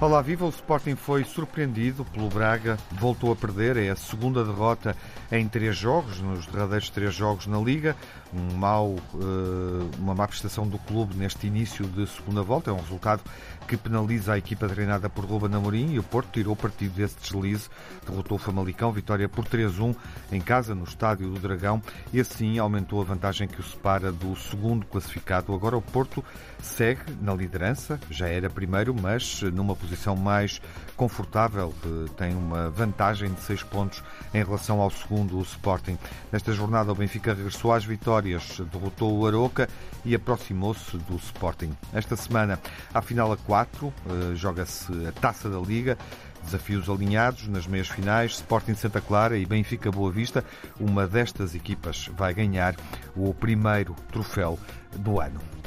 Olá, 0.00 0.22
viva! 0.22 0.46
O 0.46 0.48
Sporting 0.48 0.96
foi 0.96 1.24
surpreendido 1.24 2.06
pelo 2.06 2.30
Braga, 2.30 2.78
voltou 2.92 3.30
a 3.30 3.36
perder, 3.36 3.76
é 3.76 3.90
a 3.90 3.96
segunda 3.96 4.42
derrota 4.42 4.96
em 5.30 5.46
três 5.46 5.76
jogos, 5.76 6.22
nos 6.22 6.46
derradeiros 6.46 6.88
três 6.88 7.14
jogos 7.14 7.46
na 7.46 7.58
Liga. 7.58 7.94
Um 8.32 8.56
mau, 8.56 8.96
eh, 8.96 9.98
uma 9.98 10.14
má 10.14 10.26
prestação 10.26 10.66
do 10.66 10.78
clube 10.78 11.14
neste 11.16 11.46
início 11.46 11.84
de 11.84 12.06
segunda 12.06 12.42
volta, 12.42 12.70
é 12.70 12.72
um 12.72 12.80
resultado 12.80 13.22
que 13.68 13.76
penaliza 13.76 14.32
a 14.32 14.38
equipa 14.38 14.66
treinada 14.66 15.10
por 15.10 15.26
Ruben 15.26 15.54
Amorim 15.54 15.92
e 15.92 15.98
o 15.98 16.02
Porto 16.02 16.30
tirou 16.32 16.56
partido 16.56 16.94
desse 16.94 17.16
deslize, 17.20 17.68
derrotou 18.08 18.38
o 18.38 18.40
Famalicão, 18.40 18.90
vitória 18.92 19.28
por 19.28 19.44
3-1 19.44 19.94
em 20.32 20.40
casa, 20.40 20.74
no 20.74 20.84
Estádio 20.84 21.28
do 21.28 21.38
Dragão, 21.38 21.82
e 22.10 22.20
assim 22.20 22.58
aumentou 22.58 23.02
a 23.02 23.04
vantagem 23.04 23.46
que 23.46 23.60
o 23.60 23.62
separa 23.62 24.10
do 24.10 24.34
segundo 24.34 24.86
classificado. 24.86 25.54
Agora 25.54 25.76
o 25.76 25.82
Porto 25.82 26.24
segue 26.66 27.02
na 27.20 27.34
liderança, 27.34 27.98
já 28.10 28.28
era 28.28 28.48
primeiro, 28.48 28.94
mas 28.94 29.42
numa 29.42 29.74
posição 29.74 30.16
mais 30.16 30.60
confortável, 30.96 31.74
tem 32.16 32.34
uma 32.34 32.70
vantagem 32.70 33.32
de 33.32 33.40
6 33.40 33.62
pontos 33.64 34.02
em 34.34 34.44
relação 34.44 34.80
ao 34.80 34.90
segundo, 34.90 35.38
o 35.38 35.42
Sporting. 35.42 35.98
Nesta 36.30 36.52
jornada 36.52 36.92
o 36.92 36.94
Benfica 36.94 37.34
regressou 37.34 37.72
às 37.72 37.84
vitórias, 37.84 38.60
derrotou 38.72 39.18
o 39.18 39.26
Aroca 39.26 39.68
e 40.04 40.14
aproximou-se 40.14 40.96
do 40.98 41.16
Sporting. 41.16 41.72
Esta 41.92 42.16
semana, 42.16 42.58
à 42.92 43.00
final 43.00 43.32
a 43.32 43.36
4, 43.36 43.92
eh, 44.06 44.34
joga-se 44.34 44.92
a 45.06 45.12
Taça 45.12 45.48
da 45.48 45.58
Liga. 45.58 45.96
Desafios 46.42 46.88
alinhados 46.88 47.46
nas 47.48 47.66
meias 47.66 47.88
finais, 47.88 48.32
Sporting 48.32 48.74
Santa 48.74 49.00
Clara 49.00 49.36
e 49.36 49.44
Benfica 49.44 49.90
Boa 49.90 50.10
Vista. 50.10 50.42
Uma 50.78 51.06
destas 51.06 51.54
equipas 51.54 52.10
vai 52.16 52.32
ganhar 52.32 52.74
o 53.14 53.34
primeiro 53.34 53.94
troféu 54.10 54.58
do 54.96 55.20
ano. 55.20 55.59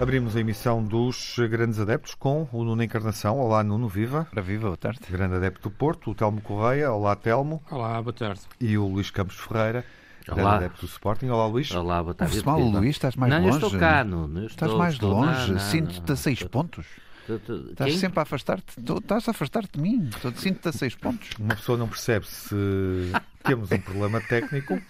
Abrimos 0.00 0.36
a 0.36 0.40
emissão 0.40 0.82
dos 0.82 1.34
Grandes 1.50 1.80
Adeptos 1.80 2.14
com 2.14 2.48
o 2.52 2.62
Nuno 2.62 2.80
Encarnação. 2.84 3.36
Olá, 3.40 3.64
Nuno, 3.64 3.88
viva. 3.88 4.28
Para 4.30 4.40
viva, 4.40 4.66
boa 4.68 4.76
tarde. 4.76 5.00
Grande 5.10 5.34
adepto 5.34 5.68
do 5.68 5.74
Porto, 5.74 6.12
o 6.12 6.14
Telmo 6.14 6.40
Correia. 6.40 6.92
Olá, 6.92 7.16
Telmo. 7.16 7.60
Olá, 7.68 8.00
boa 8.00 8.12
tarde. 8.12 8.42
E 8.60 8.78
o 8.78 8.86
Luís 8.86 9.10
Campos 9.10 9.34
Ferreira. 9.36 9.84
Olá. 10.28 10.36
Grande 10.36 10.54
adepto 10.54 10.86
do 10.86 10.88
Sporting. 10.88 11.26
Olá, 11.30 11.46
Luís. 11.48 11.70
Olá, 11.72 12.00
boa 12.00 12.14
tarde. 12.14 12.44
mal, 12.46 12.60
Luís, 12.60 12.90
estás 12.90 13.16
mais 13.16 13.32
não, 13.32 13.40
longe. 13.40 13.50
Não, 13.50 13.60
eu 13.60 13.66
estou 13.66 13.80
cá, 13.80 14.04
Nuno. 14.04 14.46
Estás 14.46 14.72
mais 14.72 14.94
estou, 14.94 15.10
longe. 15.10 15.60
Sinto-te 15.60 16.12
a 16.12 16.16
seis 16.16 16.44
pontos. 16.44 16.86
Estás 17.28 17.90
Quem? 17.90 17.98
sempre 17.98 18.20
a 18.20 18.22
afastar-te. 18.22 18.74
Estás 18.80 19.28
a 19.28 19.32
afastar-te 19.32 19.72
de 19.76 19.82
mim. 19.82 20.08
Sinto-te 20.36 20.68
a 20.68 20.72
seis 20.72 20.94
pontos. 20.94 21.30
Uma 21.40 21.56
pessoa 21.56 21.76
não 21.76 21.88
percebe 21.88 22.24
se 22.24 22.54
temos 23.44 23.70
um 23.72 23.78
problema 23.78 24.20
técnico. 24.20 24.80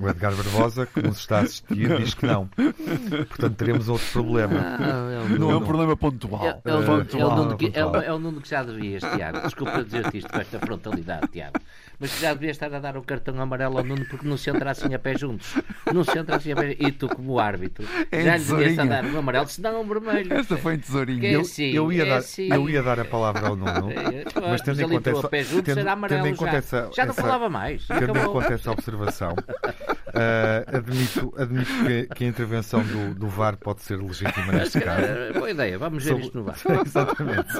O 0.00 0.08
Edgar 0.08 0.32
Barbosa, 0.34 0.86
que 0.86 1.02
nos 1.02 1.18
está 1.18 1.38
a 1.38 1.40
assistir, 1.42 1.96
diz 1.96 2.14
que 2.14 2.26
não. 2.26 2.48
Portanto, 3.28 3.56
teremos 3.56 3.88
outro 3.88 4.06
problema. 4.12 4.54
Não, 4.78 5.10
é, 5.34 5.38
Não 5.38 5.50
é 5.50 5.56
um 5.56 5.64
problema 5.64 5.96
pontual. 5.96 6.44
É, 6.46 6.60
é 6.64 6.74
o 6.74 6.80
Nuno- 6.80 7.04
Pontual. 7.04 7.20
é 7.20 7.24
o 7.24 7.36
Nuno 7.36 7.56
que- 7.56 7.72
é 7.74 8.06
é 8.06 8.12
o 8.12 8.18
Nuno 8.18 8.40
que 8.40 8.48
já 8.48 8.62
devias, 8.62 9.02
Tiago. 9.02 9.40
Desculpa 9.40 9.82
dizer-te 9.84 10.18
isto 10.18 10.32
com 10.32 10.38
esta 10.40 10.58
frontalidade, 10.60 11.28
Tiago. 11.28 11.58
Mas 12.00 12.16
já 12.20 12.32
devias 12.32 12.52
estar 12.56 12.72
a 12.72 12.78
dar 12.78 12.96
o 12.96 13.02
cartão 13.02 13.40
amarelo 13.40 13.78
ao 13.78 13.84
Nuno 13.84 14.04
porque 14.08 14.26
não 14.28 14.36
se 14.36 14.48
entra 14.50 14.70
assim 14.70 14.94
a 14.94 14.98
pé 15.00 15.18
juntos. 15.18 15.54
Não 15.92 16.04
se 16.04 16.16
entra 16.16 16.36
assim 16.36 16.52
a 16.52 16.56
pé 16.56 16.76
E 16.78 16.92
tu, 16.92 17.08
como 17.08 17.40
árbitro, 17.40 17.84
É 18.12 18.22
já 18.22 18.36
lhe 18.36 18.44
devias 18.44 18.70
estar 18.70 18.82
a 18.84 18.86
dar 18.86 19.04
um 19.04 19.18
amarelo, 19.18 19.48
se 19.48 19.60
não 19.60 19.80
um 19.82 19.84
vermelho. 19.88 20.32
Esta 20.32 20.56
foi 20.58 20.74
em 20.74 20.78
tesourinho. 20.78 21.24
É 21.24 21.34
Eu, 21.34 21.40
assim, 21.40 21.64
eu 21.72 21.92
ia 21.92 22.02
é 22.04 22.08
dar, 22.08 22.16
assim. 22.18 22.52
eu 22.52 22.70
ia 22.70 22.82
dar 22.84 23.00
a 23.00 23.04
palavra 23.04 23.48
ao 23.48 23.56
Nuno, 23.56 23.90
É, 23.90 24.24
mas 24.48 24.60
tendo 24.62 24.80
em 24.80 24.84
ali 24.84 24.94
conta 24.94 25.10
entrou 25.10 25.18
essa, 25.18 25.26
a 25.26 25.30
pé 25.30 25.42
juntos, 25.42 25.64
tendo, 25.64 25.80
era 25.80 25.92
amarelo 25.92 26.22
tendo 26.22 26.32
em 26.32 26.36
conta 26.36 26.52
já. 26.52 26.57
Essa, 26.58 26.90
já 26.94 27.04
não 27.04 27.12
essa- 27.12 27.22
falava 27.22 27.48
mais. 27.48 27.86
Tendo 27.86 28.18
em 28.18 28.24
conta 28.24 28.54
essa 28.54 28.70
observação, 28.70 29.34
eh, 30.14 30.64
admito, 30.76 31.32
admito 31.36 31.70
que, 31.84 32.06
que 32.14 32.24
a 32.24 32.26
intervenção 32.28 32.82
do, 32.82 33.14
do 33.14 33.28
VAR 33.28 33.56
pode 33.56 33.82
ser 33.82 33.96
legítima 33.98 34.52
neste 34.52 34.80
caso. 34.80 35.02
Eh, 35.02 35.32
Boa 35.32 35.50
ideia, 35.50 35.78
vamos 35.78 36.02
ver 36.04 36.10
Sobre- 36.10 36.24
isto 36.24 36.38
no 36.38 36.44
VAR. 36.44 36.56
Exatamente. 36.86 37.54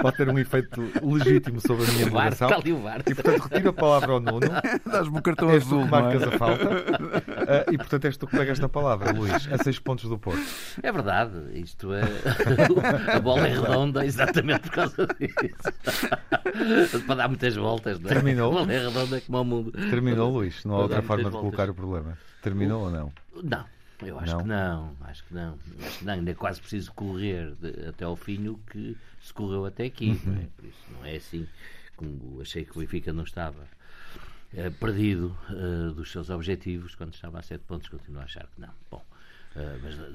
Pode 0.00 0.16
ter 0.16 0.28
um 0.28 0.38
efeito 0.38 0.82
legítimo 1.02 1.60
sobre 1.60 1.84
a 1.84 1.92
minha 1.92 2.06
O 2.06 2.10
VAR, 2.10 2.24
moderação. 2.24 2.48
está 2.48 2.60
ali 2.60 2.72
o 2.72 2.80
VAR. 2.80 3.00
E 3.06 3.14
portanto 3.14 3.42
retiro 3.42 3.68
a 3.68 3.72
palavra 3.72 4.12
ao 4.12 4.20
Nuno. 4.20 4.40
Dás-me 4.86 5.18
o 5.18 5.22
cartão 5.22 5.50
És 5.50 5.64
azul. 5.64 5.84
que 5.84 5.90
não 5.90 5.98
é? 5.98 6.02
marcas 6.02 6.22
a 6.22 6.30
falta. 6.32 6.64
Ah, 7.48 7.72
e 7.72 7.76
portanto 7.78 8.04
és 8.06 8.16
tu 8.16 8.26
que 8.26 8.36
pegas 8.36 8.58
na 8.58 8.68
palavra, 8.68 9.12
Luís. 9.12 9.48
A 9.52 9.58
seis 9.62 9.78
pontos 9.78 10.08
do 10.08 10.18
Porto. 10.18 10.42
É 10.82 10.90
verdade, 10.92 11.32
isto 11.54 11.92
é. 11.94 12.02
A 13.16 13.20
bola 13.20 13.46
é 13.46 13.52
redonda 13.52 14.04
exatamente 14.04 14.60
por 14.62 14.70
causa 14.72 15.06
disso. 15.18 17.02
Para 17.06 17.14
dar 17.16 17.28
muitas 17.28 17.54
voltas, 17.56 17.98
não 18.00 18.10
é? 18.10 18.14
Terminou? 18.14 18.50
A 18.50 18.60
bola 18.60 18.72
é 18.72 18.78
redonda 18.86 19.20
como 19.20 19.40
o 19.40 19.44
mundo. 19.44 19.72
Terminou, 19.72 20.30
Luís. 20.32 20.64
Não 20.64 20.74
há 20.76 20.78
outra 20.80 21.02
forma 21.02 21.30
de 21.30 21.36
muitas 21.36 21.51
colocar 21.56 21.70
o 21.70 21.74
problema. 21.74 22.18
Terminou 22.40 22.84
ou 22.84 22.90
não? 22.90 23.12
Não, 23.42 23.66
eu 24.02 24.18
acho 24.18 24.32
Não? 24.36 24.42
que 24.42 24.48
não, 24.48 24.96
acho 25.02 25.24
que 25.24 25.34
não. 25.34 25.58
Acho 25.86 25.98
que 25.98 26.04
não, 26.04 26.12
ainda 26.14 26.30
é 26.30 26.34
quase 26.34 26.60
preciso 26.60 26.92
correr 26.92 27.54
de- 27.56 27.86
até 27.88 28.04
ao 28.04 28.16
fim 28.16 28.48
o 28.48 28.58
que 28.70 28.96
se 29.20 29.32
correu 29.32 29.64
até 29.66 29.84
aqui, 29.84 30.18
não 30.24 30.34
é? 30.34 30.46
Por 30.56 30.64
isso 30.64 30.78
não 30.92 31.04
é 31.04 31.16
assim 31.16 31.46
como 31.96 32.40
achei 32.40 32.64
que 32.64 32.72
o 32.76 32.80
Benfica 32.80 33.12
não 33.12 33.24
estava. 33.24 33.66
eh, 34.54 34.68
perdido 34.68 35.34
eh, 35.48 35.94
dos 35.94 36.10
seus 36.12 36.28
objetivos 36.28 36.94
quando 36.94 37.14
estava 37.14 37.38
a 37.38 37.42
sete 37.42 37.62
pontos, 37.64 37.88
continuo 37.88 38.20
a 38.20 38.24
achar 38.24 38.46
que 38.54 38.60
não. 38.60 38.68
Bom, 38.90 39.02
eh, 39.56 39.78
mas 39.82 39.96
na, 39.96 40.08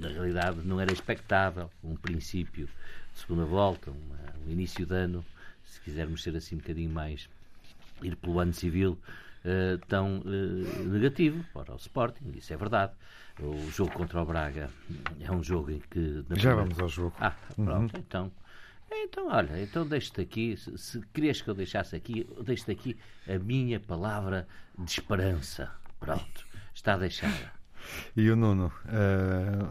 na 0.00 0.08
realidade 0.08 0.60
não 0.66 0.80
era 0.80 0.92
expectável 0.92 1.70
um 1.82 1.94
princípio 1.94 2.66
de 3.12 3.20
segunda 3.20 3.44
volta, 3.44 3.92
uma- 3.92 4.34
um 4.44 4.50
início 4.50 4.84
de 4.84 4.92
ano, 4.94 5.24
se 5.64 5.80
quisermos 5.80 6.24
ser 6.24 6.34
assim 6.36 6.56
um 6.56 6.58
bocadinho 6.58 6.90
mais 6.90 7.28
ir 8.02 8.16
pelo 8.16 8.40
ano 8.40 8.52
civil 8.52 8.98
eh, 9.44 9.78
tão 9.88 10.22
eh, 10.26 10.82
negativo 10.84 11.44
para 11.52 11.72
o 11.72 11.76
Sporting, 11.76 12.32
isso 12.34 12.52
é 12.52 12.56
verdade. 12.56 12.92
O 13.40 13.68
jogo 13.70 13.92
contra 13.92 14.22
o 14.22 14.24
Braga 14.24 14.70
é 15.20 15.30
um 15.30 15.42
jogo 15.42 15.70
em 15.72 15.80
que. 15.90 16.16
Já 16.16 16.24
primeira- 16.24 16.54
vamos 16.56 16.78
ao 16.78 16.88
jogo. 16.88 17.14
Ah, 17.20 17.32
pronto, 17.56 17.96
então. 17.98 18.30
Então, 18.96 19.28
olha, 19.28 19.60
então 19.60 19.84
deixo-te 19.84 20.20
aqui, 20.20 20.56
se, 20.56 20.78
se 20.78 21.00
querias 21.12 21.40
que 21.42 21.48
eu 21.50 21.54
deixasse 21.54 21.96
aqui, 21.96 22.28
deixo-te 22.44 22.70
aqui 22.70 22.96
a 23.28 23.36
minha 23.38 23.80
palavra 23.80 24.46
de 24.78 24.88
esperança. 24.90 25.68
Pronto, 25.98 26.46
está 26.74 26.96
deixada. 26.96 27.34
E 28.16 28.30
o 28.30 28.36
Nuno? 28.36 28.72
ah, 28.86 29.70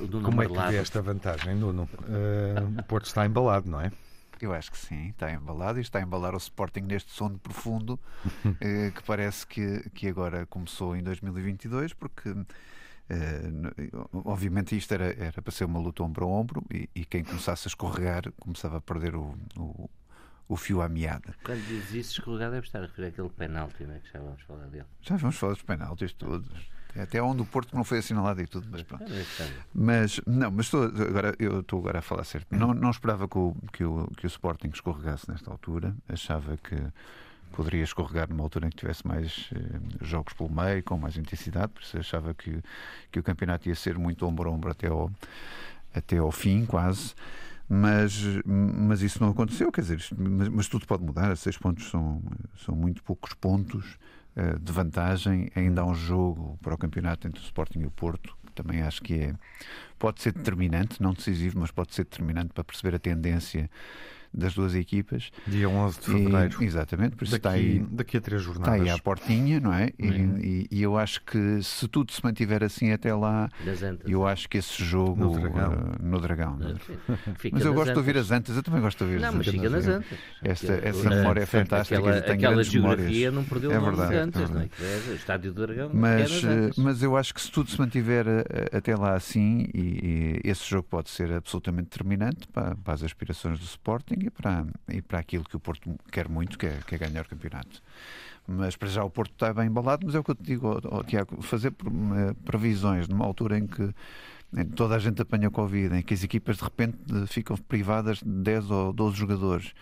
O 0.00 0.06
Nuno 0.06 0.22
como 0.22 0.42
é 0.42 0.46
que 0.46 0.52
vê 0.70 0.76
esta 0.78 1.02
vantagem, 1.02 1.54
Nuno? 1.56 1.86
Ah, 2.04 2.80
o 2.80 2.82
Porto 2.84 3.04
está 3.06 3.26
embalado, 3.26 3.68
não 3.68 3.78
é? 3.82 3.92
Eu 4.44 4.52
acho 4.54 4.70
que 4.70 4.78
sim, 4.78 5.08
está 5.08 5.30
embalado 5.30 5.78
e 5.78 5.82
está 5.82 5.98
a 5.98 6.02
embalar 6.02 6.34
o 6.34 6.38
Sporting 6.38 6.80
neste 6.80 7.12
sono 7.12 7.38
profundo 7.38 7.98
eh, 8.60 8.90
que 8.94 9.02
parece 9.02 9.46
que, 9.46 9.88
que 9.90 10.08
agora 10.08 10.46
começou 10.46 10.96
em 10.96 11.02
2022, 11.02 11.92
porque 11.92 12.34
eh, 13.08 13.50
obviamente 14.12 14.76
isto 14.76 14.94
era, 14.94 15.12
era 15.22 15.42
para 15.42 15.52
ser 15.52 15.64
uma 15.64 15.78
luta 15.78 16.02
ombro 16.02 16.24
a 16.24 16.28
ombro 16.28 16.64
e, 16.70 16.88
e 16.94 17.04
quem 17.04 17.24
começasse 17.24 17.66
a 17.66 17.70
escorregar 17.70 18.32
começava 18.38 18.78
a 18.78 18.80
perder 18.80 19.16
o, 19.16 19.36
o, 19.56 19.90
o 20.48 20.56
fio 20.56 20.80
à 20.80 20.88
meada. 20.88 21.34
Quando 21.44 21.66
dizes 21.66 21.92
isso, 21.92 22.12
escorregar 22.12 22.50
deve 22.50 22.66
estar 22.66 22.78
a 22.78 22.82
referir 22.82 23.08
àquele 23.08 23.30
penalti, 23.30 23.84
né, 23.84 24.00
que 24.02 24.12
já 24.12 24.20
vamos 24.20 24.42
falar 24.42 24.66
dele. 24.66 24.86
Já 25.02 25.16
vamos 25.16 25.36
falar 25.36 25.52
dos 25.52 25.62
penaltis 25.62 26.12
todos. 26.12 26.70
Até 26.98 27.22
onde 27.22 27.42
o 27.42 27.46
Porto 27.46 27.74
não 27.74 27.84
foi 27.84 27.98
assinalado 27.98 28.40
e 28.42 28.46
tudo, 28.46 28.66
mas 28.70 28.82
pronto. 28.82 29.04
Estar. 29.12 29.48
Mas, 29.74 30.20
não, 30.26 30.50
mas 30.50 30.66
estou 30.66 30.84
agora, 30.84 31.34
eu 31.38 31.60
estou 31.60 31.78
agora 31.80 31.98
a 32.00 32.02
falar 32.02 32.24
certo. 32.24 32.46
Não, 32.54 32.74
não 32.74 32.90
esperava 32.90 33.28
que 33.28 33.38
o, 33.38 33.54
que, 33.72 33.84
o, 33.84 34.06
que 34.16 34.26
o 34.26 34.28
Sporting 34.28 34.68
escorregasse 34.72 35.30
nesta 35.30 35.50
altura. 35.50 35.94
Achava 36.08 36.56
que 36.56 36.76
poderia 37.52 37.82
escorregar 37.84 38.28
numa 38.28 38.42
altura 38.42 38.66
em 38.66 38.70
que 38.70 38.76
tivesse 38.76 39.06
mais 39.06 39.50
eh, 39.54 40.04
jogos 40.04 40.32
pelo 40.34 40.50
meio, 40.50 40.82
com 40.82 40.96
mais 40.96 41.16
intensidade. 41.16 41.68
Por 41.72 41.82
isso 41.82 41.98
achava 41.98 42.32
que, 42.34 42.62
que 43.10 43.18
o 43.18 43.22
campeonato 43.22 43.68
ia 43.68 43.74
ser 43.74 43.98
muito 43.98 44.26
ombro 44.26 44.48
a 44.48 44.52
ombro 44.52 44.70
até 44.70 44.86
ao, 44.88 45.10
até 45.94 46.18
ao 46.18 46.30
fim, 46.32 46.64
quase. 46.66 47.14
Mas, 47.68 48.20
mas 48.44 49.00
isso 49.00 49.22
não 49.22 49.30
aconteceu, 49.30 49.70
quer 49.70 49.82
dizer, 49.82 49.98
isto- 49.98 50.16
mas, 50.18 50.48
mas 50.48 50.66
tudo 50.68 50.86
pode 50.86 51.04
mudar. 51.04 51.36
Seis 51.36 51.56
pontos 51.56 51.88
são, 51.88 52.20
são 52.64 52.74
muito 52.74 53.00
poucos 53.04 53.32
pontos 53.34 53.96
de 54.60 54.72
vantagem. 54.72 55.50
Ainda 55.54 55.82
há 55.82 55.84
um 55.84 55.94
jogo 55.94 56.58
para 56.62 56.74
o 56.74 56.78
campeonato 56.78 57.26
entre 57.26 57.40
o 57.40 57.44
Sporting 57.44 57.80
e 57.80 57.86
o 57.86 57.90
Porto, 57.90 58.36
que 58.46 58.52
também 58.52 58.82
acho 58.82 59.02
que 59.02 59.14
é, 59.14 59.34
pode 59.98 60.22
ser 60.22 60.32
determinante, 60.32 61.02
não 61.02 61.12
decisivo, 61.12 61.58
mas 61.60 61.70
pode 61.70 61.94
ser 61.94 62.04
determinante 62.04 62.52
para 62.52 62.64
perceber 62.64 62.96
a 62.96 62.98
tendência 62.98 63.70
das 64.32 64.54
duas 64.54 64.74
equipas. 64.74 65.30
Dia 65.46 65.68
11 65.68 65.98
de 66.00 66.10
E- 66.10 66.24
fevereiro. 66.24 66.62
exatamente, 66.62 67.16
por 67.16 67.24
isso 67.24 67.36
está 67.36 67.50
Daqui, 67.50 67.60
aí, 67.62 67.86
daqui 67.90 68.16
a 68.16 68.20
três 68.20 68.40
está 68.42 68.52
jornadas. 68.54 68.80
aí 68.82 68.88
à 68.90 68.98
portinha, 68.98 69.58
não 69.60 69.72
é? 69.72 69.90
E, 69.98 70.06
e- 70.06 70.66
e 70.70 70.82
eu 70.82 70.96
acho 70.96 71.22
que 71.22 71.62
se 71.62 71.88
tudo 71.88 72.12
se 72.12 72.22
mantiver 72.24 72.62
assim 72.62 72.92
até 72.92 73.14
lá, 73.14 73.48
Das 73.64 73.82
antas. 73.82 74.10
eu 74.10 74.26
acho 74.26 74.48
que 74.48 74.58
esse 74.58 74.84
jogo 74.84 75.16
No 75.20 75.32
Dragão. 75.38 75.72
eh, 75.72 75.96
no 76.02 76.20
Dragão. 76.20 76.56
não 76.56 76.68
é? 76.70 76.74
Fica 77.36 77.56
Mas 77.56 77.64
eu 77.66 77.74
gosto 77.74 77.92
de 77.92 77.98
ouvir 77.98 78.10
antas. 78.12 78.30
as 78.30 78.38
antas, 78.38 78.56
eu 78.56 78.62
também 78.62 78.80
gosto 78.80 78.98
de 78.98 79.04
ouvir 79.04 79.20
Não, 79.20 79.28
as 79.28 79.34
mas 79.34 79.48
antas. 79.48 79.54
fica 79.60 79.70
nas 79.70 79.86
antas. 79.88 80.18
Esta, 80.42 80.72
essa 80.74 81.10
memória 81.10 81.40
é 81.42 81.46
fantástica, 81.46 81.98
Aquela, 81.98 82.20
tenho 82.20 82.34
aquela 82.34 82.52
grandes 82.54 82.72
geografia 82.72 83.06
memórias. 83.30 83.34
não 83.34 83.44
perdeu 83.44 83.72
É 83.72 83.78
o 83.78 83.80
nome 83.80 83.96
verdade, 83.96 84.10
de 84.14 84.16
antas, 84.20 84.50
é 84.50 84.54
não 84.54 84.60
é? 84.60 84.64
É 84.80 85.10
o 85.10 85.14
Estádio 85.14 85.52
do 85.52 85.66
Dragão, 85.66 85.90
Mas, 85.92 86.44
é 86.44 86.46
antas. 86.48 86.76
eh, 86.78 86.80
mas 86.82 87.02
eu 87.02 87.16
acho 87.16 87.34
que 87.34 87.40
se 87.40 87.50
tudo 87.50 87.70
se 87.70 87.78
mantiver 87.78 88.26
eh, 88.28 88.76
até 88.76 88.94
lá 88.94 89.14
assim, 89.14 89.66
e, 89.74 90.40
e 90.44 90.48
esse 90.50 90.68
jogo 90.68 90.86
pode 90.88 91.10
ser 91.10 91.32
absolutamente 91.32 91.88
determinante 91.90 92.46
para, 92.48 92.76
para 92.76 92.94
as 92.94 93.02
aspirações 93.02 93.58
do 93.58 93.64
Sporting 93.64 94.19
e 94.26 94.30
para, 94.30 94.66
e 94.88 95.02
para 95.02 95.18
aquilo 95.18 95.44
que 95.44 95.56
o 95.56 95.60
Porto 95.60 95.96
quer 96.10 96.28
muito, 96.28 96.58
que 96.58 96.66
é, 96.66 96.80
que 96.86 96.94
é 96.94 96.98
ganhar 96.98 97.24
o 97.24 97.28
campeonato. 97.28 97.82
Mas 98.46 98.76
para 98.76 98.88
já 98.88 99.04
o 99.04 99.10
Porto 99.10 99.32
está 99.32 99.52
bem 99.52 99.66
embalado, 99.66 100.04
mas 100.06 100.14
é 100.14 100.18
o 100.18 100.24
que 100.24 100.30
eu 100.30 100.34
te 100.34 100.42
digo, 100.42 100.80
oh, 100.90 101.04
Tiago, 101.04 101.40
fazer 101.42 101.72
eh, 101.72 102.34
previsões 102.44 103.06
numa 103.06 103.24
altura 103.24 103.58
em 103.58 103.66
que 103.66 103.94
toda 104.74 104.96
a 104.96 104.98
gente 104.98 105.22
apanha 105.22 105.50
Covid, 105.50 105.94
em 105.94 106.02
que 106.02 106.12
as 106.12 106.24
equipas 106.24 106.56
de 106.56 106.64
repente 106.64 106.98
ficam 107.28 107.56
privadas 107.56 108.18
de 108.18 108.28
10 108.28 108.70
ou 108.70 108.92
12 108.92 109.16
jogadores, 109.16 109.72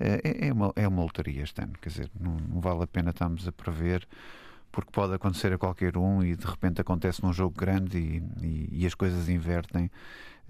é, 0.00 0.48
é, 0.48 0.52
uma, 0.52 0.72
é 0.74 0.88
uma 0.88 1.02
lotaria 1.02 1.42
este 1.42 1.62
ano. 1.62 1.74
Quer 1.80 1.90
dizer, 1.90 2.10
não, 2.18 2.36
não 2.36 2.60
vale 2.60 2.82
a 2.82 2.86
pena 2.86 3.10
estarmos 3.10 3.46
a 3.46 3.52
prever 3.52 4.06
porque 4.76 4.90
pode 4.92 5.14
acontecer 5.14 5.50
a 5.54 5.56
qualquer 5.56 5.96
um 5.96 6.22
e 6.22 6.36
de 6.36 6.44
repente 6.44 6.82
acontece 6.82 7.24
num 7.24 7.32
jogo 7.32 7.58
grande 7.58 7.96
e, 7.96 8.22
e, 8.44 8.82
e 8.82 8.86
as 8.86 8.92
coisas 8.92 9.26
invertem 9.26 9.90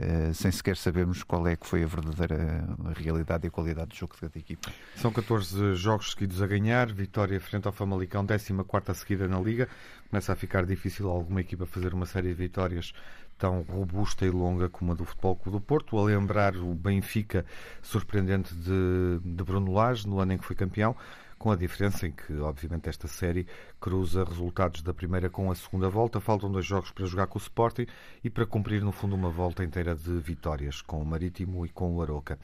uh, 0.00 0.34
sem 0.34 0.50
sequer 0.50 0.76
sabermos 0.76 1.22
qual 1.22 1.46
é 1.46 1.54
que 1.54 1.64
foi 1.64 1.84
a 1.84 1.86
verdadeira 1.86 2.66
realidade 2.96 3.46
e 3.46 3.50
qualidade 3.50 3.90
do 3.90 3.94
jogo 3.94 4.14
de 4.14 4.22
cada 4.22 4.36
equipa. 4.36 4.68
São 4.96 5.12
14 5.12 5.76
jogos 5.76 6.10
seguidos 6.10 6.42
a 6.42 6.46
ganhar, 6.48 6.92
vitória 6.92 7.40
frente 7.40 7.68
ao 7.68 7.72
Famalicão, 7.72 8.26
14 8.26 8.98
seguida 8.98 9.28
na 9.28 9.38
Liga. 9.38 9.68
Começa 10.10 10.32
a 10.32 10.34
ficar 10.34 10.66
difícil 10.66 11.08
alguma 11.08 11.40
equipa 11.40 11.64
fazer 11.64 11.94
uma 11.94 12.04
série 12.04 12.30
de 12.30 12.34
vitórias 12.34 12.92
tão 13.38 13.62
robusta 13.62 14.26
e 14.26 14.30
longa 14.30 14.68
como 14.68 14.90
a 14.90 14.94
do 14.96 15.04
Futebol 15.04 15.36
Clube 15.36 15.58
do 15.58 15.60
Porto, 15.60 15.96
a 15.96 16.02
lembrar 16.02 16.56
o 16.56 16.74
Benfica 16.74 17.46
surpreendente 17.80 18.52
de, 18.56 19.20
de 19.22 19.44
Bruno 19.44 19.72
Lage 19.72 20.08
no 20.08 20.18
ano 20.18 20.32
em 20.32 20.38
que 20.38 20.44
foi 20.44 20.56
campeão 20.56 20.96
com 21.38 21.50
a 21.50 21.56
diferença 21.56 22.06
em 22.06 22.12
que, 22.12 22.32
obviamente, 22.38 22.88
esta 22.88 23.06
série 23.06 23.46
cruza 23.80 24.24
resultados 24.24 24.82
da 24.82 24.94
primeira 24.94 25.28
com 25.28 25.50
a 25.50 25.54
segunda 25.54 25.88
volta. 25.88 26.20
Faltam 26.20 26.50
dois 26.50 26.64
jogos 26.64 26.90
para 26.90 27.06
jogar 27.06 27.26
com 27.26 27.38
o 27.38 27.42
Sporting 27.42 27.86
e 28.24 28.30
para 28.30 28.46
cumprir, 28.46 28.82
no 28.82 28.92
fundo, 28.92 29.14
uma 29.14 29.30
volta 29.30 29.62
inteira 29.62 29.94
de 29.94 30.18
vitórias 30.18 30.80
com 30.80 31.00
o 31.00 31.04
Marítimo 31.04 31.66
e 31.66 31.68
com 31.68 31.94
o 31.94 32.02
Aroca. 32.02 32.38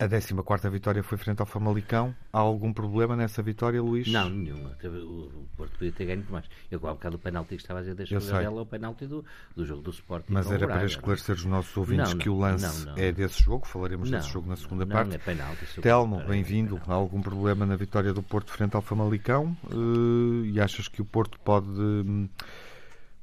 A 0.00 0.08
14 0.08 0.70
vitória 0.70 1.02
foi 1.02 1.18
frente 1.18 1.40
ao 1.40 1.46
Famalicão. 1.46 2.16
Há 2.32 2.38
algum 2.38 2.72
problema 2.72 3.14
nessa 3.14 3.42
vitória, 3.42 3.82
Luís? 3.82 4.08
Não, 4.10 4.30
nenhuma. 4.30 4.74
O 4.82 5.46
Porto 5.54 5.72
podia 5.72 5.92
ter 5.92 6.06
ganho 6.06 6.24
mais. 6.30 6.46
Eu, 6.70 6.80
há 6.84 6.92
um 6.92 6.94
bocado, 6.94 7.16
o 7.16 7.18
penalti 7.18 7.48
que 7.50 7.56
estava 7.56 7.80
a 7.80 7.82
dizer 7.82 7.94
da 7.94 8.50
o 8.50 8.64
penalti 8.64 9.06
do, 9.06 9.22
do 9.54 9.66
jogo 9.66 9.82
do 9.82 9.90
Sporting. 9.90 10.32
Mas 10.32 10.50
era 10.50 10.66
para 10.66 10.86
esclarecer 10.86 11.34
os 11.34 11.44
nossos 11.44 11.76
ouvintes 11.76 12.14
não, 12.14 12.18
que 12.18 12.30
o 12.30 12.38
lance 12.38 12.86
não, 12.86 12.94
não, 12.94 13.02
é 13.02 13.12
desse 13.12 13.42
jogo. 13.42 13.66
Falaremos 13.66 14.10
desse 14.10 14.30
jogo 14.30 14.48
na 14.48 14.56
segunda 14.56 14.86
parte. 14.86 15.08
Não, 15.08 15.16
é 15.16 15.18
penalti. 15.18 15.66
Telmo, 15.82 16.24
bem-vindo. 16.24 16.80
Há 16.88 16.94
algum 16.94 17.20
problema 17.20 17.66
na 17.66 17.76
vitória 17.76 18.14
do 18.14 18.22
Porto 18.22 18.50
frente 18.52 18.74
ao 18.74 18.80
Famalicão? 18.80 19.54
Uh, 19.70 20.46
e 20.46 20.58
achas 20.58 20.88
que 20.88 21.02
o 21.02 21.04
Porto 21.04 21.38
pode. 21.40 21.68
Hum, 21.68 22.26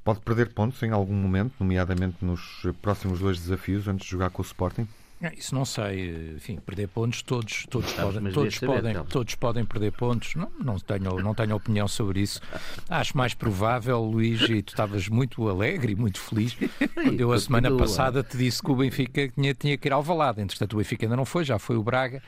pode 0.04 0.20
perder 0.20 0.54
pontos 0.54 0.80
em 0.84 0.92
algum 0.92 1.12
momento, 1.12 1.54
nomeadamente 1.58 2.24
nos 2.24 2.62
próximos 2.80 3.18
dois 3.18 3.36
desafios 3.36 3.88
antes 3.88 4.06
de 4.06 4.12
jogar 4.12 4.30
com 4.30 4.42
o 4.42 4.44
Sporting? 4.44 4.86
É, 5.20 5.34
isso 5.34 5.52
não 5.52 5.64
sei, 5.64 6.34
enfim, 6.36 6.58
perder 6.64 6.86
pontos 6.88 7.22
todos, 7.22 7.66
todos, 7.68 7.92
podem, 7.92 8.32
todos, 8.32 8.58
podem, 8.58 8.90
então. 8.92 9.04
todos 9.04 9.34
podem 9.34 9.64
perder 9.64 9.90
pontos. 9.90 10.36
Não, 10.36 10.48
não, 10.62 10.78
tenho, 10.78 11.20
não 11.20 11.34
tenho 11.34 11.56
opinião 11.56 11.88
sobre 11.88 12.20
isso. 12.20 12.40
Acho 12.88 13.16
mais 13.16 13.34
provável, 13.34 14.00
Luís, 14.00 14.40
e 14.42 14.62
tu 14.62 14.70
estavas 14.70 15.08
muito 15.08 15.48
alegre 15.48 15.92
e 15.92 15.96
muito 15.96 16.20
feliz 16.20 16.56
quando 16.94 17.20
eu 17.20 17.32
a 17.32 17.38
semana 17.38 17.76
passada 17.76 18.22
te 18.22 18.36
disse 18.36 18.62
que 18.62 18.70
o 18.70 18.76
Benfica 18.76 19.28
tinha, 19.28 19.52
tinha 19.54 19.76
que 19.76 19.88
ir 19.88 19.92
ao 19.92 20.02
Valado. 20.02 20.40
Entretanto, 20.40 20.74
o 20.74 20.76
Benfica 20.76 21.06
ainda 21.06 21.16
não 21.16 21.24
foi, 21.24 21.44
já 21.44 21.58
foi 21.58 21.76
o 21.76 21.82
Braga. 21.82 22.22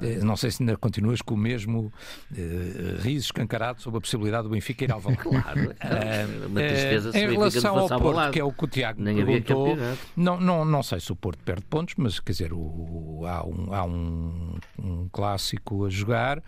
Eh, 0.00 0.20
não 0.22 0.36
sei 0.36 0.52
se 0.52 0.62
ainda 0.62 0.76
continuas 0.76 1.20
com 1.20 1.34
o 1.34 1.38
mesmo 1.38 1.92
uh, 2.30 3.02
riso 3.02 3.26
escancarado 3.26 3.82
sobre 3.82 3.98
a 3.98 4.00
possibilidade 4.00 4.44
do 4.44 4.50
Benfica 4.50 4.84
ir 4.84 4.92
ao 4.92 5.00
Valado. 5.00 5.16
Claro, 5.26 5.70
uh, 5.70 6.46
uma 6.46 6.60
tristeza 6.60 7.10
uh, 7.10 7.16
Em 7.16 7.30
relação 7.30 7.78
ao 7.78 7.88
Porto, 7.88 8.30
que 8.32 8.40
é 8.40 8.44
o 8.44 8.52
que 8.52 8.64
o 8.64 8.68
Tiago 8.68 9.02
Nem 9.02 9.16
perguntou, 9.16 9.76
não, 10.16 10.38
não, 10.38 10.64
não 10.64 10.82
sei 10.82 11.00
se 11.00 11.10
o 11.10 11.16
Porto 11.16 11.38
perde 11.42 11.64
pontos, 11.64 11.94
mas 11.96 12.20
dizer, 12.36 12.52
o, 12.52 13.22
há, 13.26 13.44
um, 13.44 13.74
há 13.74 13.84
um, 13.84 14.58
um, 14.78 15.08
clássico 15.10 15.84
a 15.84 15.90
jogar. 15.90 16.42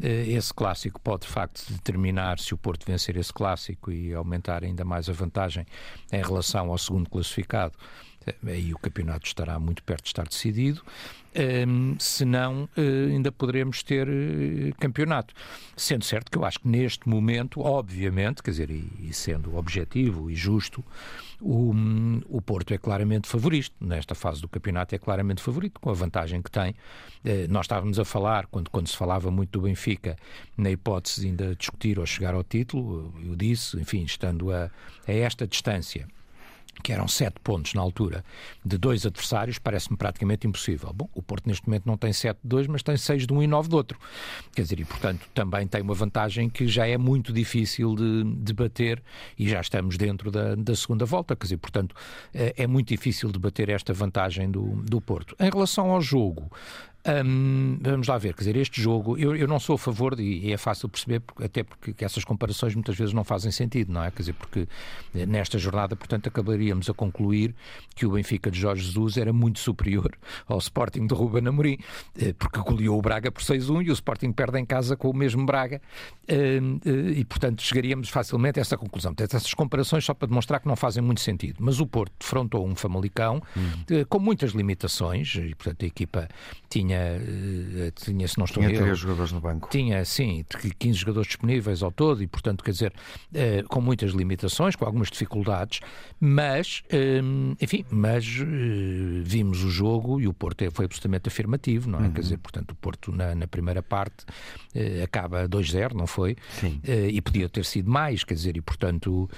Eh, 0.00 0.26
esse 0.28 0.52
clássico 0.52 1.00
pode, 1.00 1.22
de 1.22 1.28
facto, 1.28 1.64
determinar 1.70 2.38
se 2.38 2.54
o 2.54 2.58
Porto 2.58 2.86
vencer 2.86 3.16
esse 3.16 3.32
clássico 3.32 3.90
e 3.90 4.14
aumentar 4.14 4.64
ainda 4.64 4.84
mais 4.84 5.08
a 5.08 5.12
vantagem 5.12 5.66
em 6.12 6.22
relação 6.22 6.70
ao 6.70 6.78
segundo 6.78 7.10
classificado. 7.10 7.74
Eh, 8.26 8.34
aí 8.46 8.72
o 8.72 8.78
campeonato 8.78 9.26
estará 9.26 9.58
muito 9.58 9.82
perto 9.82 10.04
de 10.04 10.10
estar 10.10 10.26
decidido. 10.26 10.82
Um, 11.34 11.96
se 11.98 12.26
não, 12.26 12.64
uh, 12.64 13.10
ainda 13.10 13.32
poderemos 13.32 13.82
ter 13.82 14.06
uh, 14.06 14.74
campeonato. 14.78 15.32
Sendo 15.74 16.04
certo 16.04 16.30
que 16.30 16.36
eu 16.36 16.44
acho 16.44 16.60
que 16.60 16.68
neste 16.68 17.08
momento, 17.08 17.60
obviamente, 17.60 18.42
quer 18.42 18.50
dizer, 18.50 18.70
e, 18.70 18.90
e 19.00 19.14
sendo 19.14 19.56
objetivo 19.56 20.30
e 20.30 20.34
justo, 20.34 20.84
o, 21.40 21.72
o 22.28 22.42
Porto 22.42 22.74
é 22.74 22.78
claramente 22.78 23.28
favorito. 23.28 23.72
Nesta 23.80 24.14
fase 24.14 24.42
do 24.42 24.48
campeonato 24.48 24.94
é 24.94 24.98
claramente 24.98 25.40
favorito, 25.40 25.80
com 25.80 25.88
a 25.88 25.94
vantagem 25.94 26.42
que 26.42 26.50
tem. 26.50 26.72
Uh, 27.24 27.48
nós 27.48 27.64
estávamos 27.64 27.98
a 27.98 28.04
falar, 28.04 28.46
quando, 28.48 28.68
quando 28.70 28.88
se 28.88 28.96
falava 28.96 29.30
muito 29.30 29.58
do 29.58 29.62
Benfica, 29.62 30.16
na 30.54 30.70
hipótese 30.70 31.22
de 31.22 31.26
ainda 31.28 31.56
discutir 31.56 31.98
ou 31.98 32.04
chegar 32.04 32.34
ao 32.34 32.44
título, 32.44 33.14
eu 33.24 33.34
disse, 33.34 33.80
enfim, 33.80 34.04
estando 34.04 34.52
a, 34.52 34.70
a 35.08 35.12
esta 35.12 35.46
distância 35.46 36.06
que 36.82 36.92
eram 36.92 37.06
sete 37.06 37.38
pontos 37.40 37.74
na 37.74 37.80
altura, 37.80 38.24
de 38.64 38.76
dois 38.76 39.06
adversários, 39.06 39.58
parece-me 39.58 39.96
praticamente 39.96 40.46
impossível. 40.46 40.92
Bom, 40.92 41.08
o 41.14 41.22
Porto 41.22 41.46
neste 41.46 41.66
momento 41.66 41.86
não 41.86 41.96
tem 41.96 42.12
sete 42.12 42.38
de 42.42 42.48
dois, 42.48 42.66
mas 42.66 42.82
tem 42.82 42.96
seis 42.96 43.26
de 43.26 43.32
um 43.32 43.42
e 43.42 43.46
nove 43.46 43.68
do 43.68 43.76
outro. 43.76 43.98
Quer 44.54 44.62
dizer, 44.62 44.80
e 44.80 44.84
portanto 44.84 45.28
também 45.34 45.66
tem 45.66 45.80
uma 45.82 45.94
vantagem 45.94 46.48
que 46.48 46.66
já 46.66 46.86
é 46.86 46.98
muito 46.98 47.32
difícil 47.32 47.94
de, 47.94 48.24
de 48.24 48.52
bater 48.52 49.02
e 49.38 49.48
já 49.48 49.60
estamos 49.60 49.96
dentro 49.96 50.30
da, 50.30 50.54
da 50.54 50.74
segunda 50.74 51.04
volta. 51.04 51.36
Quer 51.36 51.44
dizer, 51.44 51.56
portanto 51.58 51.94
é, 52.34 52.54
é 52.56 52.66
muito 52.66 52.88
difícil 52.88 53.30
de 53.30 53.38
bater 53.38 53.68
esta 53.68 53.92
vantagem 53.92 54.50
do, 54.50 54.82
do 54.82 55.00
Porto. 55.00 55.36
Em 55.38 55.50
relação 55.50 55.90
ao 55.90 56.00
jogo, 56.00 56.50
Hum, 57.04 57.78
vamos 57.80 58.06
lá 58.06 58.16
ver, 58.16 58.32
quer 58.32 58.42
dizer, 58.42 58.56
este 58.56 58.80
jogo, 58.80 59.18
eu, 59.18 59.34
eu 59.34 59.48
não 59.48 59.58
sou 59.58 59.74
a 59.74 59.78
favor, 59.78 60.18
e, 60.20 60.46
e 60.46 60.52
é 60.52 60.56
fácil 60.56 60.88
perceber, 60.88 61.20
até 61.42 61.64
porque 61.64 62.04
essas 62.04 62.24
comparações 62.24 62.76
muitas 62.76 62.96
vezes 62.96 63.12
não 63.12 63.24
fazem 63.24 63.50
sentido, 63.50 63.92
não 63.92 64.04
é? 64.04 64.10
Quer 64.12 64.18
dizer, 64.18 64.34
porque 64.34 64.68
eh, 65.12 65.26
nesta 65.26 65.58
jornada, 65.58 65.96
portanto, 65.96 66.28
acabaríamos 66.28 66.88
a 66.88 66.94
concluir 66.94 67.56
que 67.96 68.06
o 68.06 68.12
Benfica 68.12 68.52
de 68.52 68.60
Jorge 68.60 68.84
Jesus 68.84 69.16
era 69.16 69.32
muito 69.32 69.58
superior 69.58 70.16
ao 70.46 70.58
Sporting 70.58 71.08
de 71.08 71.14
Ruben 71.14 71.48
Amorim, 71.48 71.76
eh, 72.16 72.32
porque 72.38 72.60
goleou 72.60 72.96
o 72.96 73.02
Braga 73.02 73.32
por 73.32 73.42
6-1 73.42 73.84
e 73.86 73.90
o 73.90 73.92
Sporting 73.94 74.30
perde 74.30 74.60
em 74.60 74.64
casa 74.64 74.96
com 74.96 75.10
o 75.10 75.14
mesmo 75.14 75.44
Braga, 75.44 75.82
eh, 76.28 76.60
e 77.16 77.24
portanto 77.24 77.62
chegaríamos 77.62 78.10
facilmente 78.10 78.60
a 78.60 78.62
essa 78.62 78.76
conclusão. 78.76 79.12
Portanto, 79.12 79.34
essas 79.34 79.54
comparações 79.54 80.04
só 80.04 80.14
para 80.14 80.28
demonstrar 80.28 80.60
que 80.60 80.68
não 80.68 80.76
fazem 80.76 81.02
muito 81.02 81.20
sentido. 81.20 81.56
Mas 81.58 81.80
o 81.80 81.86
Porto 81.86 82.12
defrontou 82.20 82.64
um 82.64 82.76
Famalicão 82.76 83.42
hum. 83.56 84.04
com 84.08 84.20
muitas 84.20 84.52
limitações, 84.52 85.34
e 85.34 85.54
portanto 85.54 85.84
a 85.84 85.86
equipa 85.86 86.28
tinha 86.68 86.91
tinha, 86.92 87.86
eh, 87.86 87.92
tinha 87.94 88.28
se 88.28 88.38
não 88.38 88.44
estou 88.44 88.62
Tinha 88.62 88.78
três 88.78 88.98
jogadores 88.98 89.32
no 89.32 89.40
banco. 89.40 89.68
Tinha, 89.70 90.04
sim, 90.04 90.44
15 90.78 90.98
jogadores 90.98 91.28
disponíveis 91.28 91.82
ao 91.82 91.90
todo 91.90 92.22
e, 92.22 92.26
portanto, 92.26 92.62
quer 92.62 92.72
dizer, 92.72 92.92
eh, 93.34 93.64
com 93.68 93.80
muitas 93.80 94.12
limitações, 94.12 94.76
com 94.76 94.84
algumas 94.84 95.08
dificuldades, 95.08 95.80
mas, 96.20 96.82
eh, 96.90 97.20
enfim, 97.60 97.84
mas 97.90 98.24
vimos 99.24 99.64
o 99.64 99.70
jogo 99.70 100.20
e 100.20 100.28
o 100.28 100.32
Porto 100.32 100.64
foi 100.72 100.84
absolutamente 100.84 101.28
afirmativo, 101.28 101.88
não 101.88 101.98
é? 101.98 102.02
Uhum. 102.02 102.12
Quer 102.12 102.20
dizer, 102.20 102.38
portanto, 102.38 102.72
o 102.72 102.74
Porto 102.74 103.12
na, 103.12 103.34
na 103.34 103.46
primeira 103.46 103.82
parte 103.82 104.24
acaba 105.02 105.48
2-0, 105.48 105.94
não 105.94 106.06
foi? 106.06 106.36
Sim. 106.60 106.80
E 106.84 107.20
podia 107.20 107.48
ter 107.48 107.64
sido 107.64 107.90
mais, 107.90 108.24
quer 108.24 108.34
dizer, 108.34 108.56
e, 108.56 108.60
portanto, 108.60 109.28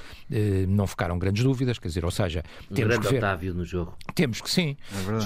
não 0.69 0.87
ficaram 0.87 1.19
grandes 1.19 1.43
dúvidas, 1.43 1.79
quer 1.79 1.89
dizer, 1.89 2.05
ou 2.05 2.11
seja, 2.11 2.43
um 2.71 2.75
temos 2.75 2.95
grande 2.95 3.07
que 3.07 3.13
ver... 3.13 3.19
Otávio 3.19 3.55
no 3.55 3.65
jogo. 3.65 3.97
Temos 4.15 4.41
que 4.41 4.51
sim, 4.51 4.77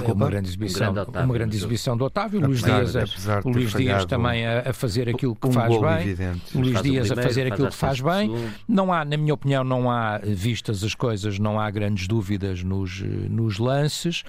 é 0.06 0.12
uma 0.12 0.28
grande 0.28 0.48
exibição, 0.48 0.90
um 0.90 0.94
grande 0.94 1.18
uma 1.18 1.34
grande 1.34 1.56
exibição 1.56 1.96
do 1.96 2.04
Otávio 2.04 2.17
Otávio, 2.18 2.40
Luís 2.40 2.62
Dias, 2.62 2.96
a, 2.96 3.40
o 3.44 3.50
Luís 3.50 3.72
Dias 3.72 4.04
também 4.04 4.46
a, 4.46 4.70
a, 4.70 4.72
fazer 4.72 5.08
aquilo 5.08 5.36
que 5.36 5.46
um 5.46 5.52
faz 5.52 5.80
bem, 5.80 6.00
evidente. 6.00 6.56
o 6.56 6.60
Luís 6.60 6.82
Dias 6.82 7.10
a 7.12 7.16
fazer 7.16 7.52
aquilo 7.52 7.68
que 7.68 7.76
faz 7.76 8.00
bem. 8.00 8.34
Não 8.66 8.92
há, 8.92 9.04
na 9.04 9.16
minha 9.16 9.34
opinião, 9.34 9.62
não 9.62 9.90
há, 9.90 10.18
vistas 10.18 10.82
as 10.82 10.94
coisas, 10.94 11.38
não 11.38 11.60
há 11.60 11.70
grandes 11.70 12.08
dúvidas 12.08 12.62
nos, 12.62 13.00
nos 13.00 13.58
lances. 13.58 14.24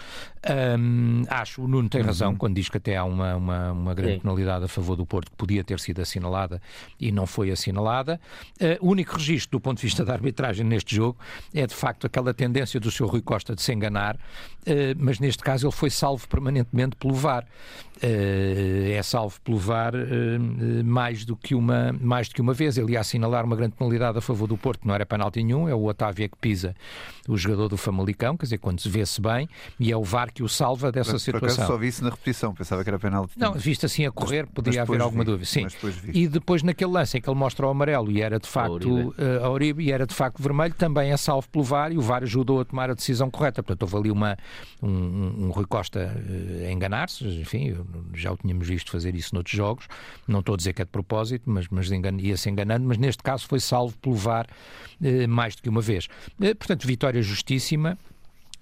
Um, 0.48 1.24
acho, 1.28 1.62
o 1.62 1.68
Nuno 1.68 1.90
tem 1.90 2.02
razão 2.02 2.32
uhum. 2.32 2.38
quando 2.38 2.56
diz 2.56 2.70
que 2.70 2.78
até 2.78 2.96
há 2.96 3.04
uma, 3.04 3.36
uma, 3.36 3.72
uma 3.74 3.94
grande 3.94 4.14
Sim. 4.14 4.20
penalidade 4.20 4.64
a 4.64 4.68
favor 4.70 4.96
do 4.96 5.06
Porto 5.06 5.32
que 5.32 5.36
podia 5.36 5.64
ter 5.66 5.80
sido 5.82 6.02
assinalada 6.02 6.62
e 6.98 7.12
não 7.12 7.26
foi 7.26 7.52
assinalada. 7.52 8.20
Uh, 8.56 8.86
o 8.86 8.92
único 8.92 9.18
registro 9.18 9.58
do 9.58 9.62
ponto 9.62 9.78
de 9.80 9.84
vista 9.84 10.06
da 10.06 10.14
arbitragem 10.14 10.66
neste 10.66 10.96
jogo 10.96 11.18
é 11.54 11.68
de 11.68 11.76
facto 11.76 12.08
aquela 12.08 12.34
tendência 12.34 12.80
do 12.80 12.90
Sr. 12.90 13.08
Rui 13.08 13.22
Costa 13.22 13.54
de 13.54 13.62
se 13.62 13.74
enganar, 13.74 14.16
uh, 14.16 14.20
mas 14.98 15.20
neste 15.20 15.44
caso 15.44 15.68
ele 15.68 15.74
foi 15.74 15.90
salvo 15.90 16.26
permanentemente 16.28 16.96
pelo 16.96 17.14
VAR. 17.14 17.46
Uh, 18.02 18.92
é 18.94 19.04
salvo 19.04 19.42
pelo 19.42 19.58
VAR 19.58 19.92
mais, 20.86 21.26
do 21.26 21.36
que 21.36 21.54
uma, 21.54 21.94
mais 22.00 22.30
do 22.30 22.36
que 22.36 22.42
uma 22.42 22.54
vez. 22.54 22.78
Ele 22.78 22.94
ia 22.94 23.02
assinalar 23.02 23.44
uma 23.44 23.58
grande 23.58 23.76
penalidade 23.76 24.18
a 24.18 24.22
favor 24.22 24.48
do 24.48 24.58
Porto, 24.58 24.88
não 24.88 24.96
era 24.96 25.06
penalti 25.06 25.44
nenhum, 25.44 25.68
é 25.68 25.76
o 25.76 25.84
Otávio 25.84 26.30
que 26.30 26.38
pisa 26.38 26.74
o 27.28 27.38
jogador 27.38 27.68
do 27.68 27.78
Famalicão, 27.78 28.38
quer 28.38 28.46
dizer, 28.46 28.58
quando 28.58 28.80
se 28.80 28.90
vê-se 28.90 29.22
bem, 29.22 29.50
e 29.80 29.92
é 29.92 29.98
o 29.98 30.04
VAR 30.04 30.29
que 30.30 30.44
o 30.44 30.50
salva 30.50 30.92
dessa 30.92 31.12
por, 31.12 31.20
situação. 31.20 31.48
Por 31.48 31.54
acaso 31.54 31.68
só 31.68 31.78
vi 31.78 31.88
isso 31.88 32.04
na 32.04 32.10
repetição, 32.10 32.54
pensava 32.54 32.84
que 32.84 32.90
era 32.90 33.00
penalti. 33.00 33.34
Não, 33.38 33.54
visto 33.54 33.86
assim 33.86 34.06
a 34.06 34.12
correr, 34.12 34.48
podia 34.48 34.82
haver 34.82 35.02
alguma 35.02 35.24
vi, 35.24 35.32
dúvida. 35.32 35.46
Sim. 35.46 35.68
Depois 35.68 35.96
e 36.14 36.28
depois 36.28 36.64
naquele 36.64 36.92
lance 36.92 37.18
em 37.18 37.22
que 37.22 37.30
ele 37.30 37.38
mostra 37.38 37.66
o 37.68 37.70
amarelo 37.70 38.12
e 38.12 38.22
era 38.22 38.40
de 38.40 38.48
facto 38.48 39.14
a 39.44 39.50
Oribe, 39.50 39.82
uh, 39.82 39.86
e 39.86 39.92
era 39.92 40.06
de 40.06 40.14
facto 40.14 40.42
vermelho, 40.42 40.74
também 40.74 41.12
é 41.12 41.18
salvo 41.18 41.48
pelo 41.50 41.64
VAR 41.64 41.92
e 41.92 41.98
o 41.98 42.02
VAR 42.02 42.24
ajudou 42.24 42.62
a 42.62 42.66
tomar 42.66 42.90
a 42.90 42.94
decisão 42.94 43.30
correta. 43.30 43.62
Portanto, 43.64 43.84
houve 43.84 43.98
ali 43.98 44.12
uma, 44.12 44.38
um, 44.82 45.46
um 45.46 45.52
Rui 45.52 45.66
Costa 45.66 46.14
uh, 46.16 46.68
a 46.68 46.72
enganar-se, 46.72 47.24
enfim, 47.26 47.76
já 48.14 48.32
o 48.32 48.38
tínhamos 48.38 48.68
visto 48.68 48.92
fazer 48.92 49.16
isso 49.16 49.34
noutros 49.34 49.56
jogos, 49.56 49.88
não 50.28 50.40
estou 50.40 50.54
a 50.54 50.58
dizer 50.58 50.74
que 50.74 50.82
é 50.82 50.86
de 50.86 50.92
propósito, 50.92 51.44
mas, 51.50 51.68
mas 51.70 51.90
ia-se 52.20 52.50
enganando, 52.50 52.88
mas 52.88 52.98
neste 52.98 53.24
caso 53.24 53.48
foi 53.48 53.60
salvo 53.60 53.98
pelo 53.98 54.16
VAR 54.16 54.48
eh, 55.02 55.28
mais 55.28 55.56
do 55.56 55.62
que 55.62 55.70
uma 55.70 55.82
vez. 55.82 56.08
Eh, 56.42 56.54
portanto, 56.54 56.86
vitória 56.86 57.22
justíssima, 57.22 57.98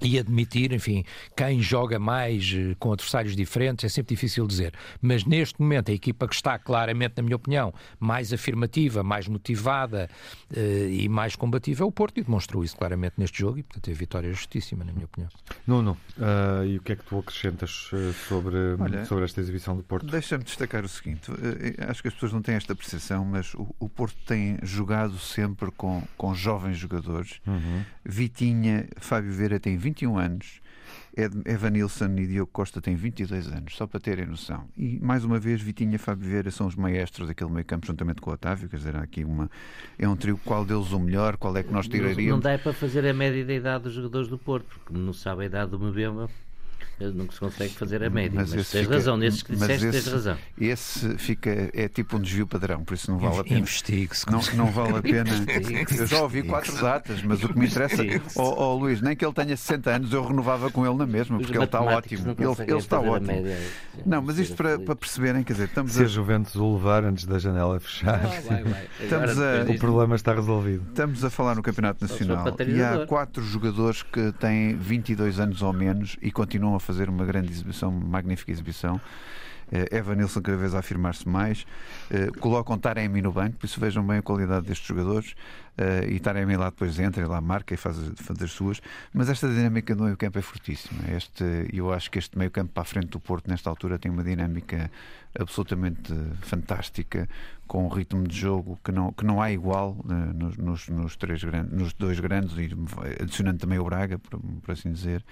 e 0.02 0.20
admitir, 0.20 0.72
enfim, 0.74 1.04
quem 1.36 1.62
joga 1.62 1.98
mais 1.98 2.54
eh, 2.56 2.76
com 2.80 2.94
adversários 2.94 3.36
diferentes 3.36 3.84
é 3.86 3.90
sempre 3.90 4.16
difícil 4.16 4.46
dizer. 4.46 4.74
Mas 5.02 5.26
neste 5.26 5.60
momento 5.60 5.90
a 5.90 5.94
equipa 5.94 6.28
que 6.28 6.36
está 6.36 6.58
claramente, 6.60 7.16
na 7.18 7.24
minha 7.24 7.36
opinião, 7.36 7.74
mais 8.00 8.32
afirmativa, 8.32 9.02
mais 9.02 9.28
motivada 9.28 10.10
uh, 10.52 10.90
e 10.90 11.10
mais 11.10 11.36
combativa 11.36 11.84
é 11.84 11.86
o 11.86 11.92
Porto 11.92 12.20
e 12.20 12.24
demonstrou 12.24 12.64
isso 12.64 12.78
claramente 12.78 13.16
neste 13.18 13.40
jogo 13.40 13.58
e, 13.58 13.64
portanto, 13.64 13.90
é 13.90 13.94
vitória 13.94 14.32
justíssima, 14.32 14.84
na 14.84 14.92
minha 14.92 15.06
opinião. 15.06 15.30
Nuno, 15.66 15.98
uh, 16.18 16.66
e 16.66 16.78
o 16.78 16.82
que 16.82 16.92
é 16.92 16.96
que 16.96 17.04
tu 17.04 17.18
acrescentas 17.18 17.90
sobre, 18.28 18.56
Olha, 18.80 19.06
sobre 19.06 19.26
esta 19.26 19.42
exibição 19.42 19.76
do 19.76 19.84
Porto? 19.84 20.06
Deixa-me 20.06 20.44
destacar 20.44 20.84
o 20.84 20.88
seguinte: 20.88 21.32
acho 21.88 22.02
que 22.02 22.08
as 22.08 22.14
pessoas 22.14 22.34
não 22.34 22.42
têm 22.42 22.56
esta 22.56 22.76
percepção, 22.76 23.26
mas 23.26 23.54
o, 23.56 23.76
o 23.80 23.90
Porto 23.90 24.18
tem 24.26 24.60
jogado 24.62 25.18
sempre 25.18 25.72
com, 25.72 26.04
com 26.16 26.36
jovens 26.36 26.78
jogadores. 26.78 27.40
Uhum. 27.48 27.84
Vitinha, 28.06 28.88
Fábio 28.98 29.32
Vera 29.32 29.60
tem 29.60 29.78
20 29.78 29.87
21 29.88 30.18
anos. 30.18 30.62
Evan 31.46 31.72
Nilsson 31.72 32.16
e 32.18 32.28
Diogo 32.28 32.52
Costa 32.52 32.80
têm 32.80 32.96
22 32.96 33.48
anos, 33.48 33.76
só 33.76 33.88
para 33.88 34.00
terem 34.00 34.28
noção. 34.28 34.66
E, 34.78 35.00
mais 35.00 35.24
uma 35.26 35.40
vez, 35.40 35.62
Vitinha 35.62 35.96
e 35.96 35.98
Fábio 35.98 36.30
Vieira 36.30 36.52
são 36.52 36.68
os 36.68 36.76
maestros 36.76 37.28
daquele 37.28 37.50
meio 37.50 37.66
campo, 37.66 37.88
juntamente 37.88 38.22
com 38.22 38.30
o 38.30 38.34
Otávio. 38.34 38.70
Quer 38.70 38.78
dizer, 38.78 38.96
há 38.96 39.02
aqui 39.02 39.24
uma. 39.24 39.50
É 39.98 40.08
um 40.08 40.16
trio, 40.16 40.40
qual 40.46 40.64
deles 40.64 40.92
o 40.92 41.00
melhor, 41.00 41.36
qual 41.38 41.58
é 41.58 41.64
que 41.64 41.74
nós 41.74 41.88
tiraríamos. 41.88 42.30
Não 42.30 42.40
dá 42.40 42.58
para 42.60 42.72
fazer 42.72 43.06
a 43.08 43.14
média 43.14 43.44
da 43.44 43.54
idade 43.54 43.86
dos 43.86 43.94
jogadores 43.94 44.28
do 44.28 44.38
Porto, 44.38 44.68
porque 44.68 44.94
não 44.94 45.12
sabe 45.12 45.44
a 45.44 45.46
idade 45.46 45.72
do 45.72 45.80
Mbemba 45.80 46.30
não 47.00 47.30
se 47.30 47.40
consegue 47.40 47.74
fazer 47.74 48.04
a 48.04 48.10
média. 48.10 48.40
Mas, 48.40 48.54
mas 48.54 48.72
tens 48.72 48.84
fica, 48.84 48.96
razão, 48.96 49.18
nesses 49.18 49.44
que 49.44 49.54
disseste, 49.54 49.86
esse, 49.86 49.92
tens 49.92 50.14
razão. 50.14 50.38
Esse 50.60 51.18
fica, 51.18 51.70
é 51.74 51.88
tipo 51.88 52.18
um 52.18 52.22
desvio 52.22 52.48
padrão, 52.48 52.84
por 52.84 52.96
isso 52.96 53.12
não 53.12 53.20
vale 53.20 53.40
a 53.40 53.44
pena. 53.44 53.60
Investigue-se. 53.60 54.26
Não, 54.32 54.42
não 54.56 54.72
vale 54.72 54.98
a 54.98 55.02
pena. 55.02 55.30
eu 55.98 56.08
já 56.08 56.22
ouvi 56.22 56.44
quatro 56.44 56.76
datas, 56.82 57.22
mas 57.22 57.44
o 57.44 57.50
que 57.50 57.60
me 57.60 57.68
interessa, 57.68 58.04
ó 58.36 58.44
oh, 58.44 58.74
oh, 58.74 58.76
Luís, 58.76 59.02
nem 59.02 59.16
que 59.16 59.24
ele 59.24 59.34
tenha 59.34 59.56
60 59.56 59.90
anos, 59.90 60.14
eu 60.14 60.26
renovava 60.26 60.72
com 60.72 60.86
ele 60.86 60.96
na 60.96 61.06
mesma, 61.06 61.38
porque 61.38 61.56
ele 61.56 61.64
está 61.64 61.82
ótimo. 61.82 62.36
Ele, 62.38 62.72
ele 62.72 62.78
está 62.78 63.00
ótimo. 63.00 63.28
Média, 63.28 63.58
não, 64.06 64.22
mas 64.22 64.40
isto 64.40 64.56
para, 64.56 64.80
para 64.80 64.96
perceberem, 64.96 65.44
quer 65.44 65.54
dizer, 65.54 65.66
estamos 65.66 65.94
Se 65.94 66.02
a, 66.02 66.06
a 66.06 66.08
Juventus 66.08 66.56
o 66.56 66.74
levar 66.74 67.04
antes 67.04 67.26
da 67.26 67.38
janela 67.38 67.80
fechar, 67.80 68.16
ah, 68.24 68.42
vai, 68.48 68.64
vai. 68.64 68.88
Estamos 69.00 69.40
a... 69.40 69.64
o 69.70 69.78
problema 69.78 70.16
está 70.16 70.34
resolvido. 70.34 70.84
Estamos 70.90 71.24
a 71.24 71.30
falar 71.30 71.56
no 71.56 71.62
Campeonato 71.62 72.06
Nacional 72.06 72.46
e 72.68 72.82
há 72.82 73.06
quatro 73.06 73.44
jogadores 73.44 74.04
que 74.04 74.32
têm 74.34 74.76
22 74.76 75.40
anos 75.40 75.62
ou 75.62 75.74
menos 75.74 76.18
e 76.22 76.32
continuam 76.32 76.76
a 76.76 76.80
fazer 76.88 77.10
uma 77.10 77.26
grande 77.26 77.52
exibição 77.52 77.68
exibição, 77.68 77.92
magnífica 77.92 78.52
exibição. 78.52 79.00
Uh, 79.70 79.94
Evan 79.94 80.16
Nilsson 80.16 80.42
cada 80.42 80.58
vez 80.58 80.74
a 80.74 80.80
afirmar-se 80.80 81.28
mais. 81.28 81.66
Uh, 82.10 82.38
colocam 82.40 82.78
Taremi 82.78 83.22
no 83.22 83.32
banco, 83.32 83.58
por 83.58 83.66
isso 83.66 83.80
vejam 83.80 84.06
bem 84.06 84.20
a 84.20 84.22
qualidade 84.22 84.66
destes 84.66 84.88
jogadores. 84.88 85.36
Uh, 85.78 86.10
e 86.10 86.20
Taremi 86.20 86.58
lá 86.58 86.72
depois 86.72 86.98
entra, 87.00 87.28
lá 87.28 87.40
marca 87.40 87.74
e 87.74 87.78
faz, 87.78 87.98
faz 88.16 88.42
as 88.42 88.52
suas. 88.52 88.82
Mas 89.14 89.30
esta 89.30 89.48
dinâmica 89.48 89.96
do 89.96 90.04
meio 90.06 90.18
campo 90.18 90.40
é 90.40 90.42
fortíssima. 90.42 91.04
Este, 91.16 91.44
eu 91.72 91.94
acho 91.94 92.10
que 92.10 92.18
este 92.18 92.38
meio 92.38 92.50
campo 92.50 92.72
para 92.74 92.82
a 92.82 92.86
frente 92.86 93.10
do 93.10 93.20
Porto, 93.20 93.48
nesta 93.48 93.70
altura, 93.70 94.00
tem 94.00 94.12
uma 94.12 94.24
dinâmica 94.24 94.90
absolutamente 95.40 96.14
fantástica, 96.42 97.30
com 97.68 97.86
um 97.86 97.90
ritmo 97.90 98.26
de 98.28 98.36
jogo 98.36 98.80
que 98.84 98.92
não, 98.92 99.12
que 99.12 99.26
não 99.26 99.42
há 99.42 99.52
igual 99.52 99.98
nos, 100.34 100.58
nos, 100.58 100.88
nos, 100.88 101.16
três 101.16 101.44
grandes, 101.44 101.72
nos 101.72 101.94
dois 101.94 102.20
grandes, 102.20 102.58
e 102.58 102.70
adicionando 103.22 103.60
também 103.60 103.78
o 103.78 103.84
Braga, 103.84 104.18
por, 104.18 104.40
por 104.40 104.72
assim 104.72 104.92
dizer. 104.92 105.24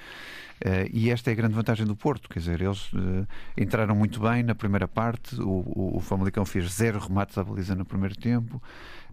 Uh, 0.63 0.87
e 0.91 1.09
esta 1.09 1.31
é 1.31 1.33
a 1.33 1.35
grande 1.35 1.55
vantagem 1.55 1.85
do 1.85 1.95
Porto, 1.95 2.29
quer 2.29 2.39
dizer, 2.39 2.61
eles 2.61 2.91
uh, 2.93 3.27
entraram 3.57 3.95
muito 3.95 4.19
bem 4.19 4.43
na 4.43 4.53
primeira 4.53 4.87
parte, 4.87 5.41
o, 5.41 5.47
o, 5.47 5.97
o 5.97 5.99
Famalicão 6.01 6.45
fez 6.45 6.71
zero 6.71 6.99
remates 6.99 7.37
à 7.37 7.43
baliza 7.43 7.73
no 7.73 7.85
primeiro 7.85 8.15
tempo. 8.15 8.61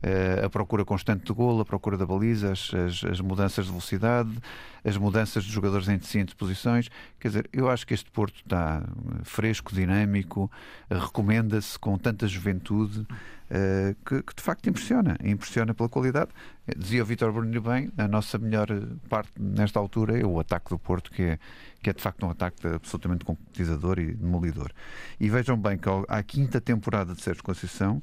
Eh, 0.02 0.42
a 0.44 0.50
procura 0.50 0.84
constante 0.84 1.26
de 1.26 1.32
golo, 1.32 1.60
a 1.60 1.64
procura 1.64 1.96
da 1.96 2.04
baliza, 2.04 2.50
as, 2.50 2.74
as, 2.74 3.04
as, 3.04 3.20
mudanças 3.20 3.66
de 3.66 3.70
velocidade, 3.70 4.32
as 4.84 4.96
mudanças 4.96 5.44
de 5.44 5.52
jogadores 5.52 5.88
em 5.88 5.96
distintas 5.96 6.34
posições. 6.34 6.88
Quer 7.20 7.28
dizer, 7.28 7.50
eu 7.52 7.70
acho 7.70 7.86
que 7.86 7.94
este 7.94 8.10
Porto 8.10 8.34
está 8.34 8.82
fresco, 9.22 9.72
dinâmico, 9.72 10.50
recomenda-se 10.90 11.78
com 11.78 11.96
tanta 11.96 12.26
juventude. 12.26 13.06
Uh, 13.52 13.94
que, 14.06 14.22
que, 14.22 14.34
de 14.34 14.40
facto 14.40 14.66
impressiona, 14.66 15.18
impressiona 15.22 15.74
pela 15.74 15.86
qualidade. 15.86 16.30
Dizia 16.74 17.02
o 17.02 17.04
Vitor 17.04 17.30
Bruno 17.30 17.60
bem, 17.60 17.92
a 17.98 18.08
nossa 18.08 18.38
melhor 18.38 18.66
parte 19.10 19.30
nesta 19.38 19.78
altura 19.78 20.18
é 20.18 20.24
o 20.24 20.40
ataque 20.40 20.70
do 20.70 20.78
Porto, 20.78 21.10
que 21.10 21.22
é, 21.22 21.38
que 21.82 21.90
é 21.90 21.92
de 21.92 22.00
facto 22.00 22.24
um 22.24 22.30
ataque 22.30 22.66
absolutamente 22.66 23.26
concretizador 23.26 23.98
e 23.98 24.14
demolidor. 24.14 24.72
E 25.20 25.28
vejam 25.28 25.58
bem 25.58 25.76
que 25.76 25.86
à 26.08 26.22
quinta 26.22 26.62
temporada 26.62 27.14
de 27.14 27.20
Sérgio 27.20 27.44
Conceição, 27.44 28.02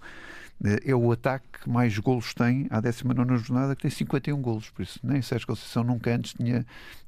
é 0.85 0.93
o 0.93 1.11
ataque 1.11 1.45
que 1.61 1.69
mais 1.69 1.97
golos 1.97 2.33
tem 2.33 2.67
à 2.69 2.81
19 2.81 3.37
jornada, 3.37 3.75
que 3.75 3.83
tem 3.83 3.91
51 3.91 4.41
golos. 4.41 4.69
Por 4.69 4.81
isso, 4.81 4.99
nem 5.03 5.21
Sérgio 5.21 5.47
Conceição 5.47 5.83
nunca 5.83 6.13
antes 6.13 6.33
tinha 6.33 6.65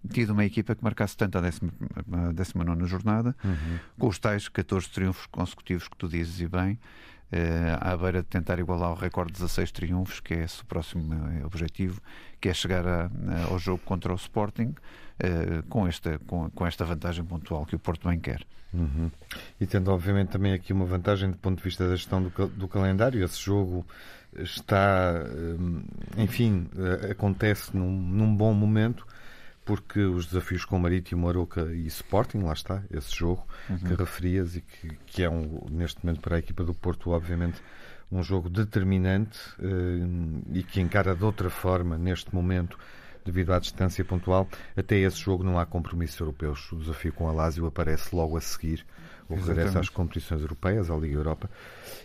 tido 0.10 0.32
uma 0.32 0.46
equipa 0.46 0.74
que 0.74 0.84
marcasse 0.84 1.18
tanto 1.18 1.38
à 1.38 1.42
19 1.42 2.86
jornada, 2.86 3.36
uhum. 3.44 3.80
com 4.00 4.08
os 4.08 4.20
tais 4.20 4.48
14 4.48 4.90
triunfos 4.90 5.26
consecutivos 5.28 5.88
que 5.88 5.98
tu 5.98 6.08
dizes 6.08 6.40
e 6.40 6.48
bem. 6.48 6.80
Uh, 7.32 7.80
à 7.80 7.96
beira 7.96 8.22
de 8.22 8.28
tentar 8.28 8.60
igualar 8.60 8.92
o 8.92 8.94
recorde 8.94 9.32
de 9.32 9.40
16 9.40 9.72
triunfos, 9.72 10.20
que 10.20 10.34
é 10.34 10.44
esse 10.44 10.62
o 10.64 10.66
próximo 10.66 11.14
eh, 11.14 11.46
objetivo, 11.46 12.02
que 12.42 12.50
é 12.50 12.54
chegar 12.54 12.86
a, 12.86 13.06
a, 13.06 13.44
ao 13.50 13.58
jogo 13.58 13.82
contra 13.86 14.12
o 14.12 14.18
Sporting 14.18 14.76
uh, 15.24 15.64
com, 15.70 15.88
esta, 15.88 16.20
com, 16.28 16.50
com, 16.50 16.66
esta 16.66 16.86
vantagem 16.86 17.24
pontual 17.24 17.66
que 17.66 17.76
o 17.76 17.80
Porto 17.80 18.08
bem 18.08 18.20
quer. 18.20 18.42
Uhum. 18.74 19.12
E 19.60 19.66
tendo, 19.66 19.92
obviamente, 19.92 20.30
também 20.30 20.54
aqui 20.54 20.72
uma 20.72 20.86
vantagem 20.86 21.32
do 21.32 21.38
ponto 21.38 21.58
de 21.58 21.64
vista 21.64 21.88
da 21.88 21.96
gestão 21.96 22.24
do, 22.24 22.48
do 22.48 22.68
calendário, 22.68 23.24
esse 23.24 23.42
jogo 23.42 23.86
está, 24.34 25.26
enfim, 26.18 26.70
acontece 27.10 27.76
num, 27.76 27.92
num 27.92 28.34
bom 28.34 28.54
momento 28.54 29.06
porque 29.66 30.02
os 30.02 30.26
desafios 30.26 30.66
com 30.66 30.78
Marítimo, 30.80 31.30
Aroca 31.30 31.62
e 31.74 31.86
Sporting, 31.88 32.40
lá 32.40 32.54
está, 32.54 32.84
esse 32.92 33.16
jogo 33.16 33.46
uhum. 33.70 33.78
que 33.78 33.94
referias 33.94 34.56
e 34.56 34.62
que, 34.62 34.90
que 35.06 35.24
é 35.24 35.30
um, 35.30 35.66
neste 35.70 36.04
momento 36.04 36.22
para 36.22 36.36
a 36.36 36.40
equipa 36.40 36.64
do 36.64 36.74
Porto, 36.74 37.12
obviamente, 37.12 37.62
um 38.12 38.24
jogo 38.24 38.50
determinante 38.50 39.40
uh, 39.60 40.44
e 40.52 40.64
que 40.64 40.82
encara 40.82 41.16
de 41.16 41.24
outra 41.24 41.50
forma 41.50 41.98
neste 41.98 42.34
momento 42.34 42.78
devido 43.26 43.54
à 43.54 43.60
distância 43.60 44.04
pontual. 44.04 44.48
Até 44.76 44.98
esse 44.98 45.18
jogo 45.18 45.44
não 45.44 45.60
há 45.60 45.66
compromissos 45.66 46.20
europeus. 46.20 46.72
O 46.72 46.78
desafio 46.78 47.14
com 47.14 47.28
a 47.28 47.32
Lazio 47.32 47.66
aparece 47.66 48.16
logo 48.16 48.38
a 48.38 48.42
seguir 48.42 48.86
o 49.30 49.36
regresso 49.36 49.80
às 49.80 49.90
competições 49.90 50.42
europeias, 50.42 50.90
à 50.90 50.96
Liga 50.96 51.16
Europa. 51.16 51.50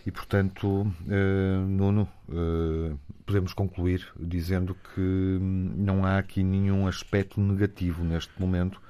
E, 0.05 0.11
portanto, 0.11 0.67
uh, 0.67 1.67
Nuno, 1.67 2.07
uh, 2.29 2.97
podemos 3.25 3.53
concluir 3.53 4.07
dizendo 4.17 4.75
que 4.93 5.37
não 5.41 6.05
há 6.05 6.17
aqui 6.17 6.43
nenhum 6.43 6.87
aspecto 6.87 7.39
negativo 7.41 8.03
neste 8.03 8.39
momento. 8.39 8.81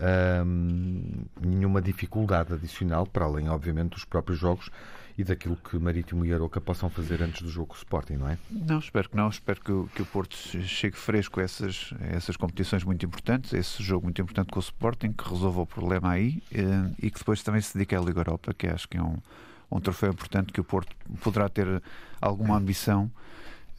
Um, 0.00 1.24
nenhuma 1.40 1.82
dificuldade 1.82 2.52
adicional, 2.52 3.04
para 3.04 3.24
além, 3.24 3.48
obviamente, 3.48 3.90
dos 3.90 4.04
próprios 4.04 4.38
jogos 4.38 4.70
e 5.18 5.24
daquilo 5.24 5.56
que 5.56 5.76
Marítimo 5.76 6.24
e 6.24 6.32
Aroca 6.32 6.60
possam 6.60 6.88
fazer 6.88 7.20
antes 7.20 7.42
do 7.42 7.50
jogo 7.50 7.74
Sporting, 7.74 8.14
não 8.14 8.28
é? 8.28 8.38
Não, 8.48 8.78
espero 8.78 9.08
que 9.10 9.16
não. 9.16 9.28
Espero 9.28 9.60
que, 9.60 9.72
o, 9.72 9.90
que 9.92 10.00
o 10.00 10.06
Porto 10.06 10.36
chegue 10.36 10.96
fresco 10.96 11.40
a 11.40 11.42
essas, 11.42 11.92
a 12.00 12.14
essas 12.14 12.36
competições 12.36 12.84
muito 12.84 13.04
importantes, 13.04 13.52
esse 13.52 13.82
jogo 13.82 14.04
muito 14.04 14.22
importante 14.22 14.52
com 14.52 14.60
o 14.60 14.62
Sporting, 14.62 15.12
que 15.12 15.28
resolva 15.28 15.62
o 15.62 15.66
problema 15.66 16.12
aí 16.12 16.40
eh, 16.52 16.62
e 17.02 17.10
que 17.10 17.18
depois 17.18 17.42
também 17.42 17.60
se 17.60 17.74
dedique 17.74 17.96
à 17.96 18.00
Liga 18.00 18.20
Europa, 18.20 18.54
que 18.54 18.68
acho 18.68 18.88
que 18.88 18.96
é 18.96 19.02
um, 19.02 19.16
um 19.72 19.80
troféu 19.80 20.12
importante 20.12 20.52
que 20.52 20.60
o 20.60 20.64
Porto 20.64 20.94
poderá 21.20 21.48
ter 21.48 21.82
alguma 22.20 22.56
ambição. 22.56 23.10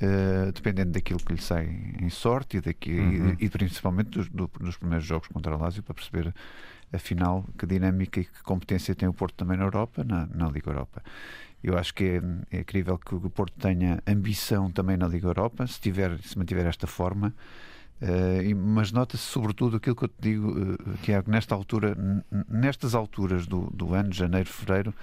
Uh, 0.01 0.53
dependendo 0.53 0.93
daquilo 0.93 1.19
que 1.19 1.33
lhe 1.33 1.41
sai 1.41 1.65
em 1.99 2.09
sorte 2.09 2.55
e, 2.55 2.61
daqui, 2.61 2.97
uhum. 2.97 3.35
e, 3.37 3.43
e, 3.43 3.49
principalmente 3.49 4.11
dos, 4.11 4.29
do, 4.29 4.49
dos 4.57 4.77
primeiros 4.77 5.05
jogos 5.05 5.27
contra 5.27 5.53
a 5.53 5.57
Lazio 5.57 5.83
para 5.83 5.93
perceber 5.93 6.33
afinal, 6.91 7.45
que 7.57 7.65
dinâmica 7.65 8.19
e 8.19 8.25
que 8.25 8.43
competência 8.43 8.95
tem 8.95 9.07
o 9.07 9.13
Porto 9.13 9.35
também 9.35 9.57
na 9.57 9.65
Europa, 9.65 10.03
na, 10.03 10.27
na 10.27 10.49
Liga 10.49 10.69
Europa. 10.69 11.01
Eu 11.63 11.77
acho 11.77 11.93
que 11.93 12.03
é, 12.03 12.21
é 12.57 12.61
incrível 12.61 12.97
que 12.97 13.13
o 13.15 13.29
Porto 13.29 13.53
tenha 13.59 14.01
ambição 14.07 14.71
também 14.71 14.97
na 14.97 15.07
Liga 15.07 15.27
Europa, 15.27 15.67
se, 15.67 15.79
tiver, 15.79 16.17
se 16.19 16.37
mantiver 16.37 16.65
esta 16.65 16.87
forma. 16.87 17.33
Uh, 18.01 18.55
mas 18.55 18.93
nota-se 18.93 19.23
sobretudo 19.23 19.75
aquilo 19.75 19.93
que 19.93 20.05
eu 20.05 20.07
te 20.07 20.21
digo, 20.21 20.51
uh, 20.51 20.97
Tiago, 21.03 21.29
nesta 21.29 21.53
altura, 21.53 21.97
nestas 22.47 22.95
alturas 22.95 23.45
do, 23.45 23.69
do 23.73 23.93
ano, 23.93 24.13
janeiro, 24.13 24.47
fevereiro, 24.49 24.93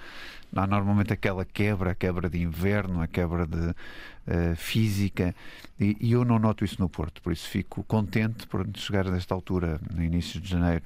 há 0.55 0.65
normalmente 0.65 1.13
aquela 1.13 1.45
quebra, 1.45 1.91
a 1.91 1.95
quebra 1.95 2.27
de 2.27 2.41
inverno, 2.41 2.99
a 2.99 3.07
quebra 3.07 3.45
de 3.45 3.69
uh, 3.69 4.55
física, 4.55 5.35
e, 5.79 5.95
e, 5.99 6.11
eu 6.11 6.25
não 6.25 6.39
noto 6.39 6.65
isso 6.65 6.81
no 6.81 6.89
Porto, 6.89 7.21
por 7.21 7.31
isso 7.31 7.47
fico 7.47 7.83
contente 7.83 8.47
por 8.47 8.67
chegar 8.73 9.05
nesta 9.05 9.35
altura, 9.35 9.79
no 9.93 10.03
início 10.03 10.41
de 10.41 10.49
janeiro, 10.49 10.85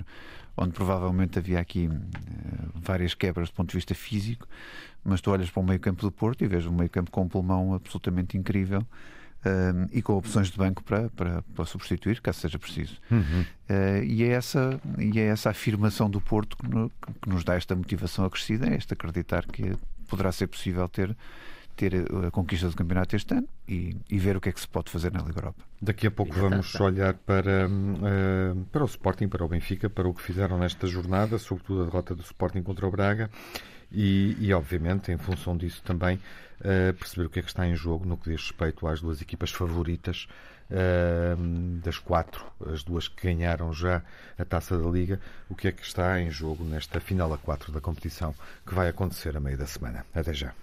onde 0.56 0.72
provavelmente 0.72 1.40
havia 1.40 1.60
aqui 1.60 1.88
uh, 1.88 1.92
várias 2.76 3.14
quebras 3.14 3.50
do 3.50 3.56
ponto 3.56 3.70
de 3.70 3.78
vista 3.78 3.96
físico, 3.96 4.48
mas 5.04 5.22
tu 5.22 5.32
olhas 5.32 5.50
para 5.50 5.62
o 5.62 5.66
meio 5.66 5.80
campo 5.80 6.02
do 6.02 6.12
Porto 6.12 6.44
e 6.44 6.48
vês 6.48 6.66
um 6.66 6.74
meio 6.74 6.90
campo 6.90 7.12
com 7.12 7.24
um 7.24 7.28
pulmão 7.28 7.74
absolutamente 7.74 8.38
incrível. 8.38 8.86
Uh, 9.44 9.90
e 9.92 10.04
com 10.04 10.14
opções 10.14 10.52
de 10.52 10.58
banco 10.58 10.84
para, 10.84 11.10
para, 11.10 11.42
para 11.42 11.66
substituir, 11.66 12.22
caso 12.22 12.42
seja 12.42 12.60
preciso. 12.60 13.00
Uhum. 13.10 13.42
Uh, 13.68 14.04
e, 14.04 14.22
é 14.22 14.28
essa, 14.28 14.80
e 15.00 15.20
é 15.20 15.24
essa 15.24 15.50
afirmação 15.50 16.08
do 16.08 16.22
Porto 16.22 16.56
que, 16.56 16.70
no, 16.70 16.92
que, 17.22 17.28
nos 17.28 17.44
dá 17.44 17.56
esta 17.56 17.76
motivação 17.76 18.24
acrescida, 18.24 18.70
é 18.70 18.76
este 18.76 18.94
acreditar 18.94 19.48
que 19.48 19.76
poderá 20.08 20.32
ser 20.32 20.46
possível 20.46 20.88
ter 20.88 21.18
ter 21.76 22.06
a 22.28 22.32
conquista 22.32 22.68
do 22.70 22.76
campeonato 22.76 23.16
este 23.16 23.34
ano 23.34 23.48
e, 23.68 23.96
e, 24.10 24.20
ver 24.20 24.38
o 24.38 24.42
que 24.42 24.50
é 24.50 24.52
que 24.52 24.60
se 24.60 24.68
pode 24.68 24.92
fazer 24.92 25.12
na 25.12 25.20
Liga 25.22 25.40
Europa. 25.40 25.64
Daqui 25.82 26.08
a 26.08 26.12
pouco 26.12 26.34
vamos 26.34 26.74
olhar 26.80 27.14
para, 27.14 27.68
uh, 27.68 28.66
para 28.72 28.84
o 28.84 28.86
Sporting, 28.86 29.28
para 29.28 29.44
o 29.44 29.48
Benfica, 29.48 29.90
para 29.90 30.08
o 30.08 30.14
que 30.14 30.22
fizeram 30.22 30.58
nesta 30.58 30.88
jornada, 30.88 31.38
sobretudo 31.38 31.82
a 31.82 31.86
derrota 31.86 32.16
do 32.16 32.22
Sporting 32.22 32.62
contra 32.64 32.88
o 32.88 32.92
Braga 32.92 33.30
e, 33.92 34.38
e 34.40 34.54
obviamente, 34.54 35.12
em 35.12 35.18
função 35.18 35.58
disso 35.58 35.82
também, 35.84 36.16
uh, 36.16 36.94
perceber 36.94 37.26
o 37.26 37.30
que 37.30 37.40
é 37.40 37.42
que 37.42 37.50
está 37.50 37.68
em 37.68 37.76
jogo 37.76 38.06
no 38.06 38.18
que 38.18 38.30
diz 38.30 38.42
respeito 38.42 38.88
às 38.88 39.02
duas 39.02 39.22
equipas 39.22 39.52
favoritas 39.52 40.28
das 41.84 41.98
quatro, 41.98 42.46
as 42.72 42.84
duas 42.84 43.08
que 43.08 43.28
ganharam 43.28 43.74
já 43.74 44.02
a 44.38 44.46
taça 44.46 44.78
da 44.78 44.90
Liga, 44.90 45.20
o 45.50 45.56
que 45.56 45.68
é 45.68 45.72
que 45.72 45.84
está 45.84 46.20
em 46.20 46.30
jogo 46.30 46.64
nesta 46.64 47.00
final 47.00 47.34
a 47.34 47.38
quatro 47.38 47.72
da 47.72 47.82
competição 47.82 48.34
que 48.66 48.74
vai 48.74 48.88
acontecer 48.88 49.36
a 49.36 49.40
meio 49.40 49.58
da 49.58 49.66
semana. 49.66 50.06
Até 50.14 50.34
já. 50.34 50.54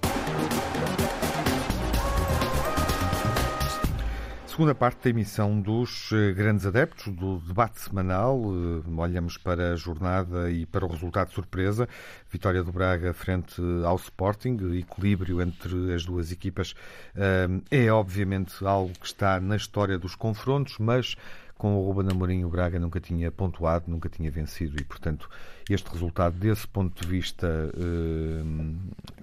Segunda 4.59 4.75
parte 4.75 5.05
da 5.05 5.11
emissão 5.11 5.61
dos 5.61 6.11
eh, 6.11 6.33
grandes 6.33 6.67
adeptos 6.67 7.15
do 7.15 7.39
debate 7.39 7.81
semanal. 7.81 8.43
Eh, 8.43 9.01
olhamos 9.01 9.37
para 9.37 9.73
a 9.73 9.77
jornada 9.77 10.51
e 10.51 10.67
para 10.67 10.85
o 10.85 10.89
resultado 10.89 11.29
de 11.29 11.35
surpresa. 11.35 11.89
Vitória 12.29 12.65
do 12.65 12.73
Braga 12.73 13.15
frente 13.15 13.63
ao 13.87 13.95
Sporting, 13.95 14.59
equilíbrio 14.77 15.41
entre 15.41 15.95
as 15.95 16.05
duas 16.05 16.33
equipas 16.33 16.75
eh, 17.15 17.47
é 17.71 17.93
obviamente 17.93 18.67
algo 18.67 18.93
que 18.99 19.07
está 19.07 19.39
na 19.39 19.55
história 19.55 19.97
dos 19.97 20.17
confrontos, 20.17 20.77
mas 20.81 21.15
com 21.57 21.77
o 21.77 21.87
Ruben 21.87 22.11
Amorim 22.11 22.43
o 22.43 22.49
Braga 22.49 22.81
nunca 22.81 22.99
tinha 22.99 23.31
pontuado, 23.31 23.85
nunca 23.87 24.09
tinha 24.09 24.29
vencido 24.29 24.75
e, 24.81 24.85
portanto, 24.85 25.31
este 25.71 25.89
resultado 25.89 26.37
desse 26.37 26.67
ponto 26.67 27.01
de 27.01 27.07
vista, 27.09 27.49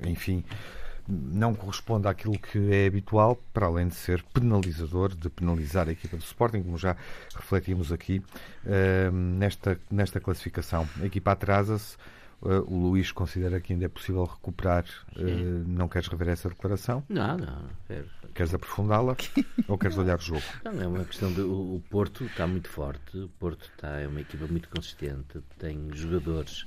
enfim, 0.05 0.45
não 1.07 1.53
corresponde 1.53 2.07
àquilo 2.07 2.37
que 2.37 2.73
é 2.73 2.87
habitual, 2.87 3.35
para 3.53 3.67
além 3.67 3.87
de 3.87 3.95
ser 3.95 4.23
penalizador, 4.33 5.15
de 5.15 5.29
penalizar 5.29 5.87
a 5.87 5.91
equipa 5.91 6.17
do 6.17 6.23
Sporting, 6.23 6.63
como 6.63 6.77
já 6.77 6.95
refletimos 7.35 7.91
aqui 7.91 8.21
uh, 8.65 9.11
nesta, 9.11 9.79
nesta 9.89 10.19
classificação. 10.19 10.87
A 10.99 11.05
equipa 11.05 11.31
atrasa-se, 11.31 11.95
uh, 12.41 12.61
o 12.67 12.89
Luís 12.89 13.11
considera 13.11 13.59
que 13.59 13.73
ainda 13.73 13.85
é 13.85 13.89
possível 13.89 14.23
recuperar. 14.23 14.85
Uh, 15.15 15.63
não 15.67 15.87
queres 15.87 16.07
rever 16.07 16.29
essa 16.29 16.49
declaração? 16.49 17.03
Não, 17.07 17.37
não. 17.37 17.63
Quero. 17.87 18.09
Queres 18.33 18.53
aprofundá-la 18.53 19.15
ou 19.67 19.77
queres 19.77 19.97
olhar 19.97 20.17
o 20.17 20.21
jogo? 20.21 20.43
Não, 20.63 20.81
é 20.81 20.87
uma 20.87 21.05
questão 21.05 21.31
de. 21.31 21.41
O, 21.41 21.75
o 21.75 21.83
Porto 21.89 22.25
está 22.25 22.45
muito 22.45 22.67
forte, 22.67 23.17
o 23.17 23.29
Porto 23.39 23.69
está, 23.73 23.99
é 23.99 24.07
uma 24.07 24.19
equipa 24.19 24.45
muito 24.47 24.67
consistente, 24.69 25.39
tem 25.57 25.89
jogadores 25.93 26.65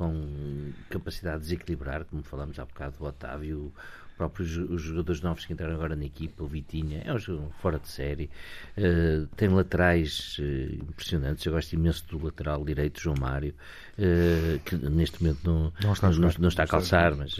com 0.00 0.72
capacidade 0.88 1.42
de 1.42 1.50
desequilibrar, 1.50 2.06
como 2.06 2.22
falamos 2.22 2.58
há 2.58 2.64
bocado 2.64 2.96
do 2.96 3.04
Otávio, 3.04 3.70
próprios 4.16 4.56
os 4.56 4.80
jogadores 4.80 5.20
novos 5.20 5.44
que 5.44 5.52
entraram 5.52 5.74
agora 5.74 5.94
na 5.94 6.06
equipa, 6.06 6.42
o 6.42 6.46
Vitinha, 6.46 7.02
é 7.04 7.12
um 7.12 7.18
jogador 7.18 7.52
fora 7.60 7.78
de 7.78 7.86
série, 7.88 8.30
uh, 8.78 9.26
tem 9.36 9.50
laterais 9.50 10.38
uh, 10.38 10.74
impressionantes, 10.74 11.44
eu 11.44 11.52
gosto 11.52 11.74
imenso 11.74 12.06
do 12.08 12.24
lateral 12.24 12.64
direito, 12.64 12.98
João 12.98 13.16
Mário, 13.20 13.54
uh, 13.98 14.58
que 14.60 14.74
neste 14.76 15.22
momento 15.22 15.40
não, 15.44 15.72
não, 15.82 15.92
está, 15.92 16.06
a, 16.06 16.12
não, 16.12 16.30
não 16.38 16.48
está 16.48 16.62
a 16.62 16.66
calçar, 16.66 17.14
mas 17.14 17.38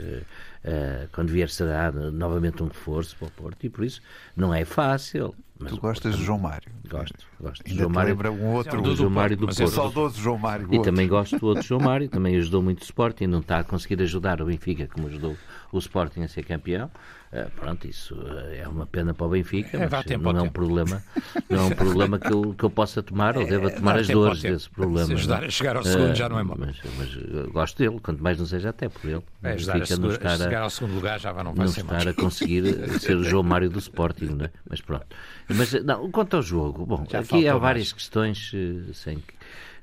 quando 1.12 1.30
vier 1.30 1.48
será 1.48 1.90
novamente 1.90 2.62
um 2.62 2.66
reforço 2.66 3.16
para 3.16 3.28
o 3.28 3.30
Porto, 3.30 3.64
e 3.64 3.70
por 3.70 3.82
isso 3.82 4.02
não 4.36 4.52
é 4.52 4.66
fácil. 4.66 5.34
Mas 5.60 5.72
tu 5.72 5.80
gostas 5.80 6.16
de 6.16 6.24
João 6.24 6.38
Mário? 6.38 6.72
Gosto, 6.88 7.26
gosto. 7.38 7.62
Ainda 7.66 7.80
João 7.80 7.90
Mário, 7.90 8.10
lembra 8.10 8.32
um 8.32 8.54
outro 8.54 8.80
do 8.80 8.96
João 8.96 9.10
Mário 9.10 9.36
do 9.36 9.46
Porto. 9.46 9.62
É 9.62 9.66
saudoso 9.66 10.18
João 10.18 10.38
Mário. 10.38 10.66
E 10.72 10.82
também 10.82 11.06
gosto 11.06 11.38
do 11.38 11.46
outro 11.46 11.62
João 11.62 11.80
Mário, 11.80 12.08
também 12.08 12.34
ajudou 12.36 12.62
muito 12.62 12.80
o 12.80 12.84
Sporting, 12.84 13.26
não 13.26 13.40
está 13.40 13.58
a 13.58 13.64
conseguir 13.64 14.02
ajudar 14.02 14.40
o 14.40 14.46
Benfica 14.46 14.88
como 14.88 15.08
ajudou 15.08 15.36
o 15.70 15.78
Sporting 15.78 16.22
a 16.22 16.28
ser 16.28 16.44
campeão. 16.44 16.90
Uh, 17.32 17.48
pronto, 17.54 17.86
isso 17.86 18.16
uh, 18.16 18.52
é 18.52 18.66
uma 18.66 18.86
pena 18.86 19.14
para 19.14 19.24
o 19.24 19.28
Benfica, 19.28 19.76
é, 19.76 19.88
mas 19.88 20.04
não 20.34 20.40
é 20.40 20.42
um 20.42 20.50
problema, 20.50 21.00
não 21.48 21.58
é 21.58 21.62
um 21.62 21.70
problema 21.70 22.18
que 22.18 22.32
eu, 22.32 22.54
que 22.54 22.64
eu 22.64 22.70
possa 22.70 23.04
tomar 23.04 23.38
ou 23.38 23.46
deva 23.46 23.68
é, 23.68 23.70
tomar 23.70 24.00
as 24.00 24.08
dores 24.08 24.42
desse 24.42 24.68
problema. 24.68 25.06
Se 25.06 25.12
ajudar 25.12 25.44
a 25.44 25.48
chegar 25.48 25.76
ao 25.76 25.84
segundo 25.84 26.12
já 26.16 26.28
não 26.28 26.40
é 26.40 26.42
mau. 26.42 26.56
Mas, 26.58 26.76
mas 26.98 27.14
gosto 27.52 27.78
dele, 27.78 28.00
quanto 28.00 28.20
mais 28.20 28.36
não 28.36 28.46
seja 28.46 28.70
até 28.70 28.88
por 28.88 29.08
ele. 29.08 29.22
É, 29.44 29.52
ajudar 29.52 29.80
a, 29.80 29.86
segura, 29.86 30.32
a, 30.32 30.38
chegar 30.38 30.62
ao 30.62 30.70
segundo 30.70 30.94
lugar 30.94 31.20
já 31.20 31.32
não 31.32 31.54
vai 31.54 31.66
não 31.66 31.72
ser 31.72 31.82
estar 31.82 31.92
mais. 31.92 32.06
a 32.08 32.14
conseguir 32.14 32.64
ser 32.98 33.16
o 33.16 33.22
João 33.22 33.44
Mário 33.44 33.70
do 33.70 33.78
Sporting, 33.78 34.24
não 34.24 34.46
é? 34.46 34.50
Mas 34.68 34.80
pronto. 34.80 35.06
Mas 35.48 35.72
não, 35.84 36.10
quanto 36.10 36.34
ao 36.34 36.42
jogo, 36.42 36.84
bom, 36.84 37.06
já 37.08 37.20
aqui 37.20 37.46
há 37.46 37.56
várias 37.56 37.86
mais. 37.86 37.92
questões 37.92 38.52
sem 38.92 39.18
que 39.18 39.39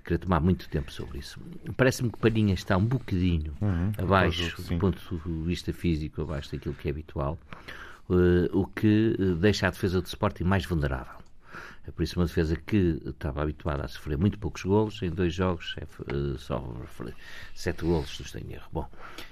queria 0.07 0.19
tomar 0.19 0.39
muito 0.39 0.69
tempo 0.69 0.91
sobre 0.91 1.19
isso. 1.19 1.39
Parece-me 1.75 2.09
que 2.09 2.17
Palhinha 2.17 2.53
está 2.53 2.77
um 2.77 2.85
bocadinho 2.85 3.53
uhum, 3.61 3.91
abaixo, 3.97 4.61
do 4.61 4.77
ponto 4.77 5.21
de 5.25 5.43
vista 5.43 5.73
físico, 5.73 6.21
abaixo 6.21 6.51
daquilo 6.51 6.73
que 6.73 6.87
é 6.87 6.91
habitual, 6.91 7.37
uh, 8.09 8.57
o 8.57 8.65
que 8.65 9.15
eh, 9.19 9.35
deixa 9.39 9.67
a 9.67 9.69
defesa 9.69 10.01
do 10.01 10.07
Sporting 10.07 10.45
mais 10.45 10.65
vulnerável. 10.65 11.17
É 11.85 11.91
por 11.91 12.03
isso 12.03 12.19
uma 12.19 12.25
defesa 12.25 12.55
que 12.55 13.01
estava 13.05 13.41
habituada 13.41 13.85
a 13.85 13.87
sofrer 13.87 14.17
muito 14.17 14.39
poucos 14.39 14.63
golos, 14.63 15.01
em 15.01 15.09
dois 15.09 15.33
jogos 15.33 15.75
é, 15.77 15.83
uh, 16.13 16.37
só 16.37 16.61
sete 17.53 17.85
golos, 17.85 18.09
se 18.09 18.21
não 18.21 18.25
estou 18.25 18.41
em 18.41 18.53
erro. 18.53 18.67
Bom, 18.71 18.89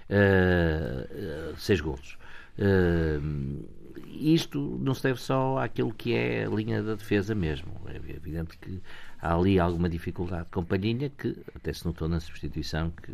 uh, 0.10 1.56
seis 1.58 1.80
golos. 1.80 2.18
Uh, 2.58 3.66
isto 4.08 4.80
não 4.82 4.94
se 4.94 5.04
deve 5.04 5.20
só 5.20 5.58
àquilo 5.58 5.94
que 5.94 6.14
é 6.14 6.46
a 6.46 6.50
linha 6.50 6.82
da 6.82 6.96
defesa 6.96 7.36
mesmo. 7.36 7.82
É 7.88 7.96
evidente 7.96 8.58
que 8.58 8.82
há 9.22 9.36
ali 9.36 9.60
alguma 9.60 9.90
dificuldade 9.90 10.48
com 10.52 10.64
Palhinha, 10.64 11.10
que 11.10 11.36
até 11.56 11.74
se 11.74 11.86
notou 11.86 12.08
na 12.08 12.20
substituição 12.20 12.92
que 12.92 13.12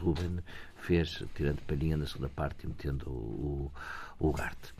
Ruben 0.00 0.38
fez, 0.76 1.22
tirando 1.34 1.60
Palhinha 1.62 1.96
na 1.96 2.06
segunda 2.06 2.28
parte 2.28 2.64
e 2.64 2.66
metendo 2.66 3.10
o, 3.10 3.70
o, 4.18 4.28
o 4.28 4.32
Garte. 4.32 4.74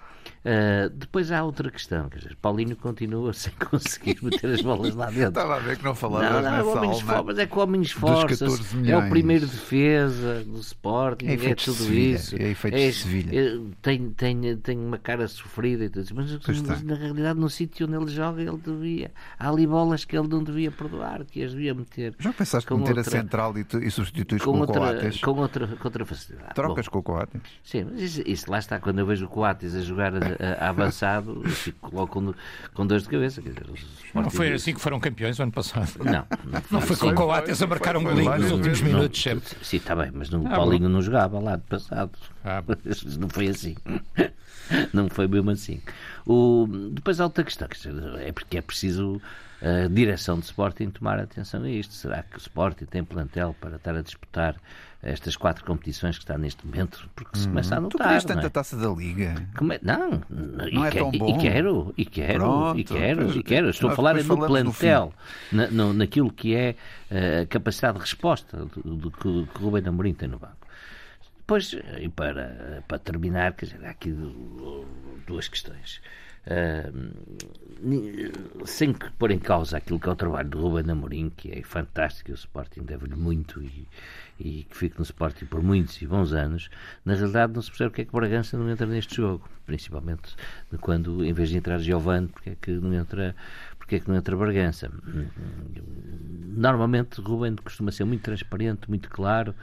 Uh, 0.45 0.91
depois 0.91 1.33
há 1.33 1.43
outra 1.43 1.71
questão, 1.71 2.09
quer 2.11 2.19
dizer, 2.19 2.37
Paulinho 2.37 2.77
continua 2.77 3.33
sem 3.35 3.53
conseguir 3.55 4.23
meter 4.23 4.51
as 4.51 4.61
bolas 4.61 4.95
lá 4.95 5.07
dentro. 5.07 5.29
Estava 5.29 5.57
a 5.57 5.59
ver 5.59 5.79
que 5.79 5.85
não 5.85 5.95
falava 5.95 6.43
não, 6.43 6.65
não, 6.65 6.69
homem 6.69 6.91
mas 7.25 7.39
é 7.39 7.47
que 7.47 7.59
o 7.59 7.63
homem 7.63 7.83
esforça 7.83 8.45
é 8.87 8.97
o 8.97 9.09
primeiro 9.09 9.47
defesa 9.47 10.45
do 10.45 10.61
Sporting, 10.61 11.27
é, 11.27 11.35
é 11.35 11.55
tudo 11.55 11.75
Sevilha, 11.75 12.17
isso. 12.17 12.37
É 12.37 12.51
efeito 12.51 12.77
é, 12.77 12.87
de 12.89 12.93
Sevilha. 12.93 13.41
É, 13.41 13.61
tem, 13.81 14.11
tem, 14.11 14.57
tem 14.59 14.79
uma 14.79 14.99
cara 14.99 15.27
sofrida, 15.29 15.91
mas, 16.15 16.39
mas 16.47 16.83
na 16.83 16.95
realidade 16.95 17.39
no 17.39 17.49
sítio 17.49 17.87
onde 17.87 17.97
ele 17.97 18.11
joga 18.11 18.43
ele 18.43 18.59
devia, 18.59 19.11
há 19.39 19.49
ali 19.49 19.67
bolas 19.67 20.05
que 20.05 20.17
ele 20.17 20.29
não 20.29 20.43
devia 20.43 20.71
perdoar, 20.71 21.25
que 21.25 21.43
as 21.43 21.55
devia 21.55 21.75
meter. 21.75 22.15
Já 22.19 22.33
pensaste 22.33 22.69
com 22.69 22.77
meter 22.77 22.99
outra, 22.99 23.01
a 23.01 23.05
central 23.05 23.57
e, 23.57 23.65
tu, 23.65 23.79
e 23.79 23.91
substituís 23.91 24.43
com, 24.43 24.53
com 24.53 24.61
outra, 24.61 24.81
Coates? 24.81 25.21
Com 25.21 25.31
outra, 25.33 25.67
com 25.67 25.89
outra 25.89 26.05
facilidade. 26.05 26.55
Trocas 26.55 26.87
Bom, 26.87 26.93
com 26.93 26.99
o 26.99 27.03
Coates? 27.03 27.41
Sim, 27.63 27.87
mas 27.91 28.01
isso, 28.03 28.23
isso, 28.27 28.51
lá 28.51 28.59
está, 28.59 28.79
quando 28.79 28.99
eu 28.99 29.07
vejo 29.07 29.27
o 29.27 29.29
Coates 29.29 29.75
a 29.75 29.81
jogar 29.81 30.14
avançado, 30.61 31.43
fico 31.49 31.95
logo 31.95 32.09
com, 32.09 32.35
com 32.73 32.87
dores 32.87 33.05
de 33.05 33.09
cabeça. 33.09 33.43
Quer 33.43 33.51
dizer, 33.51 33.67
não 34.15 34.31
foi 34.31 34.53
assim 34.53 34.75
que 34.75 34.81
foram 34.81 35.01
campeões 35.01 35.39
o 35.39 35.43
ano 35.43 35.53
passado? 35.53 35.93
Não. 35.99 36.27
Não 36.45 36.61
foi, 36.61 36.63
não 36.71 36.81
foi 36.81 36.97
com 36.97 37.09
o 37.09 37.15
Coates 37.15 37.63
a 37.63 37.67
marcar 37.67 37.97
um 37.97 38.03
golinho 38.03 38.39
nos 38.39 38.51
últimos 38.51 38.81
minutos 38.81 39.23
sempre. 39.23 39.49
Sim, 39.63 39.77
está 39.77 39.95
bem, 39.95 40.11
mas 40.15 40.31
no, 40.31 40.47
ah, 40.47 40.51
Paulinho 40.51 40.85
bom. 40.85 40.89
não 40.89 41.03
jogava 41.03 41.39
lá 41.39 41.57
de 41.57 41.63
passado. 41.63 42.13
Ah, 42.45 42.63
não 43.19 43.29
foi 43.29 43.49
assim. 43.49 43.77
Não 44.93 45.09
foi 45.09 45.29
mesmo 45.29 45.51
assim. 45.51 45.81
O, 46.27 46.67
depois 46.91 47.21
há 47.21 47.25
outra 47.25 47.45
questão, 47.45 47.69
é 48.19 48.33
porque 48.33 48.59
é 48.59 48.63
preciso 48.63 49.21
a 49.65 49.89
direção 49.89 50.39
do 50.39 50.43
Sporting 50.43 50.91
tomar 50.91 51.19
atenção 51.19 51.63
a 51.63 51.71
isto. 51.71 51.95
Será 51.95 52.23
que 52.23 52.37
o 52.37 52.39
Sporting 52.39 52.85
tem 52.85 53.03
plantel 53.03 53.57
para 53.59 53.77
estar 53.77 53.97
a 53.97 54.03
disputar 54.03 54.57
estas 55.03 55.37
quatro 55.37 55.65
competições 55.65 56.19
que 56.19 56.25
está 56.25 56.37
neste 56.37 56.67
momento? 56.67 57.09
Porque 57.17 57.39
se 57.39 57.47
hum, 57.47 57.51
começa 57.51 57.77
a 57.77 57.81
notar. 57.81 58.21
Tu 58.21 58.27
tanta 58.27 58.47
é? 58.47 58.51
taça 58.51 58.77
da 58.77 58.89
Liga? 58.91 59.35
É? 59.35 59.79
Não, 59.83 60.23
não, 60.29 60.85
é 60.85 60.91
tão 60.91 61.11
bom. 61.11 61.29
E 61.29 61.41
quero, 61.41 61.95
e 61.97 62.05
quero, 62.05 62.39
Pronto, 62.41 62.79
e 62.79 62.85
quero, 62.85 63.39
e 63.39 63.43
quero. 63.43 63.71
Estou 63.71 63.89
a 63.89 63.97
falar 63.97 64.23
no 64.23 64.37
plantel, 64.37 65.15
na, 65.51 65.69
no, 65.69 65.95
naquilo 65.95 66.31
que 66.31 66.55
é 66.55 66.77
eh, 67.11 67.41
a 67.43 67.47
capacidade 67.47 67.95
de 67.95 68.01
resposta 68.03 68.67
do, 68.67 68.97
do 68.97 69.11
que 69.11 69.27
o 69.27 69.49
Rubem 69.55 69.83
Amorim 69.87 70.13
tem 70.13 70.29
no 70.29 70.39
banco. 70.39 70.59
Depois, 71.39 71.75
e 72.01 72.09
para, 72.09 72.83
para 72.87 72.99
terminar, 72.99 73.55
quer 73.55 73.67
dizer, 73.67 73.85
há 73.85 73.91
aqui 73.91 74.15
duas 75.27 75.49
questões. 75.49 76.03
Sem 78.67 78.93
pôr 79.19 79.31
em 79.31 79.39
causa 79.39 79.79
aquilo 79.79 79.99
que 79.99 80.09
é 80.09 80.13
o 80.13 80.17
trabalho 80.17 80.49
do 80.49 80.61
Ruben 80.61 80.91
Amorim, 80.91 81.31
que 81.31 81.51
é 81.51 81.63
fantástico, 81.63 82.31
o 82.33 82.35
Sporting 82.35 82.83
deve-lhe 82.83 83.17
muito 83.17 83.63
e, 83.63 83.87
e, 84.39 84.65
que 84.65 84.77
fique 84.77 84.99
no 84.99 85.05
Sporting 85.05 85.47
por 85.47 85.63
muitos 85.63 86.01
e 86.01 86.07
bons 86.07 86.33
anos, 86.33 86.71
na 87.05 87.15
realidade 87.15 87.53
não 87.53 87.63
se 87.63 87.71
percebe 87.71 87.91
porque 87.91 88.03
é 88.03 88.05
que 88.05 88.13
Bragança 88.13 88.59
não 88.59 88.71
entra 88.71 88.87
neste 88.87 89.17
jogo, 89.17 89.49
principalmente 89.67 90.35
quando, 90.81 91.25
em 91.25 91.33
vez 91.33 91.49
de 91.49 91.57
entrar 91.57 91.79
Giovanni, 91.79 92.29
porque 92.29 92.51
é 92.51 92.57
que 92.61 92.71
não 92.73 92.93
entra 92.93 93.35
porque 93.79 93.97
é 93.97 94.01
que 94.01 94.09
não 94.09 94.17
entra 94.17 94.35
Bragança? 94.35 94.91
Normalmente 96.57 97.21
Ruben 97.21 97.57
costuma 97.57 97.93
ser 97.93 98.05
muito 98.05 98.23
transparente, 98.23 98.89
muito 98.89 99.11
claro, 99.11 99.55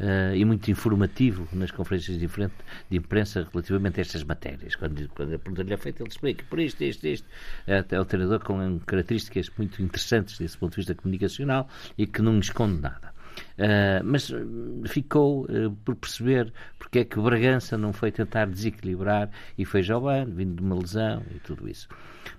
uh, 0.00 0.34
e 0.34 0.44
muito 0.44 0.70
informativo 0.70 1.48
nas 1.52 1.70
conferências 1.70 2.18
de, 2.18 2.26
de 2.26 2.96
imprensa 2.96 3.46
relativamente 3.52 4.00
a 4.00 4.02
estas 4.02 4.22
matérias. 4.24 4.74
Quando, 4.76 5.08
quando 5.10 5.34
a 5.34 5.38
pergunta 5.38 5.62
lhe 5.62 5.72
é 5.72 5.76
feita, 5.76 6.02
ele 6.02 6.10
explica 6.10 6.44
por 6.48 6.60
isto, 6.60 6.82
isto, 6.82 7.06
isto. 7.06 7.26
É, 7.66 8.00
o 8.00 8.04
treinador 8.04 8.40
com 8.40 8.78
características 8.80 9.50
muito 9.56 9.82
interessantes 9.82 10.38
desse 10.38 10.56
ponto 10.56 10.72
de 10.72 10.76
vista 10.76 10.94
comunicacional 10.94 11.68
e 11.96 12.06
que 12.06 12.22
não 12.22 12.38
esconde 12.38 12.80
nada. 12.80 13.12
Uh, 13.58 14.02
mas 14.04 14.32
ficou 14.86 15.44
uh, 15.44 15.70
por 15.84 15.94
perceber 15.94 16.52
porque 16.78 17.00
é 17.00 17.04
que 17.04 17.20
Bragança 17.20 17.76
não 17.76 17.92
foi 17.92 18.10
tentar 18.10 18.46
desequilibrar 18.46 19.30
e 19.56 19.64
foi 19.64 19.82
Jovem, 19.82 20.24
vindo 20.26 20.56
de 20.56 20.62
uma 20.62 20.76
lesão 20.76 21.22
e 21.34 21.38
tudo 21.40 21.68
isso. 21.68 21.88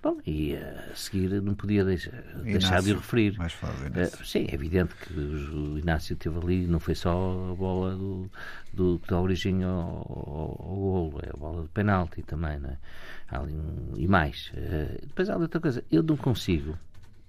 Bom, 0.01 0.17
e 0.25 0.53
uh, 0.53 0.91
a 0.91 0.95
seguir 0.95 1.41
não 1.41 1.53
podia 1.53 1.83
deixar, 1.83 2.21
deixar 2.43 2.81
de 2.81 2.93
o 2.93 2.95
referir. 2.95 3.37
Mais 3.37 3.53
fácil, 3.53 4.25
sim, 4.25 4.47
é 4.49 4.53
evidente 4.53 4.95
que 4.95 5.13
o 5.13 5.77
Inácio 5.77 6.15
teve 6.15 6.37
ali, 6.37 6.67
não 6.67 6.79
foi 6.79 6.95
só 6.95 7.51
a 7.51 7.55
bola 7.55 7.95
do, 7.95 8.29
do, 8.73 8.99
que 8.99 9.09
dá 9.09 9.19
origem 9.19 9.63
ao, 9.63 9.71
ao, 9.71 10.67
ao 10.69 10.75
golo, 10.75 11.19
é 11.21 11.29
a 11.29 11.37
bola 11.37 11.61
do 11.63 11.67
penalti 11.69 12.23
também, 12.23 12.59
não 12.59 12.69
é? 12.69 12.77
Um, 13.39 13.97
e 13.97 14.07
mais. 14.07 14.51
depois 15.01 15.29
há 15.29 15.37
outra 15.37 15.59
coisa, 15.59 15.83
eu 15.91 16.01
não 16.01 16.17
consigo 16.17 16.77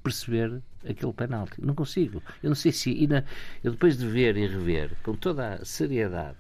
perceber 0.02 0.62
aquele 0.88 1.12
penalti. 1.12 1.60
Não 1.60 1.74
consigo. 1.74 2.22
Eu 2.42 2.50
não 2.50 2.54
sei 2.54 2.72
se. 2.72 3.08
eu 3.62 3.72
depois 3.72 3.96
de 3.96 4.06
ver 4.06 4.36
e 4.36 4.46
rever 4.46 4.92
com 5.02 5.14
toda 5.14 5.54
a 5.54 5.64
seriedade, 5.64 6.38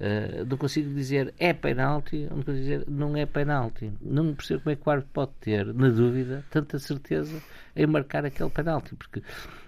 uh, 0.00 0.44
não 0.48 0.56
consigo 0.56 0.92
dizer 0.94 1.34
é 1.38 1.52
penalti, 1.52 2.26
não 2.30 2.42
consigo 2.42 2.58
dizer 2.58 2.84
não 2.88 3.16
é 3.16 3.26
penalti. 3.26 3.92
Não 4.00 4.34
percebo 4.34 4.62
como 4.62 4.72
é 4.72 4.76
que 4.76 4.88
o 4.88 4.90
árbitro 4.90 5.10
pode 5.12 5.32
ter, 5.40 5.74
na 5.74 5.88
dúvida, 5.88 6.44
tanta 6.50 6.78
certeza 6.78 7.42
em 7.76 7.86
marcar 7.86 8.24
aquele 8.24 8.50
penalti, 8.50 8.94
porque 8.94 9.22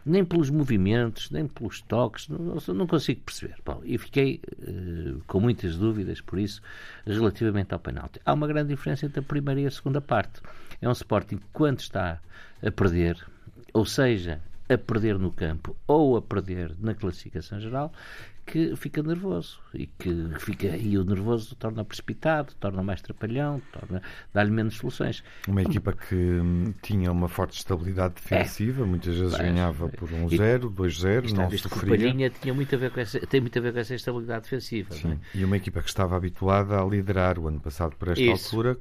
nem 0.04 0.24
pelos 0.24 0.50
movimentos, 0.50 1.30
nem 1.30 1.46
pelos 1.46 1.80
toques, 1.82 2.28
não, 2.28 2.56
não 2.74 2.86
consigo 2.86 3.20
perceber. 3.22 3.56
Bom, 3.64 3.80
e 3.84 3.98
fiquei 3.98 4.40
uh, 4.62 5.20
com 5.26 5.40
muitas 5.40 5.76
dúvidas, 5.76 6.20
por 6.20 6.38
isso, 6.38 6.62
relativamente 7.04 7.74
ao 7.74 7.80
penalti. 7.80 8.20
Há 8.24 8.32
uma 8.32 8.46
grande 8.46 8.68
diferença 8.68 9.06
entre 9.06 9.20
a 9.20 9.22
primeira 9.22 9.60
e 9.60 9.66
a 9.66 9.70
segunda 9.70 10.00
parte. 10.00 10.40
É 10.80 10.88
um 10.88 10.92
Sporting 10.92 11.38
que, 11.38 11.46
quando 11.52 11.80
está 11.80 12.20
a 12.64 12.70
perder, 12.70 13.18
ou 13.72 13.84
seja, 13.84 14.40
a 14.68 14.76
perder 14.78 15.18
no 15.18 15.32
campo 15.32 15.76
ou 15.86 16.16
a 16.16 16.22
perder 16.22 16.74
na 16.78 16.94
classificação 16.94 17.60
geral, 17.60 17.92
que 18.46 18.76
fica 18.76 19.02
nervoso 19.02 19.58
e 19.74 19.86
que 19.86 20.30
fica 20.38 20.68
e 20.76 20.96
o 20.96 21.04
nervoso 21.04 21.56
torna 21.56 21.84
precipitado, 21.84 22.54
torna 22.60 22.80
mais 22.82 23.02
trapalhão, 23.02 23.60
torna 23.72 24.00
dá-lhe 24.32 24.52
menos 24.52 24.76
soluções. 24.76 25.24
Uma 25.48 25.62
equipa 25.62 25.92
que 25.92 26.14
hum, 26.14 26.72
tinha 26.80 27.10
uma 27.10 27.28
forte 27.28 27.58
estabilidade 27.58 28.14
defensiva, 28.14 28.84
é. 28.84 28.86
muitas 28.86 29.16
vezes 29.16 29.36
ganhava 29.36 29.88
por 29.88 30.08
1-0, 30.08 30.64
um 30.64 30.70
2-0, 30.72 31.32
não 31.32 31.50
sofria. 31.50 31.94
A 31.94 31.98
Palhinha 31.98 32.30
tinha 32.30 32.54
muito 32.54 32.72
a 32.74 32.78
ver 32.78 32.92
com 32.92 33.00
essa, 33.00 33.18
tem 33.26 33.40
muito 33.40 33.58
a 33.58 33.62
ver 33.62 33.72
com 33.72 33.80
essa 33.80 33.94
estabilidade 33.94 34.44
defensiva. 34.44 34.94
Sim. 34.94 35.18
É? 35.34 35.38
E 35.38 35.44
uma 35.44 35.56
equipa 35.56 35.82
que 35.82 35.88
estava 35.88 36.16
habituada 36.16 36.80
a 36.80 36.84
liderar 36.84 37.38
o 37.40 37.48
ano 37.48 37.58
passado 37.58 37.96
por 37.96 38.08
esta 38.08 38.22
Isso. 38.22 38.54
altura 38.54 38.78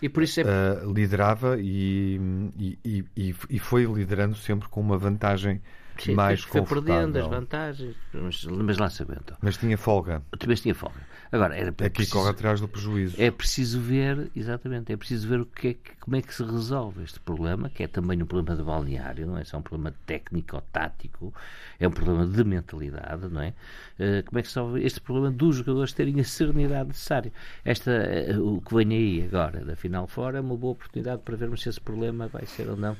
e 0.00 0.08
por 0.08 0.24
isso 0.24 0.40
é... 0.40 0.44
uh, 0.44 0.92
liderava 0.92 1.56
e, 1.60 2.20
e, 2.58 3.04
e, 3.16 3.34
e, 3.48 3.58
foi 3.60 3.84
liderando 3.84 4.34
sempre 4.34 4.68
com 4.68 4.80
uma 4.80 4.98
vantagem 4.98 5.62
Sim, 5.98 6.14
mais 6.14 6.42
foi 6.42 6.62
perdendo 6.62 7.18
as 7.18 7.26
vantagens, 7.26 7.96
mas, 8.12 8.44
mas 8.44 8.78
lá 8.78 8.90
se 8.90 9.02
aguentou. 9.02 9.36
Mas 9.40 9.56
tinha 9.56 9.76
folga. 9.76 10.22
Mas 10.46 10.60
tinha 10.60 10.74
folga. 10.74 11.00
Agora, 11.30 11.56
era 11.56 11.70
Aqui 11.70 11.90
preciso, 11.90 12.16
corre 12.16 12.30
atrás 12.30 12.60
do 12.60 12.68
prejuízo. 12.68 13.16
É 13.18 13.30
preciso 13.30 13.80
ver, 13.80 14.30
exatamente, 14.36 14.92
é 14.92 14.96
preciso 14.96 15.26
ver 15.26 15.40
o 15.40 15.46
que 15.46 15.68
é, 15.68 15.76
como 15.98 16.16
é 16.16 16.20
que 16.20 16.34
se 16.34 16.44
resolve 16.44 17.02
este 17.02 17.18
problema, 17.20 17.70
que 17.70 17.82
é 17.82 17.86
também 17.86 18.22
um 18.22 18.26
problema 18.26 18.54
de 18.54 18.62
balneário, 18.62 19.26
não 19.26 19.38
é 19.38 19.44
só 19.44 19.56
um 19.58 19.62
problema 19.62 19.94
técnico 20.04 20.56
ou 20.56 20.62
tático, 20.62 21.32
é 21.80 21.88
um 21.88 21.90
problema 21.90 22.26
de 22.26 22.44
mentalidade, 22.44 23.28
não 23.28 23.40
é? 23.40 23.54
Uh, 23.98 24.22
como 24.26 24.38
é 24.38 24.42
que 24.42 24.48
se 24.48 24.56
resolve 24.56 24.84
este 24.84 25.00
problema 25.00 25.30
dos 25.30 25.56
jogadores 25.56 25.92
terem 25.94 26.20
a 26.20 26.24
serenidade 26.24 26.88
necessária? 26.88 27.32
Esta, 27.64 27.90
uh, 28.36 28.56
o 28.56 28.60
que 28.60 28.74
vem 28.74 28.92
aí 28.92 29.24
agora, 29.24 29.64
da 29.64 29.74
final 29.74 30.06
fora, 30.06 30.38
é 30.38 30.40
uma 30.40 30.56
boa 30.56 30.72
oportunidade 30.72 31.22
para 31.22 31.36
vermos 31.36 31.62
se 31.62 31.68
esse 31.70 31.80
problema 31.80 32.28
vai 32.28 32.44
ser 32.44 32.68
ou 32.68 32.76
não 32.76 32.96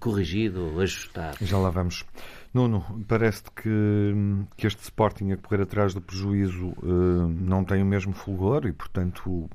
corrigido, 0.00 0.80
ajustado. 0.80 1.38
Já 1.40 1.58
lá 1.58 1.70
vamos. 1.70 2.04
Nuno, 2.52 3.04
parece-te 3.06 3.50
que, 3.50 4.14
que 4.56 4.66
este 4.66 4.82
Sporting 4.82 5.32
a 5.32 5.36
correr 5.36 5.62
atrás 5.62 5.92
do 5.92 6.00
prejuízo 6.00 6.68
uh, 6.82 7.28
não 7.28 7.62
tem 7.62 7.82
o 7.82 7.86
mesmo 7.86 8.12
fulgor 8.12 8.66
e, 8.66 8.72
portanto, 8.72 9.30
uh, 9.30 9.48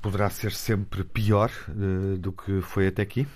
poderá 0.00 0.30
ser 0.30 0.52
sempre 0.52 1.04
pior 1.04 1.50
uh, 1.68 2.16
do 2.16 2.32
que 2.32 2.60
foi 2.62 2.86
até 2.86 3.02
aqui? 3.02 3.26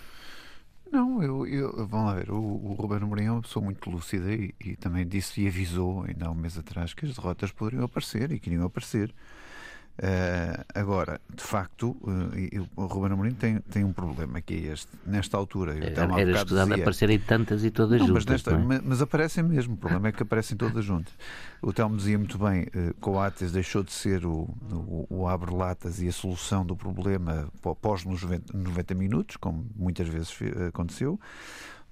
Não, 0.90 1.22
eu, 1.22 1.46
eu, 1.46 1.87
vamos 1.87 2.07
lá 2.07 2.14
ver, 2.14 2.31
o, 2.31 2.37
o 2.37 2.72
Ruben 2.72 2.98
Amorim 2.98 3.24
é 3.27 3.31
uma 3.31 3.42
pessoa 3.42 3.62
muito 3.62 3.90
lúcida 3.90 4.33
e, 4.33 4.55
e, 4.59 4.74
também 4.74 5.07
disse 5.07 5.42
e 5.42 5.46
avisou 5.46 6.05
ainda 6.05 6.27
há 6.27 6.31
um 6.31 6.35
mês 6.35 6.57
atrás 6.57 6.94
que 6.94 7.05
as 7.05 7.14
derrotas 7.14 7.53
poderiam 7.53 7.85
aparecer 7.85 8.33
e 8.33 8.40
que 8.40 8.48
iriam 8.48 8.64
aparecer. 8.64 9.14
Uh, 9.99 10.65
agora, 10.77 11.21
de 11.35 11.43
facto, 11.43 11.91
uh, 12.03 12.69
o 12.77 12.87
Ruben 12.87 13.13
Amorim 13.13 13.33
tem, 13.33 13.59
tem 13.59 13.83
um 13.83 13.93
problema 13.93 14.41
que 14.41 14.55
é 14.55 14.73
este. 14.73 14.89
Nesta 15.05 15.37
altura, 15.37 15.73
eu 15.73 15.83
era, 15.83 16.21
era 16.21 16.31
estudado 16.31 16.69
dizia, 16.69 16.83
aparecerem 16.83 17.19
tantas 17.19 17.65
e 17.65 17.71
todas 17.73 17.99
não, 17.99 18.07
juntas. 18.07 18.25
Mas, 18.25 18.33
nesta, 18.33 18.59
mas, 18.59 18.81
mas, 18.85 19.03
aparecem 19.03 19.43
mesmo. 19.43 19.75
O 19.75 19.77
problema 19.77 20.07
é 20.07 20.13
que 20.13 20.23
aparecem 20.23 20.57
todas 20.57 20.85
juntas. 20.85 21.13
O 21.61 21.73
Telmo 21.73 21.97
dizia 21.97 22.17
muito 22.17 22.39
bem: 22.39 22.63
uh, 22.63 22.95
Coates 23.01 23.51
deixou 23.51 23.83
de 23.83 23.93
ser 23.93 24.25
o, 24.25 24.49
o, 24.71 25.07
o 25.11 25.29
abre-latas 25.29 26.01
e 26.01 26.07
a 26.07 26.13
solução 26.13 26.65
do 26.65 26.77
problema 26.77 27.49
pós 27.83 28.05
90, 28.05 28.57
90 28.57 28.95
minutos, 28.95 29.37
como 29.37 29.67
muitas 29.75 30.07
vezes 30.07 30.33
aconteceu. 30.69 31.19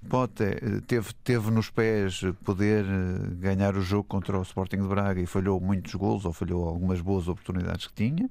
Pote 0.09 0.45
teve, 0.87 1.13
teve 1.23 1.51
nos 1.51 1.69
pés 1.69 2.21
poder 2.43 2.85
eh, 2.85 3.35
ganhar 3.39 3.75
o 3.75 3.81
jogo 3.81 4.03
contra 4.03 4.39
o 4.39 4.41
Sporting 4.41 4.77
de 4.77 4.87
Braga 4.87 5.21
e 5.21 5.25
falhou 5.25 5.59
muitos 5.59 5.93
gols 5.95 6.25
ou 6.25 6.33
falhou 6.33 6.67
algumas 6.67 7.01
boas 7.01 7.27
oportunidades 7.27 7.87
que 7.87 7.93
tinha 7.93 8.29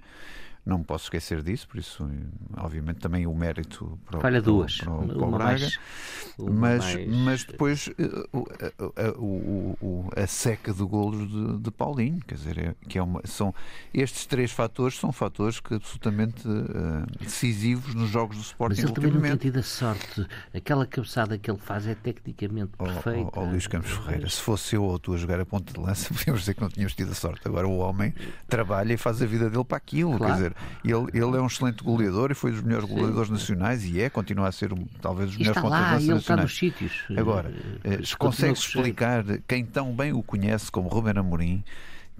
não 0.66 0.83
posso 0.83 1.05
esquecer 1.05 1.42
disso, 1.42 1.68
por 1.68 1.79
isso, 1.79 2.11
obviamente, 2.57 2.98
também 2.98 3.24
o 3.24 3.33
mérito 3.33 3.96
para, 4.05 4.20
Falha 4.20 4.42
duas. 4.42 4.79
para, 4.79 4.92
para, 4.92 5.07
para 5.07 5.26
o 5.26 5.31
Braga. 5.31 5.61
Mais, 5.61 5.79
mas, 6.38 6.85
mais... 6.94 7.09
mas 7.09 7.44
depois 7.44 7.90
a, 7.98 8.83
a, 8.85 10.20
a, 10.20 10.24
a, 10.24 10.26
seca 10.26 10.74
de 10.74 10.83
golos 10.83 11.31
de, 11.31 11.59
de 11.59 11.70
Paulinho, 11.70 12.20
quer 12.26 12.35
dizer, 12.35 12.59
é, 12.59 12.74
que 12.88 12.98
é 12.98 13.02
uma, 13.02 13.20
são, 13.24 13.55
estes 13.94 14.26
três 14.26 14.50
fatores 14.50 14.98
são 14.98 15.12
fatores 15.12 15.61
que 15.61 15.74
absolutamente 15.74 16.46
uh, 16.48 17.07
decisivos 17.20 17.94
nos 17.94 18.11
jogos 18.11 18.37
do 18.37 18.42
Sporting. 18.42 18.83
Mas 18.83 18.90
ele 18.90 18.92
também 18.92 19.12
não 19.12 19.20
tem 19.20 19.37
tido 19.37 19.61
a 19.61 19.62
sorte. 19.62 20.26
Aquela 20.52 20.85
cabeçada 20.85 21.38
que 21.38 21.48
ele 21.48 21.61
faz 21.61 21.87
é 21.87 21.94
tecnicamente 21.94 22.72
perfeita. 22.76 23.31
Ó 23.35 23.40
oh, 23.40 23.44
oh, 23.44 23.50
Luís 23.50 23.68
Campos 23.68 23.92
Ferreira, 23.92 24.29
se 24.29 24.40
fosse 24.40 24.74
eu 24.74 24.83
ou 24.83 24.98
tu 24.98 25.14
a 25.14 25.16
jogar 25.16 25.38
a 25.38 25.46
ponta 25.46 25.72
de 25.72 25.79
lança, 25.79 26.12
podíamos 26.14 26.40
dizer 26.40 26.55
que 26.55 26.61
não 26.61 26.68
tínhamos 26.68 26.94
tido 26.94 27.12
a 27.12 27.14
sorte. 27.14 27.46
Agora 27.46 27.68
o 27.68 27.79
homem 27.79 28.12
trabalha 28.48 28.92
e 28.92 28.96
faz 28.96 29.22
a 29.22 29.26
vida 29.26 29.48
dele 29.48 29.64
para 29.64 29.76
aquilo, 29.76 30.16
claro. 30.18 30.24
quer 30.24 30.37
dizer, 30.37 30.56
ele, 30.85 31.07
ele 31.12 31.37
é 31.37 31.40
um 31.40 31.47
excelente 31.47 31.83
goleador 31.83 32.31
e 32.31 32.35
foi 32.35 32.53
dos 32.53 32.62
melhores 32.62 32.88
goleadores 32.88 33.31
nacionais 33.31 33.85
e 33.85 34.01
é, 34.01 34.11
continua 34.11 34.49
a 34.49 34.53
ser 34.53 34.73
um, 34.73 34.85
talvez 35.01 35.31
os 35.31 35.37
melhores 35.37 35.61
pontas 35.61 35.81
nacionais. 35.81 36.21
Está 36.21 36.37
nos 36.37 36.57
sítios. 36.57 37.05
Agora, 37.16 37.53
eh, 37.85 37.99
consegue 38.19 38.53
explicar 38.53 39.25
quem 39.47 39.64
tão 39.64 39.95
bem 39.95 40.12
o 40.12 40.23
conhece 40.23 40.71
como 40.71 40.88
Ruben 40.88 41.14
Amorim 41.16 41.64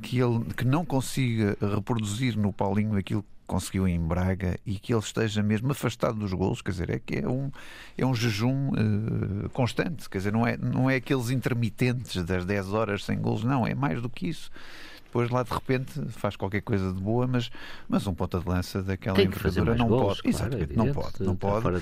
que 0.03 0.19
ele 0.19 0.45
que 0.57 0.65
não 0.65 0.85
consiga 0.85 1.57
reproduzir 1.61 2.37
no 2.37 2.53
Paulinho 2.53 2.97
aquilo 2.97 3.23
que 3.23 3.29
conseguiu 3.47 3.87
em 3.87 3.99
Braga 4.01 4.59
e 4.67 4.79
que 4.79 4.93
ele 4.93 5.01
esteja 5.01 5.43
mesmo 5.43 5.71
afastado 5.71 6.19
dos 6.19 6.33
golos, 6.33 6.61
quer 6.61 6.73
dizer, 6.73 6.91
é 6.91 6.99
que 6.99 7.17
é 7.17 7.29
um, 7.29 7.51
é 7.97 8.05
um 8.05 8.15
jejum 8.15 8.71
uh, 8.71 9.49
constante, 9.51 10.11
quer 10.11 10.19
dizer, 10.19 10.33
não 10.33 10.47
é, 10.47 10.57
não 10.57 10.91
é 10.91 10.97
aqueles 10.97 11.31
intermitentes 11.31 12.23
das 12.25 12.45
10 12.45 12.73
horas 12.73 13.05
sem 13.05 13.19
golos, 13.19 13.45
não, 13.45 13.67
é 13.67 13.75
mais 13.75 14.03
do 14.03 14.11
que 14.11 14.29
isso 14.29 14.51
depois 15.07 15.31
lá 15.31 15.43
de 15.43 15.53
repente 15.53 16.01
faz 16.11 16.37
qualquer 16.37 16.61
coisa 16.61 16.93
de 16.93 17.01
boa, 17.01 17.27
mas, 17.27 17.51
mas 17.89 18.07
um 18.07 18.15
ponta 18.15 18.39
de 18.39 18.49
lança 18.49 18.83
daquela 18.83 19.21
envergadura 19.21 19.75
não 19.75 19.89
gols, 19.89 20.21
pode. 20.21 20.23
Claro, 20.23 20.37
Exatamente, 20.37 20.63
evidente, 20.63 20.87
não 20.87 20.95
pode. 20.95 21.23
Não 21.23 21.37
pode. 21.37 21.67
Uh, 21.69 21.81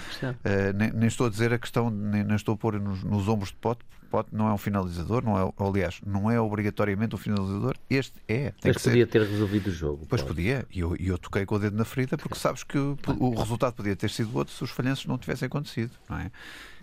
nem, 0.77 0.93
nem, 0.93 1.09
estou 1.09 1.27
a 1.27 1.31
dizer 1.31 1.53
a 1.53 1.59
questão, 1.59 1.91
nem, 1.91 2.23
nem 2.23 2.37
estou 2.37 2.55
a 2.55 2.57
pôr 2.57 2.79
nos, 2.81 3.03
nos 3.03 3.29
ombros 3.29 3.51
de 3.51 3.57
pote, 3.57 3.85
Pote 4.15 4.29
não 4.33 4.49
é 4.49 4.53
um 4.53 4.59
finalizador, 4.59 5.25
não 5.25 5.37
é, 5.37 5.53
aliás, 5.59 6.01
não 6.07 6.31
é 6.31 6.41
obrigatoriamente 6.41 7.17
um 7.17 7.19
finalizador, 7.19 7.75
este 7.91 8.15
é. 8.29 8.53
Mas 8.65 8.81
podia 8.81 9.05
ser. 9.05 9.07
ter 9.07 9.23
resolvido 9.23 9.67
o 9.67 9.73
jogo. 9.73 10.07
Pois 10.09 10.23
pode. 10.23 10.37
podia, 10.37 10.65
e 10.71 10.79
eu, 10.79 10.95
eu 11.01 11.19
toquei 11.19 11.45
com 11.45 11.57
o 11.57 11.59
dedo 11.59 11.77
na 11.77 11.85
ferida 11.85 12.17
porque 12.17 12.39
sabes 12.39 12.63
que 12.63 12.79
o, 12.79 12.97
o 13.19 13.35
resultado 13.35 13.75
podia 13.75 13.97
ter 13.97 14.09
sido 14.09 14.33
outro 14.39 14.55
se 14.55 14.63
os 14.63 14.71
falhanços 14.71 15.07
não 15.07 15.19
tivessem 15.19 15.47
acontecido, 15.47 15.91
não 16.09 16.17
é? 16.17 16.31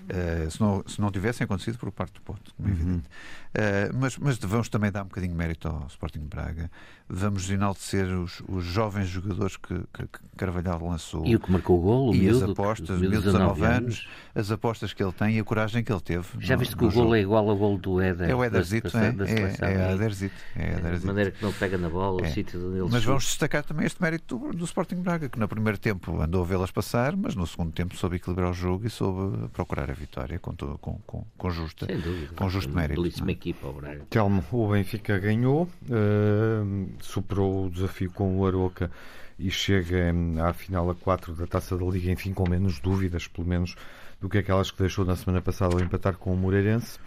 Uh, 0.10 0.50
se, 0.50 0.60
não, 0.60 0.84
se 0.88 1.00
não 1.00 1.12
tivessem 1.12 1.46
acontecido 1.46 1.78
por 1.78 1.92
parte 1.92 2.14
do 2.14 2.22
Porto, 2.22 2.54
como 2.56 2.68
é 2.68 2.72
evidente. 2.72 3.08
Uh, 3.52 3.94
mas, 4.00 4.18
mas 4.18 4.38
vamos 4.38 4.70
também 4.70 4.90
dar 4.90 5.04
um 5.04 5.08
bocadinho 5.08 5.34
de 5.34 5.38
mérito 5.38 5.68
ao 5.68 5.86
Sporting 5.88 6.20
de 6.20 6.28
Braga. 6.28 6.72
Vamos 7.14 7.50
enaltecer 7.50 8.08
os, 8.08 8.42
os 8.48 8.64
jovens 8.64 9.10
jogadores 9.10 9.58
que, 9.58 9.76
que, 9.94 10.08
que, 10.08 10.20
Carvalhal 10.38 10.82
lançou. 10.82 11.26
E 11.26 11.36
o 11.36 11.40
que 11.40 11.52
marcou 11.52 11.78
o 11.78 11.82
golo, 11.82 12.16
e 12.16 12.20
miúdo, 12.20 12.46
as 12.46 12.50
apostas, 12.50 13.02
o 13.02 13.10
19 13.10 13.66
anos, 13.66 14.08
as 14.34 14.50
apostas 14.50 14.94
que 14.94 15.04
ele 15.04 15.12
tem 15.12 15.36
e 15.36 15.40
a 15.40 15.44
coragem 15.44 15.84
que 15.84 15.92
ele 15.92 16.00
teve. 16.00 16.26
Já 16.40 16.56
viste 16.56 16.78
que 16.78 16.86
o 16.86 16.92
golo 16.92 17.14
é 17.14 17.20
igual 17.20 17.50
ao 17.50 17.58
gol 17.58 17.78
do 17.78 18.00
Éder. 18.00 18.30
É 18.30 18.36
o 18.36 18.42
Éderzito, 18.42 18.98
é, 18.98 19.12
da, 19.12 19.26
é, 19.26 19.58
é, 19.60 19.92
Éderzito. 19.92 20.36
É 20.56 20.98
De 20.98 21.06
maneira 21.06 21.32
que 21.32 21.44
não 21.44 21.52
pega 21.52 21.78
na 21.78 21.90
bola, 21.90 22.22
é. 22.22 22.30
o 22.30 22.34
sítio 22.34 22.66
onde 22.66 22.80
ele 22.80 22.90
Mas 22.90 23.04
vamos 23.04 23.26
destacar 23.26 23.66
também 23.66 23.86
este 23.86 24.02
mérito 24.02 24.38
do, 24.38 24.54
do 24.54 24.64
Sporting 24.64 25.02
Braga, 25.02 25.28
que 25.28 25.38
no 25.38 25.48
primeiro 25.50 25.78
tempo 25.78 26.22
andou 26.22 26.42
a 26.42 26.46
vê-las 26.46 26.72
passar, 26.72 27.18
mas 27.18 27.36
no 27.36 27.46
segundo 27.46 27.74
tempo 27.74 27.98
soube 27.98 28.16
equilibrar 28.16 28.50
o 28.50 28.54
jogo 28.54 28.88
e 28.88 28.90
soube 28.90 29.50
procurar 29.50 29.90
a 29.92 29.96
vitória 29.96 30.40
com, 30.40 30.54
todo, 30.54 30.78
com, 30.78 31.00
com, 31.06 31.26
com, 31.38 31.52
justa, 31.52 31.86
dúvida, 31.86 32.34
com 32.36 32.50
justo 32.50 32.74
mérito. 32.74 33.02
Belíssima 33.02 33.32
equipa, 33.32 33.68
o. 33.68 33.82
Telmo, 34.10 34.44
o 34.52 34.68
Benfica 34.70 35.20
ganhou, 35.20 35.64
uh, 35.64 36.88
superou 37.02 37.66
o 37.66 37.70
desafio 37.70 38.12
com 38.12 38.38
o 38.38 38.46
Aroca 38.46 38.90
e 39.38 39.50
chega 39.50 40.14
à 40.48 40.54
final 40.54 40.90
a 40.90 40.96
4 40.96 41.34
da 41.34 41.48
Taça 41.48 41.78
da 41.78 41.86
Liga, 41.86 42.12
enfim, 42.12 42.34
com 42.34 42.48
menos 42.48 42.80
dúvidas, 42.80 43.28
pelo 43.28 43.48
menos, 43.48 43.76
do 44.20 44.30
que 44.30 44.38
aquelas 44.38 44.72
que 44.72 44.80
deixou 44.80 45.04
na 45.04 45.16
semana 45.16 45.42
passada 45.42 45.76
ao 45.76 45.82
empatar 45.82 46.16
com 46.18 46.34
o 46.34 46.38
Moreirense. 46.38 47.00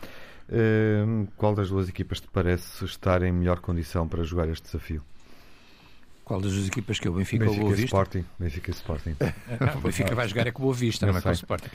Uh, 0.48 1.26
qual 1.36 1.54
das 1.54 1.70
duas 1.70 1.88
equipas 1.88 2.20
te 2.20 2.28
parece 2.28 2.84
estar 2.84 3.22
em 3.22 3.32
melhor 3.32 3.60
condição 3.60 4.06
para 4.06 4.22
jogar 4.24 4.48
este 4.48 4.64
desafio? 4.64 5.02
Qual 6.24 6.40
das 6.40 6.54
duas 6.54 6.66
equipas 6.66 6.98
que 6.98 7.06
é 7.06 7.10
o 7.10 7.14
Benfica, 7.14 7.44
Benfica 7.44 7.60
ou 7.60 7.66
o 7.66 7.68
Boa 7.68 7.76
Vista? 7.76 7.96
Sporting. 7.96 8.24
Benfica 8.38 8.70
e 8.70 8.74
Sporting. 8.74 9.16
Não, 9.60 9.76
o 9.78 9.80
Benfica 9.82 10.14
vai 10.14 10.26
jogar 10.26 10.46
é 10.46 10.50
com 10.50 10.62
o 10.62 10.64
Boa 10.64 10.74
Vista, 10.74 11.06
não, 11.06 11.16
é 11.16 11.20
com 11.20 11.28
o 11.28 11.32
Sporting. 11.32 11.68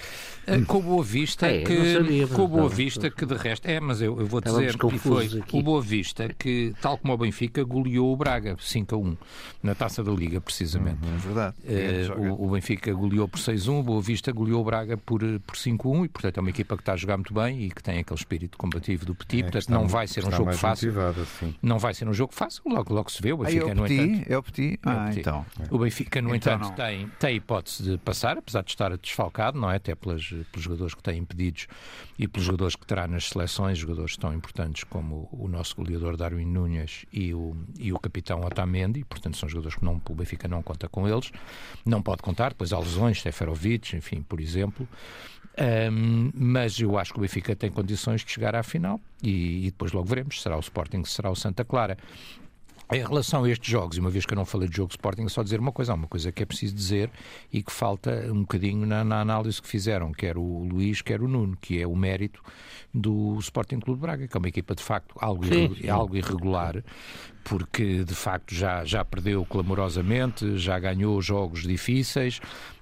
Uh, 0.48 0.66
com 0.66 0.78
o 0.80 0.82
Boa 0.82 1.04
Vista 1.04 1.48
é, 1.48 1.62
que 1.62 1.94
sabia, 1.94 2.28
com 2.28 2.42
o 2.44 2.48
Boa 2.48 2.68
Vista 2.68 3.12
que 3.12 3.26
de 3.26 3.36
resto 3.36 3.68
é, 3.68 3.80
mas 3.80 4.02
eu, 4.02 4.20
eu 4.20 4.26
vou 4.26 4.42
dizer 4.42 4.76
que 4.76 4.98
foi 4.98 5.26
aqui. 5.26 5.58
o 5.58 5.62
Boa 5.62 5.82
Vista 5.82 6.34
que 6.34 6.74
tal 6.82 6.98
como 6.98 7.14
o 7.14 7.18
Benfica 7.18 7.64
goleou 7.64 8.12
o 8.12 8.18
Braga 8.18 8.56
5 8.60 8.96
a 8.96 8.98
1 8.98 9.18
na 9.62 9.76
Taça 9.76 10.04
da 10.04 10.12
Liga 10.12 10.42
precisamente. 10.42 10.98
Uhum, 11.06 11.16
é 11.16 11.18
verdade. 11.18 11.56
Uh, 11.64 12.34
o, 12.34 12.48
o, 12.48 12.52
Benfica 12.52 12.92
goleou 12.92 13.28
por 13.28 13.40
6-1, 13.40 13.80
o 13.80 13.84
Boa 13.84 14.02
Vista 14.02 14.32
goleou 14.32 14.62
o 14.62 14.64
Braga 14.64 14.98
por 14.98 15.20
por 15.46 15.56
5-1 15.56 16.06
e 16.06 16.10
portanto 16.10 16.38
é 16.38 16.42
uma 16.42 16.50
equipa 16.50 16.76
que 16.76 16.82
está 16.82 16.94
a 16.94 16.98
jogar 16.98 17.18
muito 17.18 17.34
bem 17.34 17.66
e 17.66 17.70
que 17.70 17.84
tem 17.84 18.00
aquele 18.00 18.20
espírito 18.20 18.58
combativo 18.58 19.06
do 19.06 19.14
Petit, 19.14 19.42
é, 19.42 19.44
portanto 19.44 19.70
não 19.70 19.88
vai 19.88 20.08
ser 20.08 20.26
um 20.26 20.32
jogo 20.32 20.54
fácil. 20.54 20.94
Assim. 21.00 21.56
Não 21.62 21.78
vai 21.78 21.94
ser 21.94 22.08
um 22.08 22.14
jogo 22.14 22.34
fácil, 22.34 22.64
logo 22.66 22.94
logo 22.94 23.12
se 23.12 23.22
vê 23.22 23.32
o 23.32 23.38
Benfica 23.38 23.66
ah, 23.68 24.24
é 24.28 24.39
o 24.40 24.44
Petit. 24.44 24.80
É 24.86 24.90
o 24.90 25.06
Petit. 25.06 25.18
Ah, 25.18 25.20
então. 25.20 25.46
O 25.70 25.80
Benfica, 25.80 26.22
no 26.22 26.34
então 26.34 26.56
entanto, 26.56 26.76
tem, 26.76 27.08
tem 27.20 27.36
hipótese 27.36 27.84
de 27.84 27.98
passar, 27.98 28.38
apesar 28.38 28.64
de 28.64 28.72
estar 28.72 28.98
desfalcado, 28.98 29.60
não 29.60 29.70
é? 29.70 29.76
Até 29.76 29.96
pelas, 29.96 30.28
pelos 30.28 30.64
jogadores 30.64 30.94
que 30.94 31.04
têm 31.04 31.20
impedidos 31.20 31.68
e 32.18 32.28
pelos 32.28 32.46
jogadores 32.46 32.76
que 32.76 32.86
terá 32.86 33.08
nas 33.08 33.30
seleções, 33.30 33.78
jogadores 33.78 34.18
tão 34.18 34.34
importantes 34.34 34.84
como 34.84 35.30
o 35.32 35.48
nosso 35.48 35.76
goleador 35.76 36.18
Darwin 36.18 36.46
Nunes 36.46 37.06
e 37.12 37.34
o, 37.34 37.56
e 37.78 37.94
o 37.94 38.00
capitão 38.00 38.42
Otamendi, 38.42 39.04
portanto 39.06 39.38
são 39.38 39.48
jogadores 39.48 39.78
que 39.78 39.86
não, 39.86 40.02
o 40.10 40.16
Benfica 40.16 40.48
não 40.48 40.64
conta 40.64 40.88
com 40.90 41.08
eles, 41.08 41.32
não 41.86 42.02
pode 42.02 42.22
contar, 42.22 42.50
depois 42.50 42.74
há 42.74 42.80
lesões, 42.80 43.22
Seferovic, 43.22 43.96
enfim, 43.96 44.22
por 44.22 44.40
exemplo. 44.40 44.88
Um, 45.60 46.32
mas 46.34 46.80
eu 46.80 46.98
acho 46.98 47.12
que 47.12 47.20
o 47.20 47.22
Benfica 47.22 47.54
tem 47.56 47.70
condições 47.70 48.24
de 48.24 48.32
chegar 48.32 48.56
à 48.56 48.64
final 48.64 49.00
e, 49.22 49.66
e 49.68 49.72
depois 49.72 49.92
logo 49.92 50.08
veremos. 50.08 50.42
Será 50.42 50.56
o 50.56 50.60
Sporting, 50.60 51.04
será 51.04 51.30
o 51.30 51.36
Santa 51.36 51.66
Clara. 51.66 51.98
Em 52.92 53.04
relação 53.04 53.44
a 53.44 53.50
estes 53.50 53.70
jogos, 53.70 53.98
e 53.98 54.00
uma 54.00 54.10
vez 54.10 54.26
que 54.26 54.34
eu 54.34 54.36
não 54.36 54.46
falei 54.46 54.68
de 54.68 54.76
jogo 54.76 54.92
Sporting, 54.92 55.28
só 55.28 55.44
dizer 55.44 55.60
uma 55.60 55.72
coisa, 55.72 55.94
uma 55.94 56.08
coisa 56.08 56.32
que 56.32 56.42
é 56.42 56.46
preciso 56.46 56.74
dizer 56.74 57.12
e 57.54 57.62
que 57.62 57.72
falta 57.72 58.28
um 58.32 58.42
bocadinho 58.42 58.84
na, 58.84 59.04
na, 59.04 59.22
análise 59.22 59.62
que 59.62 59.68
fizeram, 59.68 60.12
quer 60.12 60.38
o 60.38 60.64
Luís, 60.64 61.00
quer 61.02 61.22
o 61.22 61.28
Nuno, 61.28 61.56
que 61.62 61.80
é 61.80 61.86
o 61.86 61.96
mérito 61.96 62.42
do 62.92 63.38
Sporting 63.40 63.80
Clube 63.80 64.00
de 64.00 64.02
Braga, 64.02 64.28
que 64.28 64.36
é 64.36 64.40
uma 64.40 64.48
equipa 64.48 64.74
de 64.74 64.82
facto 64.82 65.14
algo, 65.20 65.46
sim. 65.46 65.88
algo 65.88 66.18
irregular, 66.18 66.84
porque 67.44 68.04
de 68.04 68.16
facto 68.16 68.56
já, 68.56 68.84
já 68.84 69.06
perdeu 69.06 69.46
clamorosamente, 69.46 70.58
já 70.58 70.80
ganhou 70.80 71.22
jogos 71.22 71.62
difíceis, 71.62 72.42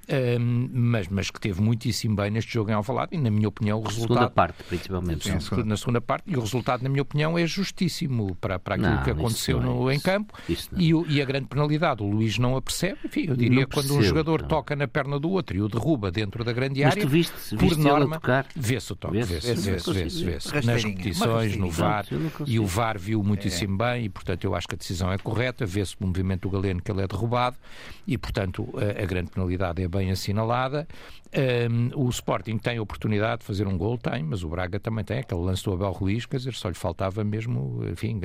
um, 0.09 0.69
mas, 0.71 1.07
mas 1.09 1.29
que 1.29 1.39
teve 1.39 1.61
muitíssimo 1.61 2.15
bem 2.15 2.31
neste 2.31 2.53
jogo 2.53 2.71
em 2.71 2.73
Alvalade 2.73 3.15
e, 3.15 3.17
na 3.17 3.29
minha 3.29 3.47
opinião, 3.47 3.79
o 3.79 3.83
resultado... 3.83 4.13
Segunda 4.13 4.29
parte, 4.29 4.63
principalmente. 4.63 5.23
Sim, 5.23 5.63
na 5.65 5.75
segunda 5.75 5.99
parte, 5.99 6.23
e 6.27 6.37
o 6.37 6.39
resultado, 6.39 6.81
na 6.83 6.89
minha 6.89 7.01
opinião, 7.01 7.37
é 7.37 7.45
justíssimo 7.45 8.35
para, 8.35 8.57
para 8.57 8.75
aquilo 8.75 8.91
não, 8.91 9.03
que 9.03 9.09
aconteceu 9.11 9.61
no, 9.61 9.91
em 9.91 9.99
campo 9.99 10.33
e, 10.77 10.91
e, 11.09 11.21
a 11.21 11.25
grande 11.25 11.47
penalidade. 11.47 12.03
O 12.03 12.07
Luís 12.09 12.37
não 12.37 12.55
a 12.55 12.61
percebe, 12.61 12.99
enfim, 13.05 13.25
eu 13.27 13.35
diria 13.35 13.61
não 13.61 13.67
quando 13.67 13.87
percebo, 13.87 13.99
um 13.99 14.03
jogador 14.03 14.41
não. 14.41 14.47
toca 14.47 14.75
na 14.75 14.87
perna 14.87 15.19
do 15.19 15.29
outro 15.29 15.57
e 15.57 15.61
o 15.61 15.67
derruba 15.67 16.09
dentro 16.09 16.43
da 16.43 16.53
grande 16.53 16.81
mas 16.81 16.91
área, 16.91 17.03
tu 17.03 17.09
viste, 17.09 17.33
viste 17.55 17.57
por 17.57 17.77
norma, 17.77 18.21
vê-se 18.55 18.93
o 18.93 18.95
toque, 18.95 19.17
vê-se, 19.23 19.53
vê-se, 19.53 19.93
vê-se, 19.93 20.23
vê-se. 20.23 20.65
Nas 20.65 20.83
repetições, 20.83 21.57
no 21.57 21.69
VAR, 21.69 22.05
e 22.45 22.59
o 22.59 22.65
VAR 22.65 22.97
viu 22.97 23.21
muitíssimo 23.23 23.81
é. 23.83 23.93
bem 23.93 24.05
e, 24.05 24.09
portanto, 24.09 24.43
eu 24.45 24.55
acho 24.55 24.67
que 24.67 24.75
a 24.75 24.77
decisão 24.77 25.11
é 25.11 25.17
correta, 25.17 25.65
vê-se 25.65 25.95
o 25.99 26.05
movimento 26.05 26.43
do 26.43 26.49
Galeno 26.49 26.81
que 26.81 26.91
ele 26.91 27.01
é 27.01 27.07
derrubado 27.07 27.57
e, 28.05 28.17
portanto, 28.17 28.67
a, 28.75 29.03
a 29.03 29.05
grande 29.05 29.31
penalidade 29.31 29.81
é 29.81 29.87
bem 29.97 30.11
assinalada 30.11 30.87
um, 31.35 32.05
o 32.05 32.09
Sporting 32.09 32.57
tem 32.57 32.77
a 32.77 32.81
oportunidade 32.81 33.39
de 33.39 33.45
fazer 33.45 33.67
um 33.67 33.77
gol, 33.77 33.97
tem, 33.97 34.23
mas 34.23 34.43
o 34.43 34.49
Braga 34.49 34.79
também 34.79 35.03
tem 35.03 35.19
aquele 35.19 35.41
lance 35.41 35.63
do 35.63 35.73
Abel 35.73 35.91
Ruiz, 35.91 36.25
quer 36.25 36.37
dizer, 36.37 36.53
só 36.53 36.69
lhe 36.69 36.75
faltava 36.75 37.23
mesmo, 37.23 37.81
enfim, 37.89 38.19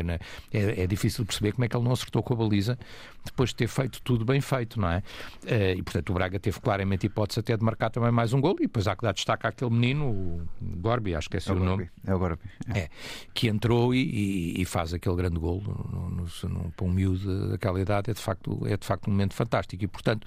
é, 0.52 0.82
é 0.82 0.86
difícil 0.86 1.24
perceber 1.24 1.52
como 1.52 1.64
é 1.64 1.68
que 1.68 1.76
ele 1.76 1.84
não 1.84 1.92
acertou 1.92 2.22
com 2.22 2.34
a 2.34 2.36
baliza 2.36 2.78
depois 3.24 3.50
de 3.50 3.56
ter 3.56 3.68
feito 3.68 4.00
tudo 4.02 4.24
bem 4.24 4.40
feito, 4.40 4.80
não 4.80 4.88
é? 4.88 5.02
Uh, 5.44 5.78
e 5.78 5.82
portanto 5.82 6.10
o 6.10 6.14
Braga 6.14 6.38
teve 6.38 6.60
claramente 6.60 7.06
hipótese 7.06 7.40
até 7.40 7.56
de 7.56 7.64
marcar 7.64 7.90
também 7.90 8.10
mais 8.10 8.32
um 8.32 8.40
gol 8.40 8.56
e 8.58 8.62
depois 8.62 8.86
há 8.86 8.96
que 8.96 9.02
dar 9.02 9.12
destaque 9.12 9.46
àquele 9.46 9.70
menino, 9.70 10.06
o 10.06 10.46
Gorbi, 10.60 11.14
acho 11.14 11.28
que 11.28 11.36
é, 11.36 11.40
é 11.44 11.52
o 11.52 11.56
nome. 11.56 11.88
É 12.06 12.14
o 12.14 12.18
Gorbi. 12.18 12.42
É. 12.74 12.80
é. 12.80 12.88
que 13.34 13.48
entrou 13.48 13.94
e, 13.94 14.60
e, 14.60 14.64
faz 14.64 14.92
aquele 14.94 15.16
grande 15.16 15.38
gol 15.38 15.62
no, 15.62 16.10
no, 16.10 16.48
no, 16.48 16.72
para 16.72 16.86
um 16.86 16.90
miúdo 16.90 17.50
daquela 17.50 17.80
idade, 17.80 18.10
é 18.10 18.14
de, 18.14 18.20
facto, 18.20 18.60
é 18.66 18.76
de 18.76 18.86
facto 18.86 19.08
um 19.08 19.10
momento 19.10 19.34
fantástico 19.34 19.84
e 19.84 19.86
portanto 19.86 20.26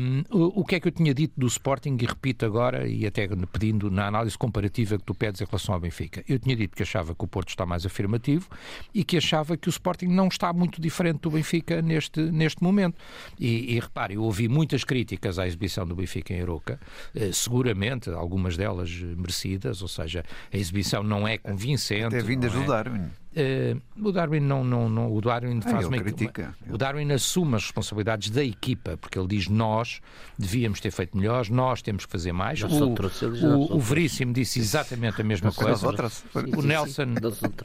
um, 0.00 0.22
o, 0.30 0.60
o 0.60 0.64
que 0.64 0.74
é 0.74 0.80
que 0.80 0.88
eu 0.88 0.92
tinha 0.92 1.14
dito 1.14 1.32
do 1.36 1.46
Sporting 1.46 1.81
e 1.88 2.06
repito 2.06 2.44
agora, 2.44 2.86
e 2.86 3.06
até 3.06 3.28
pedindo 3.50 3.90
na 3.90 4.06
análise 4.06 4.36
comparativa 4.36 4.98
que 4.98 5.04
tu 5.04 5.14
pedes 5.14 5.40
em 5.40 5.44
relação 5.44 5.74
ao 5.74 5.80
Benfica. 5.80 6.24
Eu 6.28 6.38
tinha 6.38 6.56
dito 6.56 6.76
que 6.76 6.82
achava 6.82 7.14
que 7.14 7.24
o 7.24 7.26
Porto 7.26 7.48
está 7.48 7.64
mais 7.66 7.84
afirmativo 7.86 8.48
e 8.94 9.04
que 9.04 9.16
achava 9.16 9.56
que 9.56 9.68
o 9.68 9.70
Sporting 9.70 10.06
não 10.06 10.28
está 10.28 10.52
muito 10.52 10.80
diferente 10.80 11.20
do 11.20 11.30
Benfica 11.30 11.82
neste, 11.82 12.20
neste 12.20 12.62
momento. 12.62 12.96
E, 13.38 13.74
e 13.74 13.80
repare, 13.80 14.14
eu 14.14 14.22
ouvi 14.22 14.48
muitas 14.48 14.84
críticas 14.84 15.38
à 15.38 15.46
exibição 15.46 15.86
do 15.86 15.94
Benfica 15.94 16.32
em 16.32 16.42
Aroca, 16.42 16.80
eh, 17.14 17.30
seguramente, 17.32 18.10
algumas 18.10 18.56
delas 18.56 18.90
merecidas, 18.90 19.82
ou 19.82 19.88
seja, 19.88 20.24
a 20.52 20.56
exibição 20.56 21.02
não 21.02 21.26
é 21.26 21.38
convincente. 21.38 22.04
Até 22.04 22.22
vindas 22.22 22.54
é? 22.54 22.58
do 22.58 22.66
Darwin. 22.66 23.21
Uh, 23.34 23.80
o 24.06 24.12
Darwin 24.12 24.40
não, 24.40 24.62
não, 24.62 24.90
não 24.90 25.10
o 25.10 25.18
Darwin 25.18 25.58
ah, 25.64 25.70
faz 25.70 25.86
uma, 25.86 25.96
critica. 25.96 26.54
Uma, 26.66 26.74
o 26.74 26.78
Darwin 26.78 27.10
assume 27.12 27.56
as 27.56 27.62
responsabilidades 27.62 28.28
da 28.28 28.44
equipa 28.44 28.98
porque 28.98 29.18
ele 29.18 29.26
diz 29.26 29.48
nós 29.48 30.02
devíamos 30.38 30.80
ter 30.80 30.90
feito 30.90 31.16
melhores 31.16 31.48
nós 31.48 31.80
temos 31.80 32.04
que 32.04 32.12
fazer 32.12 32.32
mais. 32.32 32.62
O, 32.62 32.66
o, 32.66 33.76
o, 33.76 33.80
Veríssimo 33.80 34.34
disse 34.34 34.58
exatamente 34.58 35.22
a 35.22 35.24
mesma 35.24 35.50
coisa. 35.50 35.88
o 35.88 36.62
Nelson 36.62 37.14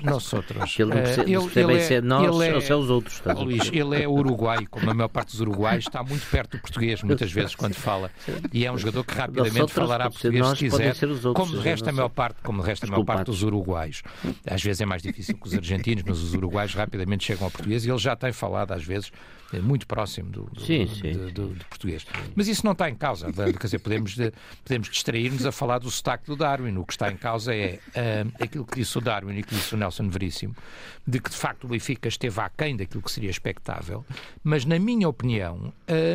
nós 0.03 0.31
outros 0.31 0.79
ele 0.79 0.91
uh, 0.91 0.95
ele, 1.23 1.73
ele, 1.73 1.95
é, 1.95 2.01
nós 2.01 2.23
ele 2.23 2.49
é, 2.49 2.55
ou 2.55 2.61
são 2.61 2.79
os 2.79 2.89
outros 2.89 3.21
Luís, 3.37 3.69
ele 3.73 4.03
é 4.03 4.07
uruguai 4.07 4.65
como 4.67 4.89
a 4.89 4.93
maior 4.93 5.09
parte 5.09 5.31
dos 5.31 5.41
uruguais 5.41 5.83
está 5.83 6.01
muito 6.01 6.25
perto 6.29 6.55
do 6.55 6.61
português 6.61 7.03
muitas 7.03 7.29
vezes 7.29 7.55
quando 7.55 7.73
fala. 7.73 8.09
E 8.53 8.65
é 8.65 8.71
um 8.71 8.77
jogador 8.77 9.03
que 9.03 9.13
rapidamente 9.13 9.73
falará 9.73 10.09
português 10.09 10.47
se 10.47 10.55
quiser. 10.55 10.95
como 11.33 11.51
de 11.51 11.59
resto 11.59 11.89
a 11.89 11.91
maior 11.91 12.09
parte 12.09 12.37
como 12.41 12.61
de 12.61 12.67
resto 12.67 12.85
a 12.85 12.89
maior 12.89 13.03
parte 13.03 13.25
dos 13.25 13.43
uruguais. 13.43 14.01
Às 14.49 14.63
vezes 14.63 14.79
é 14.79 14.85
mais 14.85 15.01
difícil 15.01 15.35
que 15.35 15.45
os 15.45 15.56
argentinos, 15.57 16.03
mas 16.05 16.19
os 16.19 16.33
uruguaios 16.33 16.73
rapidamente 16.73 17.25
chegam 17.25 17.45
ao 17.45 17.51
português 17.51 17.85
e 17.85 17.89
ele 17.89 17.97
já 17.97 18.15
tem 18.15 18.31
falado 18.31 18.71
às 18.71 18.83
vezes 18.83 19.11
é 19.53 19.59
muito 19.61 19.87
próximo 19.87 20.29
do, 20.29 20.43
do, 20.43 20.61
sim, 20.61 20.87
sim. 20.87 21.13
Do, 21.13 21.31
do, 21.31 21.47
do, 21.49 21.65
português. 21.65 22.05
Mas 22.35 22.47
isso 22.47 22.65
não 22.65 22.73
está 22.73 22.89
em 22.89 22.95
causa. 22.95 23.31
Quer 23.31 23.57
dizer, 23.57 23.79
podemos, 23.79 24.15
podemos 24.63 24.89
distrair-nos 24.89 25.45
a 25.45 25.51
falar 25.51 25.79
do 25.79 25.89
sotaque 25.89 26.25
do 26.25 26.35
Darwin. 26.35 26.75
O 26.77 26.85
que 26.85 26.93
está 26.93 27.09
em 27.09 27.15
causa 27.15 27.55
é 27.55 27.79
uh, 27.89 28.43
aquilo 28.43 28.65
que 28.65 28.75
disse 28.75 28.97
o 28.97 29.01
Darwin 29.01 29.37
e 29.37 29.43
que 29.43 29.55
disse 29.55 29.73
o 29.73 29.77
Nelson 29.77 30.09
Veríssimo, 30.09 30.55
de 31.05 31.19
que 31.19 31.29
de 31.29 31.35
facto 31.35 31.63
o 31.63 31.67
Benfica 31.67 32.09
esteve 32.09 32.39
aquém 32.41 32.75
daquilo 32.75 33.01
que 33.01 33.11
seria 33.11 33.29
expectável, 33.29 34.05
mas 34.43 34.65
na 34.65 34.77
minha 34.77 35.07
opinião 35.07 35.55
uh, 35.57 35.73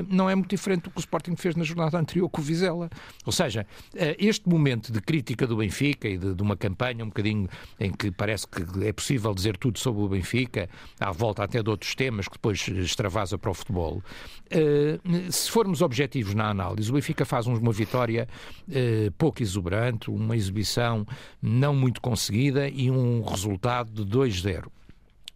não 0.09 0.29
é 0.29 0.35
muito 0.35 0.51
diferente 0.51 0.83
do 0.83 0.90
que 0.90 0.99
o 0.99 1.01
Sporting 1.01 1.37
fez 1.37 1.57
na 1.57 1.64
jornada 1.64 1.99
anterior 1.99 2.29
com 2.29 2.40
o 2.40 2.45
Vizela. 2.45 2.90
Ou 3.25 3.33
seja, 3.33 3.66
uh, 3.95 3.99
este 4.18 4.47
momento 4.47 4.92
de 4.92 5.01
crítica 5.01 5.47
do 5.47 5.57
Benfica 5.57 6.07
e 6.07 6.18
de, 6.18 6.35
de, 6.35 6.42
uma 6.42 6.57
campanha 6.57 7.03
um 7.03 7.09
bocadinho 7.09 7.49
em 7.81 7.90
que 7.90 8.11
parece 8.11 8.47
que 8.47 8.62
é 8.87 8.92
possível 8.92 9.35
dizer 9.35 9.57
tudo 9.57 9.79
sobre 9.79 10.03
o 10.03 10.09
Benfica, 10.09 10.68
à 11.01 11.11
volta 11.11 11.42
até 11.42 11.62
de 11.62 11.71
outros 11.71 11.95
temas 11.95 12.29
que 12.29 12.35
depois 12.35 12.68
extravaram 12.68 13.21
para 13.38 13.50
o 13.50 13.54
futebol. 13.54 14.02
Uh, 14.50 15.32
se 15.32 15.50
formos 15.50 15.82
objetivos 15.82 16.35
na 16.35 16.48
análise, 16.48 16.90
o 16.90 16.94
Benfica 16.94 17.24
faz 17.24 17.46
uma 17.46 17.72
vitória 17.72 18.28
uh, 18.68 19.12
pouco 19.12 19.42
exuberante, 19.42 20.11
uma 20.11 20.37
exibição 20.37 21.06
não 21.40 21.74
muito 21.74 22.00
conseguida 22.00 22.68
e 22.68 22.90
um 22.90 23.22
resultado 23.22 24.04
de 24.04 24.18
2-0. 24.18 24.66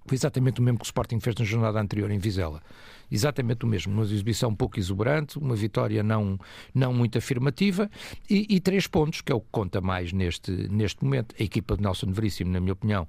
Foi 0.07 0.14
exatamente 0.14 0.61
o 0.61 0.62
mesmo 0.62 0.79
que 0.79 0.85
o 0.85 0.87
Sporting 0.87 1.18
fez 1.18 1.35
na 1.37 1.44
jornada 1.44 1.81
anterior 1.81 2.11
em 2.11 2.18
Vizela. 2.18 2.62
Exatamente 3.11 3.64
o 3.64 3.68
mesmo. 3.68 3.92
Uma 3.92 4.05
exibição 4.05 4.55
pouco 4.55 4.79
exuberante, 4.79 5.38
uma 5.38 5.55
vitória 5.55 6.03
não, 6.03 6.38
não 6.75 6.92
muito 6.92 7.18
afirmativa 7.18 7.90
e, 8.29 8.46
e, 8.49 8.61
três 8.61 8.87
pontos, 8.87 9.20
que 9.20 9.33
é 9.33 9.35
o 9.35 9.40
que 9.40 9.49
conta 9.51 9.81
mais 9.81 10.12
neste, 10.12 10.51
neste 10.51 11.05
momento. 11.05 11.35
A 11.38 11.42
equipa 11.42 11.77
de 11.77 11.83
Nelson 11.83 12.11
Veríssimo, 12.12 12.51
na 12.51 12.61
minha 12.61 12.72
opinião, 12.72 13.07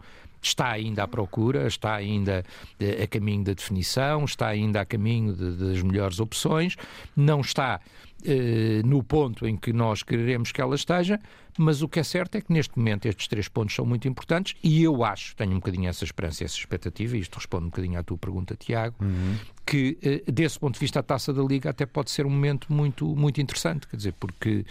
está 0.48 0.70
ainda 0.70 1.04
à 1.04 1.08
procura, 1.08 1.68
está 1.68 1.96
ainda 1.96 2.44
eh, 2.80 3.04
a 3.04 3.08
caminho 3.08 3.44
da 3.44 3.54
definição, 3.54 4.26
está 4.26 4.48
ainda 4.48 4.82
a 4.82 4.86
caminho 4.86 5.34
de, 5.34 5.52
das 5.52 5.82
melhores 5.82 6.20
opções, 6.20 6.76
não 7.16 7.42
está 7.42 7.80
eh, 8.26 8.82
no 8.84 9.04
ponto 9.04 9.48
em 9.48 9.56
que 9.56 9.72
nós 9.72 10.02
queremos 10.02 10.52
que 10.52 10.60
ela 10.60 10.76
esteja, 10.76 11.20
mas 11.58 11.82
o 11.84 11.88
que 11.88 12.00
é 12.00 12.04
certo 12.04 12.36
é 12.36 12.42
que 12.42 12.52
neste 12.52 12.78
momento 12.78 13.06
estes 13.06 13.28
três 13.28 13.48
pontos 13.48 13.76
são 13.76 13.86
muito 13.86 14.08
importantes 14.08 14.56
e 14.64 14.84
eu 14.84 15.04
acho, 15.04 15.36
tenho 15.36 15.52
um 15.52 15.56
bocadinho 15.56 15.88
essa 15.88 16.04
esperança, 16.04 16.44
essa 16.44 16.58
expectativa, 16.58 17.16
e 17.16 17.20
isto 17.20 17.36
responde 17.36 17.66
um 17.66 17.70
bocadinho 17.70 18.00
à 18.00 18.04
tua 18.04 18.18
pergunta, 18.18 18.56
Tiago, 18.56 18.96
uhum. 19.02 19.36
que 19.66 19.98
eh, 20.02 20.32
desse 20.32 20.60
ponto 20.60 20.74
de 20.74 20.80
vista 20.80 21.00
a 21.00 21.04
taça 21.04 21.32
da 21.32 21.44
Liga 21.44 21.70
até 21.70 21.86
pode 21.86 22.10
ser 22.10 22.26
um 22.26 22.30
momento 22.30 22.74
muito, 22.74 23.06
muito 23.16 23.40
interessante, 23.40 23.88
quer 23.88 23.98
dizer, 23.98 24.14
porque 24.20 24.66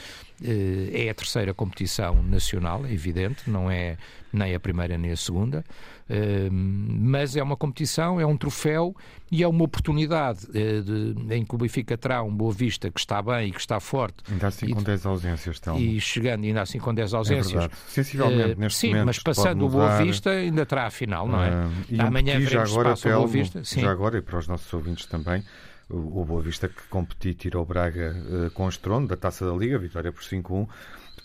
é 0.92 1.08
a 1.08 1.14
terceira 1.14 1.54
competição 1.54 2.22
nacional, 2.22 2.84
é 2.84 2.92
evidente, 2.92 3.48
não 3.48 3.70
é 3.70 3.96
nem 4.32 4.54
a 4.54 4.60
primeira 4.60 4.98
nem 4.98 5.10
a 5.10 5.16
segunda, 5.16 5.64
eh, 6.08 6.48
mas 6.50 7.36
é 7.36 7.42
uma 7.42 7.56
competição, 7.56 8.20
é 8.20 8.26
um 8.26 8.36
troféu 8.36 8.94
e 9.30 9.42
é 9.42 9.48
uma 9.48 9.64
oportunidade 9.64 10.46
de, 10.46 11.34
em 11.34 11.44
que 11.44 11.54
o 11.54 11.58
Benfica 11.58 11.96
terá 11.96 12.22
um 12.22 12.30
Boa 12.30 12.52
Vista 12.52 12.90
que 12.90 13.00
está 13.00 13.20
bem 13.20 13.48
e 13.48 13.52
que 13.52 13.58
está 13.58 13.80
forte. 13.80 14.16
Ainda 14.30 14.46
assim 14.48 14.70
com 14.70 14.82
10 14.82 15.06
ausências, 15.06 15.58
então. 15.60 15.78
E 15.78 16.00
chegando 16.00 16.44
ainda 16.44 16.62
assim 16.62 16.78
com 16.78 16.94
10 16.94 17.14
ausências. 17.14 17.64
É. 17.64 17.68
Sensivelmente 17.88 18.52
uh, 18.52 18.60
neste 18.60 18.78
sim, 18.78 18.88
momento. 18.88 19.06
Mas 19.06 19.18
passando 19.18 19.66
o 19.66 19.68
Boa 19.68 19.98
Vista 20.02 20.30
ainda 20.30 20.64
terá 20.64 20.86
a 20.86 20.90
final, 20.90 21.26
não 21.26 21.42
é? 21.42 21.50
Uh, 21.50 21.70
e 21.88 22.00
Amanhã 22.00 22.40
já 22.42 22.62
agora, 22.62 22.94
Telmo, 22.94 23.18
Boa 23.18 23.28
Vista. 23.28 23.64
Sim. 23.64 23.80
Já 23.80 23.90
agora, 23.90 24.18
e 24.18 24.22
para 24.22 24.38
os 24.38 24.46
nossos 24.46 24.72
ouvintes 24.72 25.06
também, 25.06 25.42
o 25.88 26.24
Boa 26.24 26.42
Vista 26.42 26.68
que 26.68 26.82
competiu 26.88 27.34
tirou 27.34 27.62
o 27.62 27.66
Braga 27.66 28.14
uh, 28.16 28.50
com 28.50 28.68
estrondo 28.68 29.08
da 29.08 29.16
Taça 29.16 29.46
da 29.46 29.52
Liga, 29.52 29.78
vitória 29.78 30.12
por 30.12 30.22
5-1. 30.22 30.68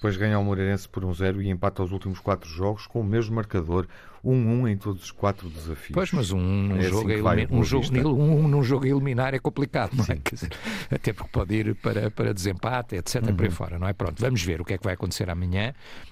Depois 0.02 0.18
ganha 0.18 0.40
o 0.40 0.44
Moreirense 0.44 0.90
por 0.90 1.06
1-0 1.06 1.44
e 1.44 1.50
empata 1.52 1.84
os 1.84 1.92
últimos 1.92 2.18
quatro 2.18 2.50
jogos 2.50 2.88
com 2.88 3.02
o 3.02 3.04
mesmo 3.04 3.36
marcador, 3.36 3.86
1-1 4.26 4.72
em 4.72 4.76
todos 4.76 5.04
os 5.04 5.12
quatro 5.12 5.48
desafios. 5.48 5.94
Pois, 5.94 6.12
mas 6.12 6.32
um, 6.32 6.40
um 6.40 6.76
é 6.76 6.82
jogo, 6.82 7.12
assim 7.12 7.48
um, 7.52 7.64
jogo 7.64 8.10
um, 8.10 8.48
num 8.48 8.64
jogo 8.64 8.86
a 8.86 8.88
eliminar 8.88 9.36
é 9.36 9.40
complicado, 9.40 9.92
não 9.94 10.04
é? 10.10 10.18
Dizer, 10.28 10.50
até 10.90 11.14
porque 11.14 11.30
pode 11.32 11.54
ir 11.54 11.76
para, 11.76 12.10
para 12.10 12.34
desempate, 12.34 12.96
etc. 12.96 13.28
Uhum. 13.28 13.36
por 13.36 13.44
aí 13.44 13.50
uhum. 13.50 13.56
fora, 13.56 13.78
não 13.78 13.88
é? 13.88 13.94
Pronto, 13.94 14.20
vamos 14.20 14.42
ver 14.42 14.60
o 14.60 14.66
que 14.66 14.74
é 14.74 14.78
que 14.80 14.84
vai 14.84 14.96
acontecer 14.96 15.30
amanhã, 15.30 15.72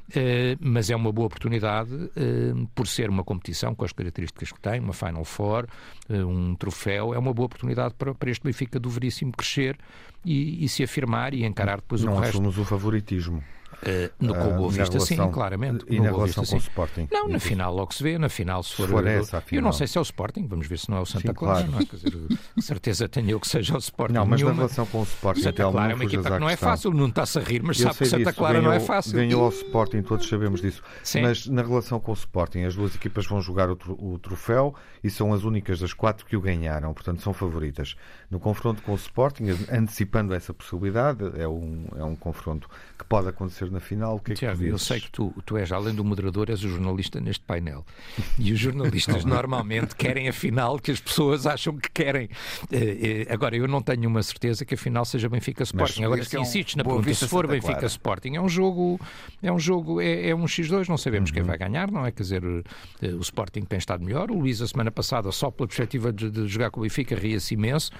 uh, 0.09 0.13
mas 0.59 0.91
é 0.91 0.95
uma 0.95 1.11
boa 1.11 1.25
oportunidade 1.25 1.91
uh, 1.91 2.67
por 2.75 2.85
ser 2.85 3.09
uma 3.09 3.23
competição 3.23 3.73
com 3.73 3.85
as 3.85 3.91
características 3.91 4.51
que 4.51 4.59
tem, 4.59 4.79
uma 4.79 4.93
Final 4.93 5.25
Four, 5.25 5.65
uh, 6.07 6.13
um 6.13 6.53
troféu, 6.53 7.11
é 7.11 7.17
uma 7.17 7.33
boa 7.33 7.47
oportunidade 7.47 7.95
para, 7.95 8.13
para 8.13 8.29
este 8.29 8.43
Benfica 8.43 8.79
do 8.79 8.87
Veríssimo 8.87 9.31
crescer 9.31 9.75
e, 10.23 10.63
e 10.63 10.69
se 10.69 10.83
afirmar 10.83 11.33
e 11.33 11.43
encarar 11.43 11.77
depois 11.77 12.03
não 12.03 12.13
o 12.13 12.19
resto. 12.19 12.39
Não 12.39 12.49
assumos 12.49 12.59
o 12.59 12.69
favoritismo. 12.69 13.43
Uh, 13.81 14.11
no 14.19 14.35
com 14.35 14.41
o 14.41 14.57
Boa 14.57 14.69
Vista, 14.69 14.93
relação, 14.93 15.25
sim, 15.25 15.31
claramente. 15.31 15.85
E 15.87 15.99
na 15.99 16.09
relação 16.09 16.43
com 16.43 16.55
o 16.55 16.59
Sporting? 16.59 17.07
Não, 17.11 17.29
na 17.29 17.39
final 17.39 17.73
logo 17.73 17.93
se 17.93 18.03
vê, 18.03 18.17
na 18.17 18.27
final 18.27 18.61
se 18.61 18.75
for. 18.75 18.85
Se 18.85 18.91
for 18.91 19.07
essa, 19.07 19.43
eu 19.51 19.61
não 19.61 19.71
sei 19.71 19.87
se 19.87 19.97
é 19.97 20.01
o 20.01 20.03
Sporting, 20.03 20.47
vamos 20.47 20.67
ver 20.67 20.77
se 20.79 20.89
não 20.89 20.97
é 20.97 21.01
o 21.01 21.05
Santa 21.05 21.29
sim, 21.29 21.33
Clara. 21.33 21.65
Claro. 21.65 21.71
Não 21.71 21.79
é? 21.79 21.85
Quer 21.85 21.95
dizer, 21.95 22.39
certeza 22.59 23.07
tenho 23.07 23.29
eu 23.29 23.39
que 23.39 23.47
seja 23.47 23.75
o 23.75 23.77
Sporting. 23.77 24.13
Não, 24.13 24.25
mas 24.25 24.41
nenhuma. 24.41 24.55
na 24.55 24.61
relação 24.63 24.85
com 24.85 24.99
o 24.99 25.03
Sporting, 25.03 25.41
Santa 25.41 25.71
Clara 25.71 25.91
é 25.91 25.95
uma 25.95 26.03
equipa 26.03 26.31
que 26.31 26.39
não 26.39 26.49
é 26.49 26.57
fácil, 26.57 26.91
não 26.91 27.07
está-se 27.07 27.39
a 27.39 27.41
rir, 27.41 27.63
mas 27.63 27.79
eu 27.79 27.87
sabe 27.87 27.99
que 27.99 28.05
Santa 28.05 28.23
disso. 28.23 28.35
Clara 28.35 28.53
ganhou, 28.55 28.69
não 28.69 28.73
é 28.73 28.79
fácil. 28.81 29.13
Ganhou 29.13 29.43
ao 29.43 29.49
Sporting, 29.49 30.01
todos 30.01 30.27
sabemos 30.27 30.61
disso. 30.61 30.83
Sim. 31.03 31.21
Mas 31.21 31.47
na 31.47 31.61
relação 31.61 31.99
com 31.99 32.11
o 32.11 32.15
Sporting, 32.15 32.63
as 32.63 32.75
duas 32.75 32.95
equipas 32.95 33.25
vão 33.27 33.41
jogar 33.41 33.69
o, 33.69 33.77
o 33.97 34.19
troféu 34.19 34.75
e 35.01 35.09
são 35.09 35.33
as 35.33 35.43
únicas 35.43 35.79
das 35.79 35.93
quatro 35.93 36.25
que 36.25 36.35
o 36.35 36.41
ganharam, 36.41 36.93
portanto 36.93 37.21
são 37.21 37.33
favoritas. 37.33 37.95
No 38.29 38.39
confronto 38.39 38.81
com 38.81 38.91
o 38.91 38.95
Sporting, 38.95 39.45
antecipando 39.71 40.33
essa 40.33 40.53
possibilidade, 40.53 41.23
é 41.39 41.47
um, 41.47 41.87
é 41.95 42.03
um 42.03 42.15
confronto 42.15 42.69
que 42.97 43.05
pode 43.05 43.29
acontecer 43.29 43.68
na 43.69 43.79
final. 43.79 44.15
O 44.15 44.19
que 44.19 44.31
é 44.31 44.35
que 44.35 44.39
Tiago, 44.39 44.63
eu 44.63 44.77
sei 44.77 44.99
que 44.99 45.11
tu, 45.11 45.33
tu 45.45 45.57
és, 45.57 45.71
além 45.71 45.93
do 45.93 46.03
moderador, 46.03 46.49
és 46.49 46.63
o 46.63 46.69
jornalista 46.69 47.19
neste 47.19 47.43
painel. 47.43 47.85
E 48.37 48.51
os 48.51 48.59
jornalistas 48.59 49.23
normalmente 49.25 49.95
querem 49.95 50.27
a 50.27 50.33
final 50.33 50.79
que 50.79 50.91
as 50.91 50.99
pessoas 50.99 51.45
acham 51.45 51.77
que 51.77 51.89
querem. 51.91 52.29
Eh, 52.71 53.25
eh, 53.27 53.33
agora, 53.33 53.55
eu 53.55 53.67
não 53.67 53.81
tenho 53.81 54.07
uma 54.09 54.23
certeza 54.23 54.65
que 54.65 54.73
a 54.73 54.77
final 54.77 55.05
seja 55.05 55.29
Benfica 55.29 55.63
Sporting. 55.63 56.03
Agora, 56.03 56.23
se 56.23 56.35
é 56.35 56.39
um 56.39 56.43
insistes 56.43 56.75
na 56.75 56.83
pergunta, 56.83 57.13
se 57.13 57.27
for 57.27 57.47
Benfica 57.47 57.73
Clara. 57.73 57.87
Sporting, 57.87 58.35
é 58.35 58.41
um 58.41 58.49
jogo, 58.49 58.99
é 59.41 59.51
um 59.51 59.59
jogo, 59.59 60.01
é, 60.01 60.29
é 60.29 60.35
um 60.35 60.45
X2, 60.45 60.87
não 60.87 60.97
sabemos 60.97 61.29
uhum. 61.29 61.35
quem 61.35 61.43
vai 61.43 61.57
ganhar, 61.57 61.91
não 61.91 62.05
é? 62.05 62.11
Quer 62.11 62.23
dizer, 62.23 62.43
eh, 63.01 63.07
o 63.07 63.21
Sporting 63.21 63.61
tem 63.61 63.77
estado 63.77 64.03
melhor. 64.03 64.31
O 64.31 64.39
Luís, 64.39 64.61
a 64.61 64.67
semana 64.67 64.91
passada, 64.91 65.31
só 65.31 65.51
pela 65.51 65.67
perspectiva 65.67 66.11
de, 66.11 66.29
de 66.29 66.47
jogar 66.47 66.71
com 66.71 66.79
o 66.79 66.83
Benfica, 66.83 67.15
ria-se 67.15 67.53
imenso. 67.53 67.91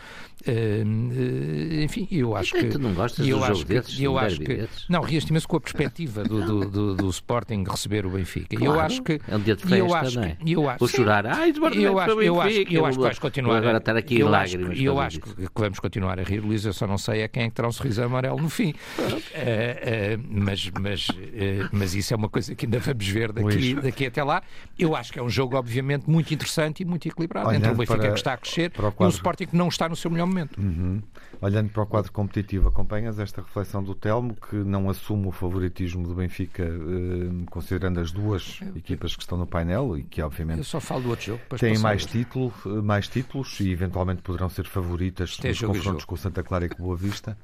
enfim, 1.83 2.07
eu 2.11 2.35
acho 2.35 2.53
que. 2.53 2.65
Tu 2.65 2.79
não 2.79 2.93
gostas 2.93 3.27
eu 3.27 3.37
do 3.37 3.43
acho 3.43 3.53
jogo 3.55 3.67
que, 3.67 3.73
desses, 3.73 3.99
eu 3.99 4.17
acho 4.17 4.39
que, 4.39 4.67
Não, 4.87 5.01
ria-se 5.01 5.29
imenso 5.29 5.47
com 5.47 5.58
a 5.59 5.61
perspectiva 5.61 6.23
do, 6.23 6.43
do, 6.43 6.69
do, 6.69 6.95
do 6.95 7.09
Sporting 7.09 7.63
receber 7.69 8.05
o 8.05 8.09
Benfica. 8.09 8.57
Claro, 8.57 8.73
eu 8.73 8.79
acho 8.79 9.03
que 9.03 9.19
é 9.27 9.35
um 9.35 9.39
dia 9.39 9.55
de 9.55 9.61
festa, 9.61 9.77
eu 9.77 9.93
acho 9.93 10.19
não 10.19 10.23
é? 10.23 10.37
Eu 10.45 10.69
acho, 10.69 10.79
Vou 10.79 10.87
chorar. 10.87 11.25
Ai, 11.27 11.53
eu 11.55 11.99
acho, 11.99 12.21
eu 12.21 12.41
acho, 12.41 12.57
eu 12.69 12.85
acho 12.85 12.97
que 12.97 13.03
vais 13.03 13.19
continuar. 13.19 13.57
agora 13.57 13.77
estar 13.77 13.95
aqui 13.95 14.19
em 14.19 14.23
lágrimas. 14.23 14.77
E 14.77 14.85
eu 14.85 14.99
acho 14.99 15.19
que, 15.19 15.35
que 15.35 15.61
vamos 15.61 15.79
continuar 15.79 16.19
a 16.19 16.23
rir, 16.23 16.39
Luís. 16.39 16.65
Eu 16.65 16.73
só 16.73 16.87
não 16.87 16.97
sei 16.97 17.21
é 17.21 17.27
quem 17.27 17.43
é 17.43 17.49
que 17.49 17.55
terá 17.55 17.67
um 17.67 17.71
sorriso 17.71 18.03
amarelo 18.03 18.41
no 18.41 18.49
fim. 18.49 18.73
Uh, 18.97 19.03
uh, 19.03 20.23
mas, 20.29 20.71
mas, 20.79 21.09
uh, 21.09 21.69
mas 21.71 21.93
isso 21.93 22.13
é 22.13 22.17
uma 22.17 22.29
coisa 22.29 22.55
que 22.55 22.65
ainda 22.65 22.79
vamos 22.79 23.07
ver 23.07 23.31
daqui, 23.31 23.73
daqui 23.75 24.05
até 24.05 24.23
lá. 24.23 24.41
Eu 24.77 24.95
acho 24.95 25.11
que 25.11 25.19
é 25.19 25.23
um 25.23 25.29
jogo, 25.29 25.57
obviamente, 25.57 26.09
muito 26.09 26.33
interessante 26.33 26.81
e 26.81 26.85
muito 26.85 27.07
equilibrado. 27.07 27.49
Olhando 27.49 27.65
entre 27.65 27.71
o 27.71 27.77
Benfica 27.77 27.99
para, 27.99 28.11
que 28.11 28.17
está 28.17 28.33
a 28.33 28.37
crescer 28.37 28.71
e 28.99 29.03
o 29.03 29.09
Sporting 29.09 29.45
que 29.45 29.55
não 29.55 29.67
está 29.67 29.89
no 29.89 29.95
seu 29.95 30.09
melhor 30.09 30.27
momento. 30.27 30.59
Uhum. 30.59 31.01
Olhando 31.41 31.69
para 31.69 31.83
o 31.83 31.85
quadro 31.85 32.11
competitivo, 32.11 32.67
acompanhas 32.67 33.19
esta 33.19 33.41
reflexão 33.41 33.83
do 33.83 33.95
Telmo, 33.95 34.35
que 34.35 34.55
não 34.55 34.89
assume 34.89 35.27
o 35.27 35.31
favoritismo 35.49 36.07
do 36.07 36.15
Benfica, 36.15 36.63
eh, 36.63 37.45
considerando 37.49 37.99
as 37.99 38.11
duas 38.11 38.59
equipas 38.75 39.15
que 39.15 39.21
estão 39.21 39.37
no 39.37 39.47
painel 39.47 39.97
e 39.97 40.03
que, 40.03 40.21
obviamente, 40.21 40.59
Eu 40.59 40.63
só 40.63 40.79
falo 40.79 41.01
do 41.01 41.09
outro 41.09 41.25
jogo, 41.25 41.41
têm 41.57 41.77
mais, 41.79 42.05
título, 42.05 42.53
eh, 42.65 42.69
mais 42.81 43.07
títulos 43.07 43.59
e, 43.59 43.71
eventualmente, 43.71 44.21
poderão 44.21 44.49
ser 44.49 44.65
favoritas 44.65 45.37
nos 45.39 45.61
confrontos 45.61 46.05
com 46.05 46.15
o 46.15 46.17
Santa 46.17 46.43
Clara 46.43 46.65
e 46.65 46.69
com 46.69 46.83
o 46.83 46.85
Boa 46.85 46.97
Vista. 46.97 47.37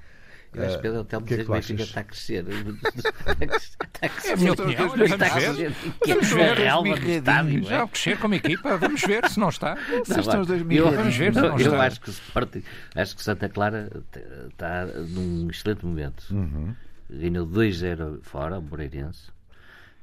Eu 0.54 0.66
acho 0.66 0.76
que 0.78 0.82
Pedro 0.84 1.00
Hotel 1.02 1.22
dizer 1.22 1.44
que 1.44 1.52
o 1.52 1.54
Benfica 1.54 1.84
está 1.84 2.00
a 2.00 2.04
crescer. 2.04 2.46
Está 3.96 4.06
a 4.06 4.10
crescer. 4.10 4.30
É 4.30 4.34
a 4.34 4.38
minha 4.38 4.54
opinião. 4.54 4.96
Está 5.06 5.26
a 5.26 5.30
crescer. 5.30 5.74
Vamos 6.08 6.30
ver. 6.30 7.18
Estádio. 7.18 7.64
Já 7.64 7.84
a 7.84 7.88
crescer 7.88 8.18
como 8.20 8.34
equipa. 8.36 8.78
Vamos 8.78 9.02
ver 9.02 9.30
se 9.30 9.40
não 9.40 9.50
está. 9.50 9.78
Se 10.06 10.20
estão 10.20 10.42
os 10.42 10.48
dois 10.48 10.62
eu, 10.70 10.92
Vamos 10.92 11.16
ver 11.16 11.34
se 11.34 11.42
não 11.42 11.56
está. 11.58 11.70
Eu 11.70 11.82
acho 11.82 12.02
que, 12.02 12.12
acho 12.96 13.16
que 13.16 13.24
Santa 13.24 13.50
Clara 13.50 13.90
está 14.50 14.86
num 14.86 15.50
excelente 15.50 15.86
momento. 15.86 16.26
Uhum. 16.32 16.74
Ganhou 17.10 17.46
2-0 17.46 18.22
fora, 18.22 18.58
o 18.58 18.62
Moreirense 18.62 19.35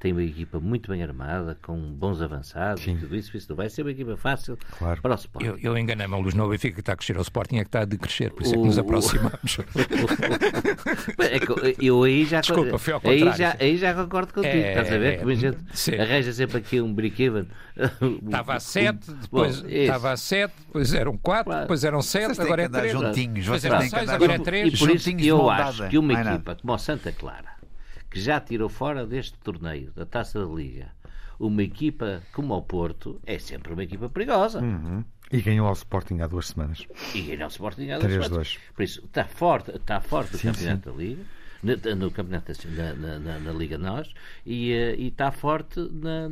tem 0.02 0.10
uma 0.10 0.24
equipa 0.24 0.58
muito 0.58 0.90
bem 0.90 1.00
armada, 1.00 1.56
com 1.62 1.76
bons 1.76 2.20
avançados 2.20 2.82
Sim. 2.82 2.96
e 2.96 2.96
tudo 2.96 3.14
isso, 3.14 3.36
isso 3.36 3.46
não 3.48 3.56
vai 3.56 3.70
ser 3.70 3.82
uma 3.82 3.92
equipa 3.92 4.16
fácil 4.16 4.58
claro. 4.76 5.00
para 5.00 5.12
o 5.12 5.14
Sporting. 5.14 5.46
Eu, 5.46 5.58
eu 5.58 5.78
enganei-me, 5.78 6.12
o 6.12 6.20
Luís 6.20 6.34
não 6.34 6.48
Benfica 6.48 6.74
que 6.74 6.80
está 6.80 6.94
a 6.94 6.96
crescer, 6.96 7.16
o 7.16 7.20
Sporting 7.22 7.58
é 7.58 7.60
que 7.60 7.68
está 7.68 7.82
a 7.82 7.84
decrescer, 7.84 8.32
por 8.32 8.42
isso 8.42 8.52
é 8.52 8.58
que 8.58 8.64
nos 8.64 8.78
aproximamos. 8.78 9.58
é 11.20 11.38
eu 11.78 12.02
aí 12.02 12.24
já, 12.24 12.40
Desculpa, 12.40 12.78
foi 12.80 12.94
ao 12.94 13.00
aí 13.04 13.20
já, 13.36 13.56
aí 13.60 13.76
já 13.76 13.94
concordo 13.94 14.34
contigo, 14.34 14.56
é, 14.56 14.70
estás 14.70 14.92
a 14.92 14.98
ver? 14.98 15.20
Como 15.20 15.30
a 15.30 15.34
gente 15.36 15.58
sim. 15.72 15.94
arranja 15.94 16.32
sempre 16.32 16.58
aqui 16.58 16.80
um 16.80 16.92
brinquedo. 16.92 17.46
Estava 18.26 18.54
a 18.54 18.60
7, 18.60 19.10
depois 19.12 19.64
estava 19.66 20.12
a 20.12 20.16
7, 20.16 20.52
depois 20.66 20.92
eram 20.92 21.16
4, 21.16 21.44
claro. 21.44 21.60
depois 21.62 21.84
eram 21.84 22.02
7, 22.02 22.40
agora 22.40 22.62
é 22.64 22.68
3. 22.68 22.92
Juntinhos, 22.92 23.46
vocês 23.46 23.78
têm 23.78 23.88
que 23.88 23.96
andar 23.96 24.14
agora 24.14 24.34
é 24.34 24.38
3. 24.38 24.74
E 24.74 24.76
por 24.76 24.90
isso 24.90 25.10
eu 25.10 25.48
acho 25.48 25.88
que 25.88 25.96
uma 25.96 26.12
equipa 26.12 26.56
como 26.56 26.74
o 26.74 26.78
Santa 26.78 27.12
Clara 27.12 27.61
que 28.12 28.20
já 28.20 28.38
tirou 28.38 28.68
fora 28.68 29.06
deste 29.06 29.38
torneio, 29.38 29.90
da 29.96 30.04
Taça 30.04 30.38
da 30.38 30.52
Liga, 30.52 30.92
uma 31.40 31.62
equipa 31.62 32.22
como 32.34 32.54
o 32.54 32.60
Porto, 32.60 33.18
é 33.24 33.38
sempre 33.38 33.72
uma 33.72 33.82
equipa 33.82 34.10
perigosa. 34.10 34.60
Uhum. 34.60 35.02
E 35.30 35.40
ganhou 35.40 35.66
ao 35.66 35.72
Sporting 35.72 36.20
há 36.20 36.26
duas 36.26 36.48
semanas. 36.48 36.86
E 37.14 37.22
ganhou 37.22 37.44
ao 37.44 37.48
Sporting 37.48 37.88
há 37.88 37.98
duas 37.98 38.12
semanas. 38.12 38.58
Por 38.74 38.82
isso, 38.82 39.02
está 39.02 39.24
forte, 39.24 39.70
está 39.70 39.98
forte 39.98 40.36
sim, 40.36 40.50
o 40.50 40.52
Campeonato 40.52 40.90
sim. 40.90 40.96
da 40.96 41.02
Liga. 41.02 41.24
No, 41.96 42.10
campeonato 42.10 42.50
assim, 42.50 42.68
na, 42.74 42.92
na, 42.92 43.38
na, 43.38 43.52
Liga 43.52 43.78
Nós 43.78 44.12
e, 44.44 44.72
está 44.98 45.30
forte 45.30 45.78
na, 45.92 46.28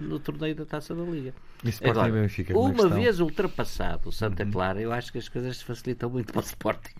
no 0.00 0.18
torneio 0.18 0.54
da 0.54 0.64
Taça 0.64 0.94
da 0.94 1.02
Liga. 1.02 1.34
Agora, 1.84 2.10
Benfica, 2.10 2.54
é 2.54 2.56
uma 2.56 2.88
vez 2.88 3.20
ultrapassado 3.20 4.08
o 4.08 4.12
Santa 4.12 4.44
uhum. 4.44 4.50
Clara, 4.50 4.80
eu 4.80 4.92
acho 4.92 5.12
que 5.12 5.18
as 5.18 5.28
coisas 5.28 5.58
se 5.58 5.64
facilitam 5.64 6.08
muito 6.08 6.32
para 6.32 6.40
o 6.40 6.44
Sporting. 6.44 6.94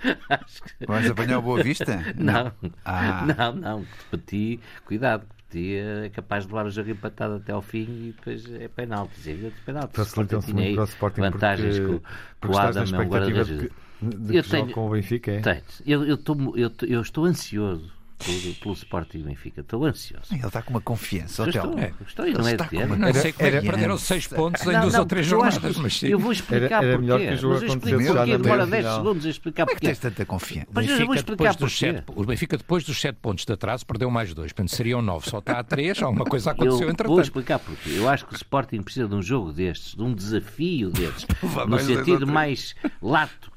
Que... 0.00 0.86
Vais 0.86 1.10
apanhar 1.10 1.38
o 1.38 1.42
Boa 1.42 1.62
Vista? 1.62 2.00
Não, 2.16 2.52
ah. 2.84 3.26
não, 3.26 3.54
não. 3.54 3.86
Petit, 4.10 4.60
cuidado, 4.84 5.26
é 5.54 6.10
capaz 6.10 6.44
de 6.44 6.52
levar 6.52 6.66
o 6.66 6.70
jogo 6.70 6.90
empatado 6.90 7.34
até 7.34 7.52
ao 7.52 7.62
fim 7.62 7.82
e 7.82 8.14
depois 8.16 8.46
é 8.52 8.68
penalti. 8.68 9.30
É 9.30 9.50
penalti. 9.64 9.96
Facilitam-se 9.96 10.52
muito 10.52 10.74
para 10.74 10.82
o 10.82 10.84
Sporting 10.84 11.20
vantagens 11.20 11.78
porque, 11.78 12.00
com, 12.40 12.48
com 12.48 12.54
o 12.54 12.58
Adam 12.58 12.84
é 12.84 12.98
um 12.98 13.08
guarda-redes. 13.08 13.70
De, 14.00 14.16
de 14.16 14.36
eu 14.36 14.42
tenho, 14.42 14.70
com 14.70 14.86
o 14.86 14.90
Benfica, 14.90 15.32
é? 15.32 15.40
Tenho. 15.40 15.62
Eu, 15.84 16.04
eu, 16.04 16.16
tô, 16.16 16.34
eu, 16.56 16.70
eu 16.88 17.00
estou 17.00 17.24
ansioso 17.24 17.99
pelo, 18.24 18.54
pelo 18.54 18.74
Sporting 18.74 19.22
Benfica. 19.22 19.60
Estou 19.60 19.84
ansioso. 19.84 20.26
Ele 20.32 20.46
está 20.46 20.62
com 20.62 20.70
uma 20.70 20.80
confiança. 20.80 21.48
Estou, 21.48 21.78
é. 21.78 21.92
estou, 22.06 22.26
não 22.26 22.48
é 22.48 22.56
de 22.56 22.76
uma... 22.76 22.96
Não 22.96 23.14
sei 23.14 23.32
como 23.32 23.48
é 23.48 23.60
que 23.60 23.66
perderam 23.66 23.98
6 23.98 24.26
pontos 24.28 24.62
em 24.62 24.80
duas 24.80 24.94
ou 24.94 25.06
três 25.06 25.26
jornadas. 25.26 25.76
Mas 25.76 25.98
sim. 25.98 26.08
Eu 26.08 26.18
vou 26.18 26.32
explicar 26.32 26.82
era, 26.82 26.94
era 26.94 26.98
porquê. 26.98 27.30
Mas 27.30 27.42
eu 27.42 27.56
explico 27.56 28.14
porquê. 28.14 28.38
Demora 28.38 28.66
10 28.66 28.86
segundos 28.86 29.26
a 29.26 29.30
explicar 29.30 29.66
porquê. 29.66 29.80
Como 29.80 29.90
é 29.90 29.94
que 29.94 30.00
tens 30.00 30.14
tanta 30.14 30.24
confiança? 30.24 30.68
Mas 30.72 30.88
eu 30.88 31.06
vou 31.06 31.14
explicar 31.14 31.56
porquê. 31.56 32.02
O 32.14 32.24
Benfica, 32.24 32.56
depois 32.56 32.84
dos 32.84 33.00
7 33.00 33.18
pontos 33.20 33.44
de 33.44 33.52
atraso, 33.52 33.86
perdeu 33.86 34.10
mais 34.10 34.34
2. 34.34 34.52
Portanto, 34.52 34.74
seriam 34.74 35.02
9. 35.02 35.30
Só 35.30 35.38
está 35.38 35.58
a 35.58 35.64
3. 35.64 36.02
Alguma 36.02 36.24
coisa 36.24 36.50
aconteceu 36.50 36.86
eu 36.86 36.90
entretanto. 36.90 37.08
Vou 37.08 37.20
explicar 37.20 37.58
porquê. 37.58 37.90
Eu 37.94 38.08
acho 38.08 38.26
que 38.26 38.34
o 38.34 38.36
Sporting 38.36 38.82
precisa 38.82 39.08
de 39.08 39.14
um 39.14 39.22
jogo 39.22 39.52
destes, 39.52 39.94
de 39.94 40.02
um 40.02 40.14
desafio 40.14 40.90
destes. 40.90 41.26
no 41.66 41.78
sentido 41.78 42.26
mais 42.26 42.74
lato 43.00 43.50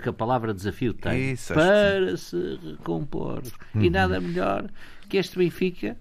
que 0.00 0.08
a, 0.08 0.12
palavra 0.12 0.52
desafio 0.52 0.92
tem. 0.92 1.36
para 1.48 2.16
se 2.16 2.58
recompor. 2.62 3.42
E 3.74 3.90
nada 3.90 4.05
nada 4.08 4.20
melhor 4.20 4.70
que 5.08 5.16
este 5.16 5.38
Benfica 5.38 5.96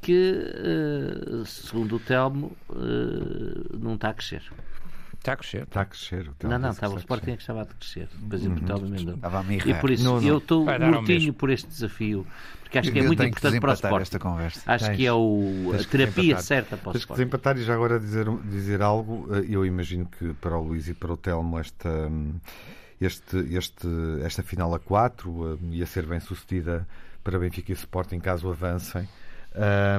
que, 0.00 0.52
uh, 1.32 1.46
segundo 1.46 1.96
o 1.96 1.98
Telmo, 1.98 2.56
uh, 2.68 3.78
não 3.78 3.94
está 3.94 4.10
a 4.10 4.14
crescer. 4.14 4.42
Está 5.24 5.32
a 5.32 5.36
crescer. 5.36 5.62
Está 5.62 5.80
a 5.80 5.84
crescer. 5.86 6.28
O 6.28 6.46
não, 6.46 6.58
não, 6.58 6.70
estava, 6.70 6.94
o 6.94 6.98
Sporting 6.98 7.30
é 7.30 7.36
que 7.36 7.42
estava 7.42 7.62
a 7.62 7.64
crescer. 7.64 8.10
Depois 8.14 8.42
uhum. 8.42 8.52
Emendou. 8.52 9.14
Estava 9.14 9.38
a 9.38 9.42
mirrar. 9.42 9.68
E 9.68 9.80
por 9.80 9.90
isso 9.90 10.04
não, 10.04 10.20
não. 10.20 10.28
eu 10.28 10.36
estou 10.36 10.66
mortinho 10.66 11.32
por 11.32 11.48
este 11.48 11.66
desafio. 11.66 12.26
Porque 12.60 12.78
acho 12.78 12.92
que 12.92 12.98
é 12.98 13.02
muito 13.02 13.22
importante 13.22 13.58
para 13.58 13.70
o 13.70 13.72
Sporting. 13.72 14.02
Esta 14.02 14.18
conversa. 14.18 14.60
Acho 14.66 14.84
Tens. 14.84 14.96
que 14.98 15.06
é 15.06 15.12
o, 15.14 15.72
a 15.74 15.84
terapia 15.84 16.38
certa 16.42 16.76
para 16.76 16.90
o 16.90 16.92
Tens 16.92 17.00
Sporting. 17.00 17.22
que 17.22 17.26
desempatar 17.26 17.56
e 17.56 17.64
já 17.64 17.72
agora 17.72 17.98
dizer, 17.98 18.26
dizer 18.50 18.82
algo. 18.82 19.26
Eh, 19.34 19.46
eu 19.48 19.64
imagino 19.64 20.04
que 20.04 20.34
para 20.34 20.58
o 20.58 20.62
Luís 20.62 20.88
e 20.88 20.92
para 20.92 21.14
o 21.14 21.16
Telmo 21.16 21.58
esta, 21.58 21.88
hum, 21.88 22.34
este, 23.00 23.38
este, 23.56 23.88
esta 24.22 24.42
final 24.42 24.74
a 24.74 24.78
4 24.78 25.58
ia 25.70 25.86
ser 25.86 26.04
bem 26.04 26.20
sucedida 26.20 26.86
para 27.24 27.38
Benfica 27.38 27.72
e 27.72 27.74
Sporting 27.74 28.20
caso 28.20 28.48
avancem. 28.48 29.08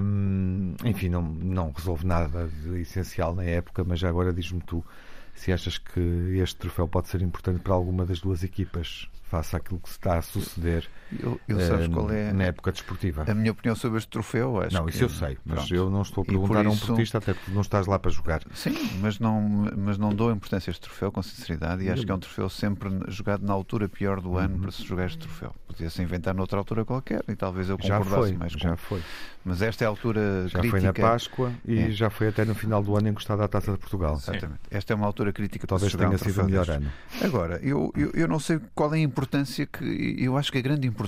Um, 0.01 0.75
enfim, 0.85 1.09
não, 1.09 1.21
não 1.21 1.71
resolve 1.71 2.05
nada 2.05 2.47
de 2.47 2.81
essencial 2.81 3.33
na 3.33 3.43
época, 3.43 3.83
mas 3.83 3.99
já 3.99 4.07
agora 4.07 4.31
diz-me 4.31 4.61
tu 4.61 4.85
se 5.33 5.51
achas 5.51 5.77
que 5.77 5.99
este 6.41 6.55
troféu 6.55 6.87
pode 6.87 7.09
ser 7.09 7.21
importante 7.21 7.59
para 7.59 7.73
alguma 7.73 8.05
das 8.05 8.19
duas 8.21 8.43
equipas 8.43 9.09
face 9.23 9.55
àquilo 9.55 9.79
que 9.79 9.89
está 9.89 10.17
a 10.17 10.21
suceder 10.21 10.87
eu, 11.21 11.39
eu 11.47 11.59
sabes 11.61 11.87
qual 11.87 12.09
é 12.11 12.31
na 12.33 12.45
época 12.45 12.71
desportiva. 12.71 13.25
A 13.27 13.33
minha 13.33 13.51
opinião 13.51 13.75
sobre 13.75 13.97
este 13.97 14.09
troféu, 14.09 14.61
acho 14.61 14.75
Não, 14.75 14.87
isso 14.87 15.03
eu 15.03 15.09
sei, 15.09 15.37
mas 15.45 15.59
Pronto. 15.59 15.75
eu 15.75 15.89
não 15.89 16.01
estou 16.01 16.21
a 16.23 16.25
perguntar 16.25 16.63
por 16.63 16.67
a 16.67 16.69
um 16.69 16.77
portista, 16.77 17.17
até 17.17 17.33
porque 17.33 17.51
não 17.51 17.61
estás 17.61 17.87
lá 17.87 17.99
para 17.99 18.11
jogar. 18.11 18.41
Sim, 18.53 18.75
mas 19.01 19.19
não, 19.19 19.41
mas 19.77 19.97
não 19.97 20.13
dou 20.13 20.31
importância 20.31 20.69
a 20.69 20.71
este 20.71 20.81
troféu, 20.81 21.11
com 21.11 21.21
sinceridade, 21.21 21.83
e 21.83 21.89
acho 21.89 22.05
que 22.05 22.11
é 22.11 22.15
um 22.15 22.19
troféu 22.19 22.49
sempre 22.49 22.89
jogado 23.07 23.45
na 23.45 23.53
altura 23.53 23.87
pior 23.87 24.21
do 24.21 24.37
ano 24.37 24.55
uhum. 24.55 24.61
para 24.61 24.71
se 24.71 24.83
jogar 24.83 25.05
este 25.05 25.19
troféu. 25.19 25.53
Podia-se 25.67 26.01
inventar 26.01 26.33
noutra 26.33 26.57
altura 26.57 26.85
qualquer 26.85 27.23
e 27.27 27.35
talvez 27.35 27.69
eu 27.69 27.77
concordasse 27.77 28.09
já 28.09 28.15
foi, 28.15 28.33
mais 28.33 28.53
com. 28.53 28.59
Já 28.59 28.75
foi. 28.75 29.01
Mas 29.45 29.61
esta 29.61 29.83
é 29.83 29.85
a 29.85 29.89
altura 29.89 30.47
já 30.47 30.59
crítica. 30.59 30.81
Já 30.81 30.93
foi 30.93 31.03
na 31.03 31.09
Páscoa 31.09 31.51
e 31.65 31.79
é. 31.79 31.91
já 31.91 32.09
foi 32.09 32.29
até 32.29 32.43
no 32.43 32.55
final 32.55 32.81
do 32.81 32.97
ano 32.97 33.09
encostado 33.09 33.43
à 33.43 33.47
Taça 33.47 33.71
de 33.71 33.77
Portugal. 33.77 34.15
Exatamente. 34.15 34.61
Esta 34.71 34.93
é 34.93 34.95
uma 34.95 35.05
altura 35.05 35.31
crítica 35.31 35.67
Talvez 35.67 35.93
para 35.95 36.07
tenha 36.07 36.17
sido 36.17 36.41
o 36.41 36.45
melhor 36.45 36.67
ano. 36.67 36.91
Agora, 37.21 37.59
eu, 37.61 37.93
eu, 37.95 38.11
eu 38.15 38.27
não 38.27 38.39
sei 38.39 38.59
qual 38.73 38.93
é 38.95 38.97
a 38.97 39.01
importância 39.01 39.67
que. 39.67 40.15
Eu 40.17 40.35
acho 40.35 40.51
que 40.51 40.57
a 40.57 40.61
grande 40.61 40.87
importância 40.87 41.04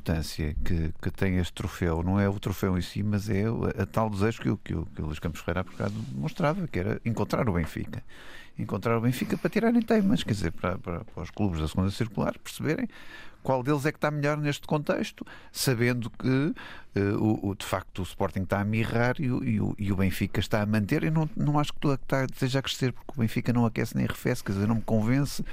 que, 0.63 0.93
que 1.01 1.11
tem 1.11 1.37
este 1.37 1.53
troféu 1.53 2.03
não 2.03 2.19
é 2.19 2.29
o 2.29 2.39
troféu 2.39 2.77
em 2.77 2.81
si, 2.81 3.03
mas 3.03 3.29
é 3.29 3.45
a, 3.45 3.83
a 3.83 3.85
tal 3.85 4.09
desejo 4.09 4.41
que, 4.41 4.57
que, 4.57 4.85
que 4.95 5.01
o 5.01 5.05
Luís 5.05 5.19
Campos 5.19 5.41
Ferreira 5.41 5.61
há 5.61 5.63
bocado 5.63 5.93
mostrava, 6.13 6.67
que 6.67 6.79
era 6.79 7.01
encontrar 7.05 7.49
o 7.49 7.53
Benfica. 7.53 8.03
Encontrar 8.57 8.97
o 8.97 9.01
Benfica 9.01 9.37
para 9.37 9.49
tirarem 9.49 9.81
temas, 9.81 10.23
quer 10.23 10.33
dizer, 10.33 10.51
para, 10.51 10.77
para, 10.77 11.03
para 11.05 11.23
os 11.23 11.29
clubes 11.29 11.59
da 11.59 11.67
segunda 11.67 11.91
circular 11.91 12.37
perceberem 12.39 12.87
qual 13.47 13.63
deles 13.63 13.85
é 13.85 13.93
que 13.93 13.97
está 13.97 14.11
melhor 14.11 14.35
neste 14.35 14.67
contexto, 14.67 15.25
sabendo 15.53 16.09
que 16.09 16.27
uh, 16.27 17.17
o, 17.17 17.51
o, 17.51 17.55
de 17.55 17.65
facto 17.65 17.99
o 17.99 18.03
Sporting 18.03 18.41
está 18.41 18.59
a 18.59 18.65
mirrar 18.65 19.15
e 19.21 19.31
o, 19.31 19.41
e 19.41 19.61
o, 19.61 19.73
e 19.79 19.89
o 19.89 19.95
Benfica 19.95 20.41
está 20.41 20.61
a 20.61 20.65
manter. 20.65 21.05
Eu 21.05 21.13
não, 21.13 21.29
não 21.33 21.57
acho 21.57 21.71
que 21.71 21.87
está, 21.87 22.25
esteja 22.25 22.59
a 22.59 22.61
crescer, 22.61 22.91
porque 22.91 23.13
o 23.15 23.21
Benfica 23.21 23.53
não 23.53 23.65
aquece 23.65 23.95
nem 23.95 24.05
arrefece, 24.05 24.43
quer 24.43 24.51
dizer, 24.51 24.67
não 24.67 24.75
me 24.75 24.81
convence. 24.81 25.45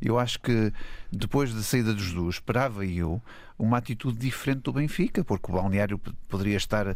Eu 0.00 0.18
acho 0.18 0.40
que 0.40 0.72
depois 1.12 1.52
da 1.52 1.60
saída 1.60 1.92
dos 1.92 2.04
Jesus, 2.04 2.36
esperava 2.36 2.86
eu 2.86 3.20
uma 3.58 3.76
atitude 3.76 4.16
diferente 4.16 4.62
do 4.62 4.72
Benfica, 4.72 5.22
porque 5.22 5.52
o 5.52 5.54
balneário 5.54 6.00
poderia 6.30 6.56
estar 6.56 6.88
uh, 6.88 6.94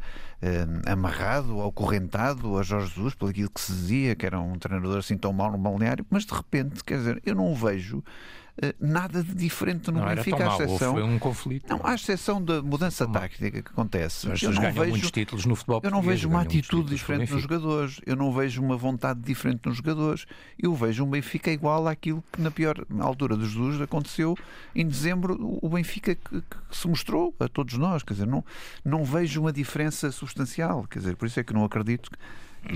amarrado 0.86 1.54
ou 1.59 1.70
correntado 1.70 2.57
a 2.57 2.62
Jorge 2.62 2.94
Jesus, 2.94 3.14
pelo 3.14 3.30
aquilo 3.30 3.50
que 3.50 3.61
se 3.61 3.72
dizia, 3.72 4.14
que 4.14 4.24
era 4.24 4.40
um 4.40 4.59
treinador 4.59 4.96
assim 4.96 5.18
tão 5.18 5.34
mau 5.34 5.52
no 5.52 5.59
balneário, 5.59 6.07
mas 6.09 6.24
de 6.24 6.32
repente, 6.32 6.82
quer 6.82 6.96
dizer, 6.96 7.22
eu 7.26 7.34
não 7.34 7.54
vejo 7.54 7.98
eh, 7.98 8.45
nada 8.80 9.22
de 9.22 9.34
diferente 9.34 9.90
no 9.90 10.00
não 10.00 10.14
Benfica, 10.14 10.50
à 10.50 10.54
exceção. 10.54 10.94
Foi 10.94 11.02
um 11.02 11.18
conflito. 11.18 11.68
Não, 11.68 11.80
à 11.84 11.94
exceção 11.94 12.42
da 12.42 12.62
mudança 12.62 13.07
tática 13.07 13.50
que 13.50 13.59
acontece. 13.59 14.28
Mas 14.28 14.42
eu 14.42 14.52
não 14.52 14.62
vejo 14.62 14.90
muitos 14.90 15.11
títulos 15.11 15.44
no 15.44 15.57
futebol 15.57 15.80
Eu 15.82 15.90
não 15.90 16.02
vejo 16.02 16.28
uma 16.28 16.42
atitude 16.42 16.90
diferente 16.90 17.32
nos 17.32 17.42
jogadores. 17.42 18.00
Eu 18.07 18.16
não 18.16 18.32
vejo 18.32 18.62
uma 18.62 18.76
vontade 18.76 19.20
diferente 19.20 19.66
nos 19.66 19.76
jogadores. 19.76 20.26
Eu 20.61 20.74
vejo 20.74 21.04
um 21.04 21.11
Benfica 21.11 21.50
igual 21.50 21.86
àquilo 21.86 22.22
que 22.32 22.40
na 22.40 22.50
pior 22.50 22.84
altura 23.00 23.36
dos 23.36 23.50
Jesus 23.57 23.80
aconteceu 23.80 24.36
em 24.74 24.86
dezembro. 24.86 25.59
O 25.62 25.68
Benfica 25.68 26.14
que, 26.14 26.40
que, 26.40 26.57
se 26.70 26.86
mostrou 26.86 27.34
a 27.40 27.48
todos 27.48 27.76
nós. 27.78 28.02
Quer 28.02 28.14
dizer, 28.14 28.26
não, 28.26 28.44
não 28.84 29.04
vejo 29.04 29.40
uma 29.40 29.52
diferença 29.52 30.11
substancial. 30.11 30.86
Quer 30.88 31.00
dizer, 31.00 31.16
por 31.16 31.26
isso 31.26 31.40
é 31.40 31.44
que 31.44 31.52
não 31.52 31.64
acredito 31.64 32.11
que 32.11 32.18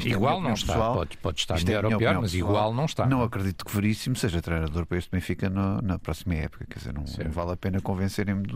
igual 0.05 0.39
é 0.39 0.43
não 0.43 0.53
está, 0.53 0.73
pessoal. 0.75 0.95
pode, 0.95 1.17
pode 1.19 1.41
estar 1.41 1.57
Isto 1.57 1.67
melhor 1.67 1.85
é 1.85 1.89
ou 1.89 1.99
pior, 1.99 2.15
mas 2.21 2.33
pessoal. 2.33 2.51
igual 2.51 2.75
não 2.75 2.85
está. 2.85 3.07
Não 3.07 3.23
acredito 3.23 3.65
que 3.65 3.75
Veríssimo 3.75 4.17
seja 4.17 4.41
treinador 4.41 4.87
para 4.87 4.99
este 4.99 5.11
Benfica 5.11 5.49
no, 5.49 5.81
na 5.83 5.99
próxima 5.99 6.35
época. 6.35 6.67
Quer 6.69 6.79
dizer, 6.79 6.95
não, 6.95 7.05
não 7.05 7.31
vale 7.31 7.53
a 7.53 7.57
pena 7.57 7.81
convencerem-me 7.81 8.47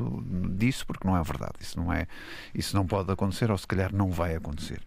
disso, 0.56 0.86
porque 0.86 1.06
não 1.06 1.16
é 1.16 1.22
verdade. 1.22 1.54
Isso 1.60 1.78
não, 1.78 1.92
é, 1.92 2.06
isso 2.54 2.76
não 2.76 2.86
pode 2.86 3.10
acontecer, 3.10 3.50
ou 3.50 3.58
se 3.58 3.66
calhar 3.66 3.94
não 3.94 4.10
vai 4.10 4.34
acontecer. 4.34 4.80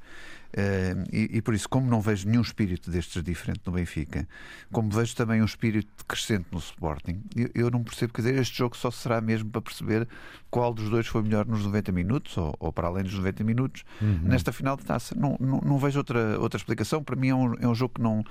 Uh, 0.57 1.05
e, 1.13 1.37
e, 1.37 1.41
por 1.41 1.53
isso, 1.53 1.69
como 1.69 1.87
não 1.87 2.01
vejo 2.01 2.27
nenhum 2.27 2.41
espírito 2.41 2.89
destes 2.89 3.21
diferente 3.21 3.61
no 3.63 3.73
Benfica, 3.73 4.27
como 4.71 4.89
vejo 4.89 5.15
também 5.15 5.39
um 5.39 5.45
espírito 5.45 6.03
crescente 6.07 6.47
no 6.51 6.57
Sporting, 6.57 7.21
eu, 7.35 7.49
eu, 7.53 7.69
não 7.69 7.83
percebo, 7.83 8.11
quer 8.11 8.23
dizer, 8.23 8.39
este 8.39 8.57
jogo 8.57 8.75
só 8.75 8.89
será 8.89 9.21
mesmo 9.21 9.51
para 9.51 9.61
perceber 9.61 10.07
qual 10.49 10.73
dos 10.73 10.89
dois 10.89 11.05
foi 11.05 11.21
melhor 11.21 11.45
nos 11.45 11.63
90 11.63 11.91
minutos, 11.91 12.35
ou, 12.37 12.55
ou 12.59 12.73
para 12.73 12.87
além 12.87 13.03
dos 13.03 13.13
90 13.13 13.43
minutos, 13.43 13.83
uhum. 14.01 14.21
nesta 14.23 14.51
final 14.51 14.75
de 14.75 14.83
taça. 14.83 15.13
Não, 15.15 15.37
não, 15.39 15.61
não, 15.61 15.77
vejo 15.77 15.99
outra, 15.99 16.39
outra 16.39 16.57
explicação. 16.57 17.03
Para 17.03 17.15
mim 17.15 17.29
é 17.29 17.35
um, 17.35 17.53
é 17.59 17.67
um 17.67 17.75
jogo 17.75 17.93
que 17.95 18.01
não, 18.01 18.23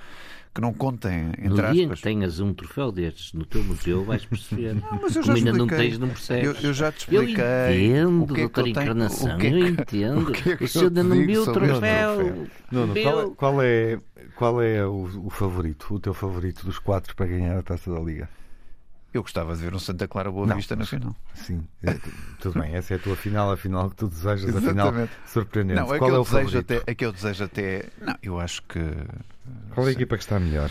que 0.53 0.61
não 0.61 0.73
contem, 0.73 1.29
entre 1.37 1.49
no 1.49 1.59
aspas. 1.59 1.75
dia 1.75 1.89
que 1.89 2.01
tenhas 2.01 2.39
um 2.39 2.53
troféu 2.53 2.91
destes 2.91 3.31
no 3.31 3.45
teu 3.45 3.63
museu, 3.63 4.03
vais 4.03 4.25
perceber. 4.25 4.73
Não, 4.73 4.99
mas 5.01 5.15
eu 5.15 5.23
já 5.23 5.33
ainda 5.33 5.53
não 5.53 5.67
tens, 5.67 5.99
não 5.99 6.09
percebes. 6.09 6.63
Eu, 6.63 6.69
eu 6.69 6.73
já 6.73 6.91
te 6.91 6.99
expliquei. 6.99 7.43
Eu 7.43 8.09
entendo, 8.09 8.35
é 8.35 8.39
doutor 8.41 8.67
Encarnação, 8.67 9.37
que 9.37 9.47
é 9.47 9.49
que, 9.51 9.55
eu 9.55 9.67
entendo. 9.69 10.21
O, 10.21 10.31
que 10.31 10.49
é 10.49 10.57
que 10.57 10.63
o 10.63 10.67
senhor 10.67 10.87
ainda 10.87 11.03
não 11.03 11.15
viu 11.15 11.43
o 11.43 11.53
troféu. 11.53 12.16
Nuno, 12.71 12.93
qual 12.95 13.21
é, 13.21 13.35
qual 13.35 13.61
é, 13.61 13.99
qual 14.35 14.61
é 14.61 14.85
o, 14.85 15.25
o 15.25 15.29
favorito, 15.29 15.93
o 15.93 15.99
teu 15.99 16.13
favorito 16.13 16.65
dos 16.65 16.79
quatro 16.79 17.15
para 17.15 17.25
ganhar 17.25 17.57
a 17.57 17.61
taça 17.63 17.91
da 17.93 17.99
Liga? 17.99 18.29
Eu 19.13 19.21
gostava 19.21 19.55
de 19.55 19.61
ver 19.61 19.73
um 19.73 19.79
Santa 19.79 20.07
Clara 20.07 20.29
Boa 20.29 20.45
não, 20.45 20.55
Vista 20.55 20.75
na 20.75 20.85
final. 20.85 21.15
Sim, 21.33 21.67
é, 21.81 21.97
tudo 22.39 22.59
bem, 22.59 22.75
essa 22.75 22.93
é 22.93 22.97
a 22.97 22.99
tua 22.99 23.15
final, 23.15 23.51
a 23.51 23.57
final 23.57 23.89
que 23.89 23.95
tu 23.95 24.07
desejas, 24.07 24.55
a 24.55 24.61
final 24.61 24.93
surpreendente. 25.25 25.79
Não, 25.79 25.95
é 25.95 25.97
Qual 25.97 26.09
que 26.09 26.15
é 26.15 26.17
eu 26.17 26.21
o 26.21 26.23
desejo 26.23 26.45
favorito? 26.45 26.73
até, 26.73 26.91
é 26.91 26.95
que 26.95 27.05
eu 27.05 27.11
desejo 27.11 27.43
até. 27.43 27.85
Não, 27.99 28.15
eu 28.21 28.39
acho 28.39 28.61
que. 28.63 28.79
Qual 29.73 29.87
é 29.87 29.89
a 29.89 29.93
equipa 29.93 30.17
que 30.17 30.23
está 30.23 30.39
melhor? 30.39 30.69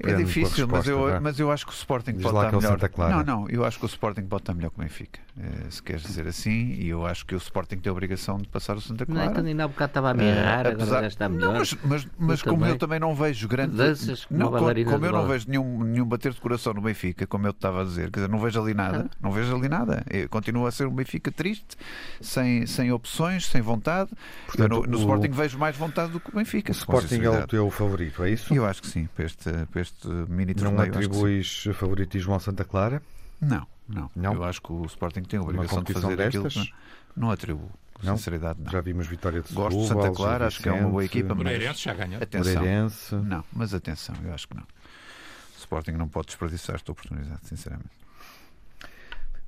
É 0.00 0.14
difícil, 0.14 0.68
mas, 0.68 0.86
eu, 0.86 1.20
mas 1.20 1.38
eu 1.38 1.50
acho 1.50 1.66
que 1.66 1.72
o 1.72 1.74
Sporting 1.74 2.12
Diz 2.12 2.22
pode 2.22 2.36
estar 2.36 2.48
é 2.48 2.60
melhor. 2.60 2.90
Não, 3.10 3.24
não, 3.24 3.48
eu 3.48 3.64
acho 3.64 3.78
que 3.78 3.84
o 3.84 3.86
Sporting 3.86 4.22
pode 4.22 4.42
estar 4.42 4.54
melhor 4.54 4.70
que 4.70 4.78
o 4.78 4.82
Benfica, 4.82 5.20
eh, 5.38 5.70
se 5.70 5.82
queres 5.82 6.02
dizer 6.02 6.26
assim, 6.26 6.72
e 6.72 6.88
eu 6.88 7.06
acho 7.06 7.24
que 7.24 7.34
o 7.34 7.38
Sporting 7.38 7.76
tem 7.76 7.90
a 7.90 7.92
obrigação 7.92 8.38
de 8.38 8.48
passar 8.48 8.76
o 8.76 8.80
Santa 8.80 9.06
Clara. 9.06 9.24
Não, 9.24 9.32
então 9.32 9.44
ainda 9.44 9.64
há 9.64 9.68
bocado 9.68 9.90
estava 9.90 10.10
a 10.10 10.14
mirar, 10.14 10.66
uh, 10.66 10.70
apesar... 10.70 10.82
agora 10.84 11.00
já 11.02 11.08
está 11.08 11.28
melhor. 11.28 11.52
Não, 11.52 11.58
mas 11.58 11.74
mas, 11.84 12.08
mas 12.18 12.42
como 12.42 12.58
também. 12.58 12.70
eu 12.70 12.78
também 12.78 13.00
não 13.00 13.14
vejo 13.14 13.48
grande. 13.48 13.76
Danças, 13.76 14.26
não, 14.30 14.50
como, 14.50 14.84
como 14.84 15.06
eu 15.06 15.12
não 15.12 15.26
vejo 15.26 15.46
nenhum, 15.48 15.84
nenhum 15.84 16.04
bater 16.04 16.32
de 16.32 16.40
coração 16.40 16.74
no 16.74 16.80
Benfica, 16.80 17.26
como 17.26 17.46
eu 17.46 17.50
estava 17.50 17.82
a 17.82 17.84
dizer, 17.84 18.10
quer 18.10 18.20
dizer, 18.20 18.28
não 18.28 18.38
vejo 18.38 18.60
ali 18.60 18.74
nada, 18.74 19.08
não 19.20 19.30
vejo 19.30 19.54
ali 19.54 19.68
nada. 19.68 20.04
Eu 20.10 20.28
continuo 20.28 20.66
a 20.66 20.70
ser 20.70 20.86
um 20.86 20.94
Benfica 20.94 21.30
triste, 21.30 21.76
sem, 22.20 22.66
sem 22.66 22.92
opções, 22.92 23.46
sem 23.46 23.60
vontade. 23.60 24.10
Portanto, 24.46 24.70
no, 24.70 24.82
no 24.82 24.96
o... 24.96 25.00
Sporting 25.00 25.30
vejo 25.30 25.58
mais 25.58 25.76
vontade 25.76 26.12
do 26.12 26.20
que 26.20 26.30
o 26.30 26.34
Benfica. 26.34 26.72
O 26.72 26.74
Sporting 26.74 27.22
é 27.22 27.30
o 27.30 27.46
teu 27.46 27.70
favorito, 27.70 28.22
é 28.24 28.30
isso? 28.30 28.52
Eu 28.52 28.66
acho 28.66 28.82
que 28.82 28.88
sim, 28.88 29.08
para 29.14 29.24
este, 29.24 29.50
para 29.74 29.82
este 29.82 30.06
mini 30.06 30.54
torneio. 30.54 30.76
Não 30.76 30.84
atribuis 30.84 31.64
favoritismo 31.74 32.32
ao 32.32 32.38
Santa 32.38 32.64
Clara? 32.64 33.02
Não, 33.40 33.66
não, 33.88 34.08
não. 34.14 34.34
Eu 34.34 34.44
acho 34.44 34.62
que 34.62 34.72
o 34.72 34.84
Sporting 34.86 35.22
tem 35.22 35.40
a 35.40 35.42
obrigação 35.42 35.82
de 35.82 35.92
fazer 35.92 36.16
destas? 36.16 36.46
aquilo 36.46 36.64
que 36.64 36.72
não, 37.16 37.26
não 37.26 37.30
atribuo. 37.32 37.70
Não? 38.00 38.16
Sinceridade, 38.16 38.60
não. 38.62 38.70
Já 38.70 38.80
vimos 38.80 39.06
vitória 39.06 39.40
de 39.40 39.52
Gosto 39.52 39.80
de 39.80 39.88
Santa 39.88 40.12
Clara, 40.12 40.46
acho 40.46 40.62
que 40.62 40.68
é 40.68 40.72
uma 40.72 40.88
boa 40.88 41.04
equipa. 41.04 41.34
Moreirense 41.34 41.82
já 41.82 41.94
ganhou. 41.94 42.22
Atenção. 42.22 42.54
Moreirense. 42.54 43.14
Não, 43.16 43.44
mas 43.52 43.74
atenção, 43.74 44.14
eu 44.24 44.32
acho 44.32 44.46
que 44.46 44.54
não. 44.54 44.62
O 44.62 45.58
Sporting 45.58 45.92
não 45.92 46.08
pode 46.08 46.28
desperdiçar 46.28 46.76
esta 46.76 46.92
oportunidade, 46.92 47.40
sinceramente. 47.44 47.90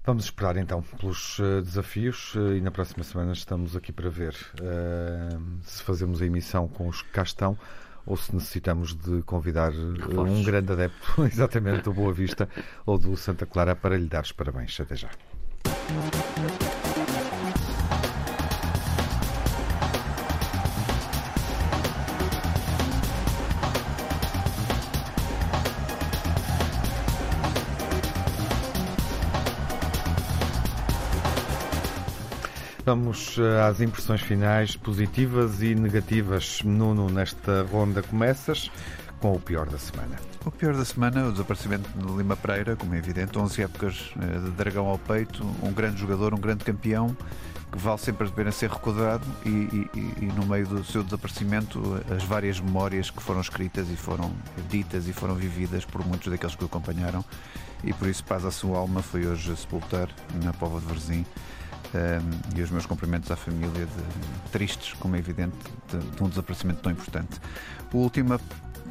Vamos 0.05 0.25
esperar 0.25 0.57
então 0.57 0.83
pelos 0.83 1.39
uh, 1.39 1.63
desafios 1.63 2.35
uh, 2.35 2.55
e 2.55 2.61
na 2.61 2.71
próxima 2.71 3.03
semana 3.03 3.33
estamos 3.33 3.77
aqui 3.77 3.93
para 3.93 4.09
ver 4.09 4.35
uh, 4.61 5.43
se 5.65 5.83
fazemos 5.83 6.23
a 6.23 6.27
emissão 6.27 6.69
com 6.69 6.87
os 6.89 7.03
que 7.03 7.11
cá 7.11 7.23
estão 7.23 7.59
ou 8.07 8.17
se 8.17 8.33
necessitamos 8.35 8.95
de 8.95 9.23
convidar 9.23 9.73
um 9.73 10.43
grande 10.45 10.73
adepto, 10.73 11.25
exatamente, 11.27 11.83
do 11.83 11.93
Boa 11.93 12.13
Vista 12.13 12.49
ou 12.87 12.97
do 12.97 13.17
Santa 13.17 13.45
Clara 13.45 13.75
para 13.75 13.99
lhe 13.99 14.07
dar 14.07 14.23
os 14.23 14.33
parabéns. 14.33 14.79
Até 14.81 14.95
já. 14.97 15.11
Vamos 32.87 33.37
eh, 33.37 33.61
às 33.69 33.81
impressões 33.81 34.21
finais 34.21 34.77
positivas 34.77 35.61
e 35.61 35.75
negativas. 35.75 36.63
Nuno, 36.63 37.11
nesta 37.11 37.65
ronda 37.65 38.01
começas 38.01 38.71
com 39.19 39.33
o 39.33 39.41
pior 39.41 39.69
da 39.69 39.77
semana. 39.77 40.15
O 40.45 40.53
pior 40.53 40.73
da 40.73 40.85
semana 40.85 41.27
o 41.27 41.33
desaparecimento 41.33 41.91
de 41.99 42.17
Lima 42.17 42.37
Pereira, 42.37 42.77
como 42.77 42.95
é 42.95 42.99
evidente, 42.99 43.37
11 43.37 43.63
épocas 43.63 44.13
eh, 44.23 44.39
de 44.39 44.51
dragão 44.53 44.87
ao 44.87 44.99
peito, 44.99 45.45
um 45.65 45.73
grande 45.73 46.01
jogador, 46.01 46.33
um 46.33 46.39
grande 46.39 46.65
campeão 46.65 47.17
que 47.73 47.79
vale 47.79 47.99
sempre 47.99 48.29
a 48.29 48.31
pena 48.31 48.53
ser 48.53 48.71
recordado 48.71 49.27
e, 49.45 49.49
e, 49.49 49.91
e, 50.23 50.33
no 50.37 50.47
meio 50.47 50.69
do 50.69 50.85
seu 50.85 51.03
desaparecimento 51.03 52.01
as 52.09 52.23
várias 52.23 52.61
memórias 52.61 53.11
que 53.11 53.21
foram 53.21 53.41
escritas 53.41 53.91
e 53.91 53.97
foram 53.97 54.33
ditas 54.71 55.09
e 55.09 55.13
foram 55.13 55.35
vividas 55.35 55.85
por 55.85 56.07
muitos 56.07 56.31
daqueles 56.31 56.55
que 56.55 56.63
o 56.63 56.67
acompanharam 56.67 57.25
e 57.83 57.93
por 57.93 58.07
isso 58.07 58.23
paz 58.23 58.45
à 58.45 58.53
sua 58.53 58.79
alma 58.79 59.03
foi 59.03 59.27
hoje 59.27 59.57
sepultar 59.57 60.09
na 60.45 60.53
Pova 60.53 60.79
de 60.79 60.87
Varzim 60.87 61.27
um, 61.95 62.59
e 62.59 62.63
os 62.63 62.71
meus 62.71 62.87
cumprimentos 62.87 63.31
à 63.31 63.37
família 63.37 63.87
de, 63.87 64.51
tristes, 64.51 64.95
como 64.95 65.17
é 65.17 65.19
evidente, 65.19 65.57
de, 65.91 65.99
de 65.99 66.23
um 66.23 66.29
desaparecimento 66.29 66.81
tão 66.81 66.93
importante. 66.93 67.41
O 67.93 67.99
último 67.99 68.39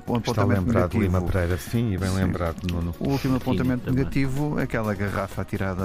o 0.08 0.16
apontamento 0.16 0.30
Está 0.32 0.44
lembrado 0.44 0.94
negativo. 0.94 1.04
Lima 1.04 1.22
Pereira, 1.22 1.58
sim, 1.58 1.94
e 1.94 1.98
bem 1.98 2.10
sim. 2.10 2.16
lembrado. 2.16 2.58
No, 2.72 2.94
O 3.00 3.10
último 3.10 3.38
apontamento 3.38 3.90
sim, 3.90 3.96
negativo 3.96 4.60
é 4.60 4.64
aquela 4.64 4.94
garrafa 4.94 5.42
atirada 5.42 5.84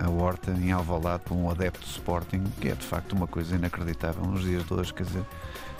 à, 0.00 0.10
horta 0.10 0.50
em 0.50 0.72
Alvalade 0.72 1.22
por 1.24 1.34
um 1.34 1.48
adepto 1.48 1.80
de 1.80 1.90
Sporting, 1.92 2.42
que 2.60 2.68
é 2.68 2.74
de 2.74 2.84
facto 2.84 3.12
uma 3.12 3.28
coisa 3.28 3.54
inacreditável 3.54 4.24
nos 4.24 4.42
dias 4.42 4.64
de 4.64 4.74
hoje, 4.74 4.92
quer 4.92 5.04
dizer, 5.04 5.22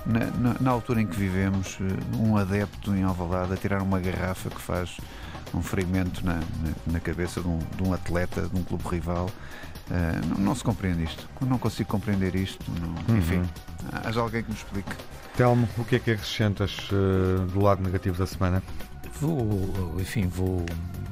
na, 0.07 0.27
na, 0.27 0.57
na 0.61 0.71
altura 0.71 1.01
em 1.01 1.07
que 1.07 1.17
vivemos, 1.17 1.79
eh, 1.81 2.17
um 2.17 2.37
adepto 2.37 2.95
em 2.95 3.03
Alvalade 3.03 3.53
a 3.53 3.57
tirar 3.57 3.83
uma 3.83 3.99
garrafa 3.99 4.49
que 4.49 4.61
faz 4.61 4.97
um 5.55 5.63
ferimento 5.63 6.25
na, 6.25 6.35
na, 6.35 6.43
na 6.87 7.01
cabeça 7.01 7.41
de 7.41 7.49
um, 7.49 7.59
de 7.59 7.83
um, 7.83 7.93
atleta 7.93 8.43
de 8.43 8.59
um 8.59 8.63
clube 8.63 8.85
rival. 8.89 9.29
Uh, 9.91 10.27
não, 10.27 10.39
não, 10.39 10.55
se 10.55 10.65
compreende 10.65 11.05
isto. 11.05 11.29
Não 11.41 11.59
consigo 11.59 11.89
compreender 11.89 12.35
isto. 12.35 12.65
Não, 12.81 13.17
enfim, 13.17 13.39
uhum. 13.39 13.49
haja 14.05 14.21
alguém 14.21 14.43
que 14.43 14.51
me 14.51 14.57
explique. 14.57 14.91
Telmo, 15.37 15.69
o 15.79 15.85
que 15.85 15.97
é 15.97 15.99
que 15.99 16.11
acrescentas 16.11 16.89
uh, 16.91 17.47
do 17.47 17.61
lado 17.61 17.83
negativo 17.83 18.17
da 18.17 18.27
semana? 18.27 18.63
Vou, 19.21 19.97
enfim, 19.99 20.27
vou 20.27 20.65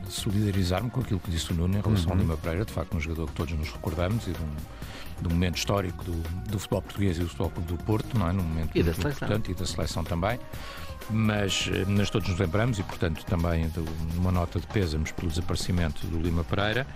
solidarizar-me 0.08 0.90
com 0.90 1.00
aquilo 1.00 1.20
que 1.20 1.30
disse 1.30 1.52
o 1.52 1.54
Nuno 1.54 1.78
em 1.78 1.80
relação 1.80 2.06
uhum. 2.06 2.12
ao 2.12 2.18
Lima 2.18 2.36
Pereira, 2.36 2.64
de 2.64 2.72
facto, 2.72 2.96
um 2.96 3.00
jogador 3.00 3.26
que 3.28 3.34
todos 3.34 3.54
nos 3.54 3.70
recordamos 3.70 4.26
e 4.26 4.32
de 4.32 4.38
um, 4.38 5.22
de 5.22 5.28
um 5.28 5.30
momento 5.30 5.56
histórico 5.56 6.04
do, 6.04 6.12
do, 6.48 6.58
futebol 6.58 6.82
português 6.82 7.16
e 7.18 7.20
do 7.20 7.28
futebol 7.28 7.52
do 7.64 7.76
Porto, 7.84 8.18
não 8.18 8.28
é? 8.28 8.32
Num 8.32 8.42
momento 8.42 8.70
e 8.74 8.82
muito 8.82 9.08
importante 9.08 9.50
e 9.50 9.54
da 9.54 9.66
seleção 9.66 10.02
também 10.02 10.38
mas, 11.12 11.68
mas 11.86 12.08
eh, 12.08 12.10
todos 12.10 12.28
nos 12.28 12.38
lembramos 12.38 12.78
e, 12.78 12.82
portanto, 12.82 13.24
também 13.24 13.68
de 13.68 13.80
uma 14.16 14.30
nota 14.30 14.60
de 14.60 14.66
pêsames 14.66 15.12
pelo 15.12 15.28
desaparecimento 15.28 16.06
do 16.06 16.18
Lima 16.18 16.44
Pereira. 16.44 16.86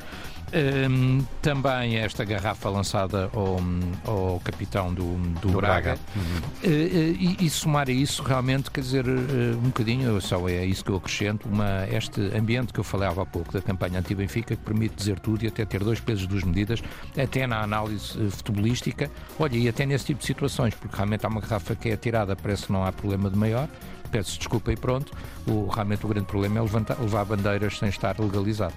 Um, 0.52 1.24
também 1.42 1.96
esta 1.96 2.24
garrafa 2.24 2.68
lançada 2.68 3.28
ao, 3.34 3.58
ao 4.06 4.40
capitão 4.40 4.92
do, 4.92 5.14
do, 5.14 5.40
do 5.40 5.48
Braga, 5.52 5.94
Braga. 5.94 5.98
Uhum. 6.14 6.22
Uh, 6.22 6.66
uh, 6.66 7.16
e, 7.18 7.36
e, 7.40 7.50
somar 7.50 7.88
a 7.88 7.92
isso 7.92 8.22
realmente, 8.22 8.70
quer 8.70 8.82
dizer, 8.82 9.04
uh, 9.06 9.56
um 9.56 9.68
bocadinho, 9.68 10.20
só 10.20 10.48
é 10.48 10.64
isso 10.64 10.84
que 10.84 10.90
eu 10.90 10.96
acrescento, 10.96 11.48
uma, 11.48 11.86
este 11.88 12.20
ambiente 12.36 12.72
que 12.72 12.78
eu 12.78 12.84
falava 12.84 13.22
há 13.22 13.26
pouco 13.26 13.52
da 13.52 13.60
campanha 13.60 13.98
anti-Benfica, 13.98 14.54
que 14.54 14.62
permite 14.62 14.94
dizer 14.94 15.18
tudo 15.18 15.44
e 15.44 15.48
até 15.48 15.64
ter 15.64 15.82
dois 15.82 15.98
pesos, 15.98 16.26
duas 16.26 16.44
medidas, 16.44 16.82
até 17.16 17.46
na 17.46 17.62
análise 17.62 18.12
futebolística, 18.30 19.10
olha, 19.38 19.56
e 19.56 19.68
até 19.68 19.84
nesse 19.84 20.06
tipo 20.06 20.20
de 20.20 20.26
situações, 20.26 20.74
porque 20.74 20.94
realmente 20.94 21.26
há 21.26 21.28
uma 21.28 21.40
garrafa 21.40 21.74
que 21.74 21.88
é 21.88 21.94
atirada, 21.94 22.36
parece 22.36 22.66
que 22.66 22.72
não 22.72 22.84
há 22.84 22.92
problema 22.92 23.28
de 23.28 23.36
maior, 23.36 23.68
peço 24.10 24.38
desculpa 24.38 24.72
e 24.72 24.76
pronto. 24.76 25.12
O, 25.46 25.66
realmente 25.66 26.06
o 26.06 26.08
grande 26.08 26.26
problema 26.26 26.58
é 26.58 26.62
levantar, 26.62 26.96
levar 27.00 27.24
bandeiras 27.24 27.78
sem 27.78 27.88
estar 27.88 28.18
legalizado. 28.20 28.74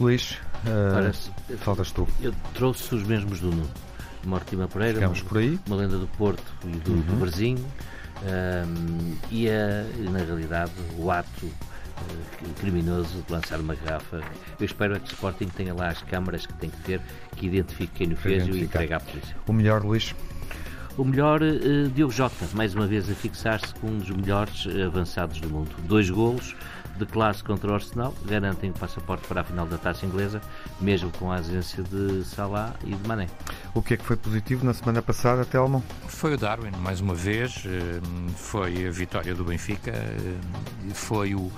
Luís, 0.00 0.38
uh, 0.66 1.56
faltas 1.58 1.90
tu. 1.90 2.06
Eu 2.20 2.34
trouxe 2.54 2.94
os 2.94 3.02
mesmos 3.02 3.40
do 3.40 3.50
Nuno. 3.50 3.70
Mortima 4.26 4.66
Pereira, 4.66 4.94
Ficamos 4.94 5.22
por 5.22 5.38
aí. 5.38 5.58
uma 5.66 5.76
lenda 5.76 5.96
do 5.96 6.06
Porto 6.08 6.42
e 6.64 6.76
do, 6.78 6.92
uhum. 6.92 7.00
do 7.00 7.16
Berzinho. 7.20 7.64
Um, 8.22 9.14
e, 9.30 9.48
a, 9.48 9.84
na 10.10 10.18
realidade 10.18 10.72
o 10.98 11.10
ato 11.10 11.46
uh, 11.46 12.54
criminoso 12.60 13.22
de 13.26 13.32
lançar 13.32 13.60
uma 13.60 13.74
garrafa. 13.74 14.20
Eu 14.58 14.66
espero 14.66 14.96
é 14.96 14.98
que 14.98 15.12
o 15.12 15.14
Sporting 15.14 15.48
tenha 15.48 15.72
lá 15.72 15.88
as 15.88 16.02
câmaras 16.02 16.46
que 16.46 16.54
tem 16.54 16.70
que 16.70 16.78
ter, 16.78 17.00
que 17.36 17.46
identifique 17.46 17.92
quem 17.94 18.12
o 18.12 18.16
fez 18.16 18.46
e 18.46 18.60
entregue 18.62 18.94
à 18.94 19.00
polícia. 19.00 19.36
O 19.46 19.52
melhor, 19.52 19.84
Luís? 19.84 20.14
O 20.96 21.04
melhor, 21.04 21.42
uh, 21.42 21.88
Diogo 21.94 22.12
Jota, 22.12 22.48
mais 22.54 22.74
uma 22.74 22.86
vez 22.86 23.08
a 23.08 23.14
fixar-se 23.14 23.72
com 23.74 23.88
um 23.88 23.98
dos 23.98 24.10
melhores 24.10 24.66
avançados 24.84 25.40
do 25.40 25.48
mundo. 25.48 25.70
Dois 25.86 26.10
golos 26.10 26.56
de 26.96 27.06
classe 27.06 27.42
contra 27.42 27.70
o 27.70 27.74
Arsenal, 27.74 28.14
garantem 28.24 28.70
o 28.70 28.72
passaporte 28.72 29.26
para 29.26 29.42
a 29.42 29.44
final 29.44 29.66
da 29.66 29.78
taça 29.78 30.06
inglesa, 30.06 30.40
mesmo 30.80 31.10
com 31.12 31.30
a 31.30 31.36
ausência 31.36 31.82
de 31.82 32.24
Salah 32.24 32.74
e 32.84 32.94
de 32.94 33.08
Mané. 33.08 33.28
O 33.74 33.82
que 33.82 33.94
é 33.94 33.96
que 33.96 34.04
foi 34.04 34.16
positivo 34.16 34.64
na 34.64 34.74
semana 34.74 35.02
passada, 35.02 35.44
Telmo? 35.44 35.84
Foi 36.08 36.34
o 36.34 36.38
Darwin, 36.38 36.72
mais 36.80 37.00
uma 37.00 37.14
vez, 37.14 37.64
eh, 37.66 38.00
foi 38.36 38.86
a 38.86 38.90
vitória 38.90 39.34
do 39.34 39.44
Benfica, 39.44 39.90
eh, 39.90 40.38
foi 40.94 41.34
o 41.34 41.50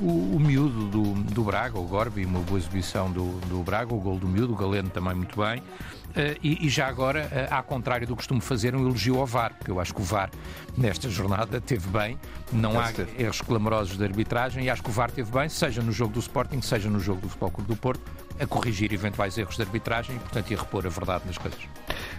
o, 0.00 0.36
o 0.36 0.40
miúdo 0.40 0.86
do, 0.86 1.14
do 1.32 1.44
Braga, 1.44 1.78
o 1.78 1.84
Gorbi, 1.84 2.24
uma 2.24 2.40
boa 2.40 2.58
exibição 2.58 3.10
do, 3.10 3.38
do 3.48 3.62
Braga, 3.62 3.94
o 3.94 3.98
gol 3.98 4.18
do 4.18 4.28
miúdo, 4.28 4.52
o 4.52 4.56
Galeno 4.56 4.90
também 4.90 5.14
muito 5.14 5.40
bem. 5.40 5.60
Uh, 5.60 6.34
e, 6.42 6.66
e, 6.66 6.68
já 6.70 6.86
agora, 6.86 7.28
uh, 7.30 7.54
ao 7.54 7.62
contrário 7.62 8.06
do 8.06 8.14
que 8.14 8.16
costumo 8.18 8.40
fazer, 8.40 8.74
um 8.74 8.80
elogio 8.80 9.20
ao 9.20 9.26
VAR, 9.26 9.52
porque 9.54 9.70
eu 9.70 9.78
acho 9.78 9.94
que 9.94 10.00
o 10.00 10.04
VAR, 10.04 10.30
nesta 10.76 11.10
jornada, 11.10 11.60
teve 11.60 11.86
bem, 11.88 12.18
não 12.50 12.80
há 12.80 12.90
erros 13.18 13.42
clamorosos 13.42 13.98
de 13.98 14.04
arbitragem, 14.04 14.64
e 14.64 14.70
acho 14.70 14.82
que 14.82 14.88
o 14.88 14.92
VAR 14.92 15.10
teve 15.10 15.30
bem, 15.30 15.48
seja 15.50 15.82
no 15.82 15.92
jogo 15.92 16.14
do 16.14 16.20
Sporting, 16.20 16.62
seja 16.62 16.88
no 16.88 16.98
jogo 16.98 17.20
do 17.20 17.28
Futebol 17.28 17.50
Clube 17.50 17.68
do 17.68 17.76
Porto, 17.76 18.00
a 18.38 18.46
corrigir 18.46 18.92
eventuais 18.92 19.36
erros 19.38 19.56
de 19.56 19.62
arbitragem 19.62 20.16
e, 20.16 20.18
portanto, 20.18 20.52
a 20.52 20.56
repor 20.56 20.86
a 20.86 20.90
verdade 20.90 21.24
nas 21.26 21.38
coisas. 21.38 21.60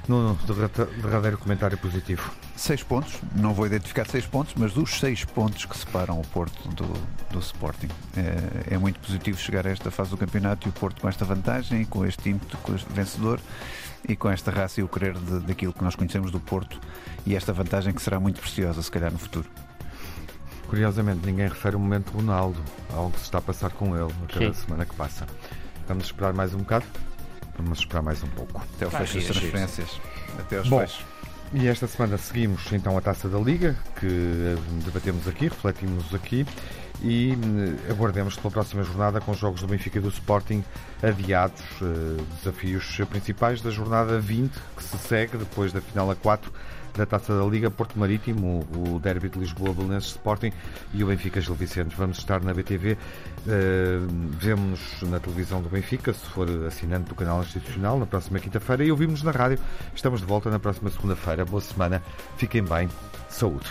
No 0.07 0.37
derradeiro 1.01 1.37
comentário 1.37 1.77
positivo. 1.77 2.31
Seis 2.55 2.81
pontos, 2.81 3.19
não 3.35 3.53
vou 3.53 3.65
identificar 3.65 4.05
seis 4.07 4.25
pontos, 4.25 4.53
mas 4.55 4.73
dos 4.73 4.99
seis 4.99 5.25
pontos 5.25 5.65
que 5.65 5.77
separam 5.77 6.19
o 6.19 6.25
Porto 6.27 6.67
do, 6.69 6.87
do 7.29 7.39
Sporting. 7.39 7.89
É, 8.15 8.75
é, 8.75 8.77
muito 8.77 8.99
positivo 8.99 9.37
chegar 9.37 9.67
a 9.67 9.69
esta 9.69 9.91
fase 9.91 10.09
do 10.09 10.17
campeonato 10.17 10.67
e 10.67 10.69
o 10.69 10.73
Porto 10.73 11.01
com 11.01 11.09
esta 11.09 11.25
vantagem, 11.25 11.83
com 11.85 12.05
este 12.05 12.29
ímpeto 12.29 12.57
com 12.57 12.73
este 12.73 12.91
vencedor 12.91 13.39
e 14.07 14.15
com 14.15 14.29
esta 14.29 14.49
raça 14.49 14.79
e 14.79 14.83
o 14.83 14.87
querer 14.87 15.13
de, 15.13 15.39
daquilo 15.41 15.73
que 15.73 15.83
nós 15.83 15.95
conhecemos 15.95 16.31
do 16.31 16.39
Porto 16.39 16.79
e 17.25 17.35
esta 17.35 17.51
vantagem 17.51 17.93
que 17.93 18.01
será 18.01 18.19
muito 18.19 18.39
preciosa, 18.39 18.81
se 18.81 18.89
calhar, 18.89 19.11
no 19.11 19.19
futuro. 19.19 19.49
Curiosamente, 20.67 21.25
ninguém 21.25 21.47
refere 21.47 21.75
o 21.75 21.79
momento 21.79 22.11
do 22.11 22.17
Ronaldo, 22.17 22.61
algo 22.93 23.11
que 23.11 23.19
se 23.19 23.25
está 23.25 23.37
a 23.37 23.41
passar 23.41 23.71
com 23.71 23.95
ele 23.95 24.13
a 24.23 24.33
cada 24.33 24.53
Sim. 24.53 24.61
semana 24.65 24.85
que 24.85 24.95
passa. 24.95 25.25
Vamos 25.87 26.05
esperar 26.05 26.33
mais 26.33 26.53
um 26.53 26.59
bocado? 26.59 26.85
Vamos 27.57 27.79
esperar 27.79 28.01
mais 28.01 28.21
um 28.21 28.27
pouco. 28.27 28.61
Até 28.75 28.87
o 28.87 28.91
fecho 28.91 29.15
das 29.15 29.25
transferências. 29.25 30.01
Até 30.37 30.57
aos 30.57 30.67
Bom, 30.67 30.79
fechos. 30.79 31.05
E 31.53 31.67
esta 31.67 31.87
semana 31.87 32.17
seguimos 32.17 32.71
então 32.73 32.97
a 32.97 33.01
taça 33.01 33.29
da 33.29 33.39
Liga, 33.39 33.73
que 33.97 34.55
debatemos 34.83 35.27
aqui, 35.29 35.45
refletimos 35.45 36.13
aqui 36.13 36.45
e 37.01 37.31
eh, 37.31 37.91
aguardemos 37.91 38.35
pela 38.35 38.51
próxima 38.51 38.83
jornada 38.83 39.21
com 39.21 39.31
os 39.31 39.37
jogos 39.37 39.61
do 39.61 39.67
Benfica 39.67 39.97
e 39.97 40.01
do 40.01 40.09
Sporting 40.09 40.61
adiados. 41.01 41.63
Eh, 41.81 42.21
desafios 42.39 42.97
principais 43.09 43.61
da 43.61 43.69
jornada 43.69 44.19
20, 44.19 44.51
que 44.75 44.83
se 44.83 44.97
segue 44.97 45.37
depois 45.37 45.71
da 45.71 45.79
final 45.79 46.11
a 46.11 46.15
4 46.15 46.51
da 46.97 47.05
Taça 47.05 47.37
da 47.37 47.45
Liga, 47.45 47.69
Porto 47.69 47.97
Marítimo, 47.97 48.67
o 48.75 48.99
Derby 48.99 49.29
de 49.29 49.39
Lisboa, 49.39 49.73
Belenenses 49.73 50.09
Sporting 50.09 50.51
e 50.93 51.03
o 51.03 51.07
Benfica 51.07 51.39
Gil 51.39 51.53
Vicente. 51.53 51.95
Vamos 51.95 52.17
estar 52.17 52.43
na 52.43 52.53
BTV, 52.53 52.93
uh, 52.93 52.97
eh, 53.47 53.99
vemos 54.39 54.79
na 55.03 55.19
televisão 55.19 55.61
do 55.61 55.69
Benfica, 55.69 56.11
se 56.11 56.25
for 56.25 56.49
assinante 56.65 57.09
do 57.09 57.15
canal 57.15 57.41
institucional, 57.41 57.99
na 57.99 58.05
próxima 58.05 58.39
quinta-feira 58.39 58.83
e 58.83 58.91
ouvimos 58.91 59.21
na 59.21 59.31
rádio. 59.31 59.59
Estamos 59.95 60.21
de 60.21 60.25
volta 60.25 60.49
na 60.49 60.59
próxima 60.59 60.89
segunda-feira. 60.89 61.45
Boa 61.45 61.61
semana, 61.61 62.01
fiquem 62.37 62.63
bem, 62.63 62.89
saúde. 63.29 63.69